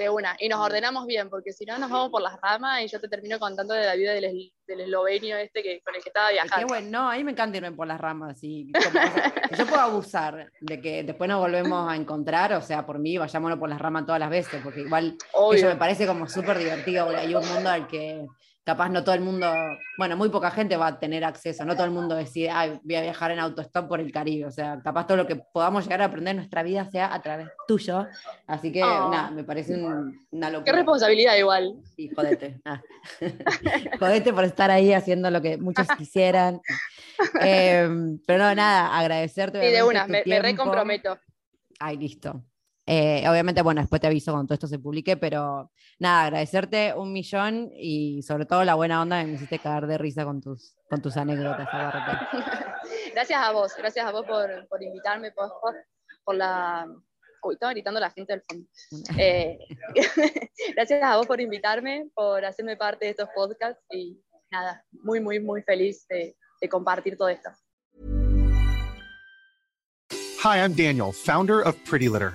De 0.00 0.08
una, 0.08 0.34
y 0.40 0.48
nos 0.48 0.60
ordenamos 0.60 1.06
bien, 1.06 1.28
porque 1.28 1.52
si 1.52 1.66
no 1.66 1.76
nos 1.76 1.90
vamos 1.90 2.08
por 2.08 2.22
las 2.22 2.40
ramas 2.40 2.80
y 2.82 2.88
yo 2.88 2.98
te 2.98 3.06
termino 3.06 3.38
contando 3.38 3.74
de 3.74 3.84
la 3.84 3.94
vida 3.94 4.14
del, 4.14 4.50
del 4.66 4.80
eslovenio 4.80 5.36
este 5.36 5.62
que, 5.62 5.82
con 5.82 5.94
el 5.94 6.02
que 6.02 6.08
estaba 6.08 6.30
viajando. 6.30 6.56
Qué 6.56 6.64
bueno, 6.64 6.88
no, 6.90 7.10
a 7.10 7.16
mí 7.16 7.22
me 7.22 7.32
encanta 7.32 7.58
irme 7.58 7.72
por 7.72 7.86
las 7.86 8.00
ramas. 8.00 8.42
Y 8.42 8.72
yo 9.58 9.66
puedo 9.66 9.82
abusar 9.82 10.50
de 10.58 10.80
que 10.80 11.02
después 11.02 11.28
nos 11.28 11.38
volvemos 11.38 11.86
a 11.86 11.96
encontrar, 11.96 12.54
o 12.54 12.62
sea, 12.62 12.86
por 12.86 12.98
mí, 12.98 13.18
vayámonos 13.18 13.58
por 13.58 13.68
las 13.68 13.78
ramas 13.78 14.06
todas 14.06 14.20
las 14.20 14.30
veces, 14.30 14.62
porque 14.64 14.80
igual 14.80 15.18
eso 15.52 15.66
me 15.66 15.76
parece 15.76 16.06
como 16.06 16.26
súper 16.26 16.56
divertido, 16.56 17.10
hay 17.10 17.34
un 17.34 17.46
mundo 17.46 17.68
al 17.68 17.86
que 17.86 18.26
capaz 18.64 18.88
no 18.90 19.02
todo 19.02 19.14
el 19.14 19.22
mundo, 19.22 19.50
bueno, 19.96 20.16
muy 20.16 20.28
poca 20.28 20.50
gente 20.50 20.76
va 20.76 20.88
a 20.88 20.98
tener 20.98 21.24
acceso, 21.24 21.64
no 21.64 21.74
todo 21.74 21.86
el 21.86 21.90
mundo 21.90 22.14
decide, 22.14 22.50
voy 22.84 22.94
a 22.94 23.00
viajar 23.00 23.30
en 23.30 23.38
autostop 23.38 23.88
por 23.88 24.00
el 24.00 24.12
Caribe, 24.12 24.46
o 24.46 24.50
sea, 24.50 24.80
capaz 24.82 25.06
todo 25.06 25.16
lo 25.16 25.26
que 25.26 25.36
podamos 25.36 25.84
llegar 25.84 26.02
a 26.02 26.06
aprender 26.06 26.32
en 26.32 26.36
nuestra 26.38 26.62
vida 26.62 26.84
sea 26.84 27.12
a 27.12 27.22
través 27.22 27.48
tuyo, 27.66 28.06
así 28.46 28.70
que 28.70 28.82
oh. 28.82 29.10
nada, 29.10 29.30
me 29.30 29.44
parece 29.44 29.74
una 30.30 30.50
locura. 30.50 30.64
Qué 30.64 30.72
responsabilidad 30.72 31.36
igual. 31.36 31.76
Sí, 31.96 32.10
jodete. 32.14 32.60
Ah. 32.64 32.80
jodete 33.98 34.32
por 34.32 34.44
estar 34.44 34.70
ahí 34.70 34.92
haciendo 34.92 35.30
lo 35.30 35.40
que 35.40 35.56
muchos 35.56 35.86
quisieran. 35.98 36.60
Em, 37.40 38.18
pero 38.26 38.44
no, 38.44 38.54
nada, 38.54 38.98
agradecerte. 38.98 39.60
Sí, 39.60 39.72
de 39.72 39.82
una, 39.82 40.06
me, 40.06 40.22
me 40.26 40.40
recomprometo. 40.40 41.18
Ay, 41.78 41.96
listo. 41.96 42.42
Eh, 42.92 43.22
obviamente, 43.28 43.62
bueno, 43.62 43.82
después 43.82 44.00
te 44.00 44.08
aviso 44.08 44.32
cuando 44.32 44.48
todo 44.48 44.54
esto 44.54 44.66
se 44.66 44.80
publique, 44.80 45.16
pero 45.16 45.70
nada, 46.00 46.24
agradecerte 46.24 46.92
un 46.92 47.12
millón 47.12 47.70
y 47.72 48.20
sobre 48.24 48.46
todo 48.46 48.64
la 48.64 48.74
buena 48.74 49.00
onda 49.00 49.20
que 49.20 49.28
me 49.28 49.34
hiciste 49.34 49.60
caer 49.60 49.86
de 49.86 49.96
risa 49.96 50.24
con 50.24 50.40
tus, 50.40 50.74
con 50.88 51.00
tus 51.00 51.16
anécdotas. 51.16 51.68
gracias 53.14 53.40
a 53.40 53.52
vos, 53.52 53.76
gracias 53.78 54.04
a 54.04 54.10
vos 54.10 54.26
por, 54.26 54.66
por 54.66 54.82
invitarme, 54.82 55.30
por, 55.30 55.52
por, 56.24 56.34
la... 56.34 56.84
Uy, 57.44 57.54
estaba 57.54 57.70
gritando 57.70 58.00
la 58.00 58.10
gente 58.10 58.32
del 58.32 58.42
fondo. 58.42 58.66
Eh, 59.20 59.56
gracias 60.74 61.00
a 61.00 61.16
vos 61.16 61.28
por 61.28 61.40
invitarme, 61.40 62.10
por 62.12 62.44
hacerme 62.44 62.76
parte 62.76 63.04
de 63.04 63.12
estos 63.12 63.28
podcasts 63.32 63.84
y 63.92 64.20
nada, 64.50 64.84
muy, 64.90 65.20
muy, 65.20 65.38
muy 65.38 65.62
feliz 65.62 66.08
de, 66.08 66.34
de 66.60 66.68
compartir 66.68 67.16
todo 67.16 67.28
esto. 67.28 67.50
Hi, 70.42 70.58
I'm 70.58 70.74
Daniel, 70.74 71.12
founder 71.12 71.60
of 71.60 71.76
Pretty 71.84 72.08
Litter. 72.08 72.34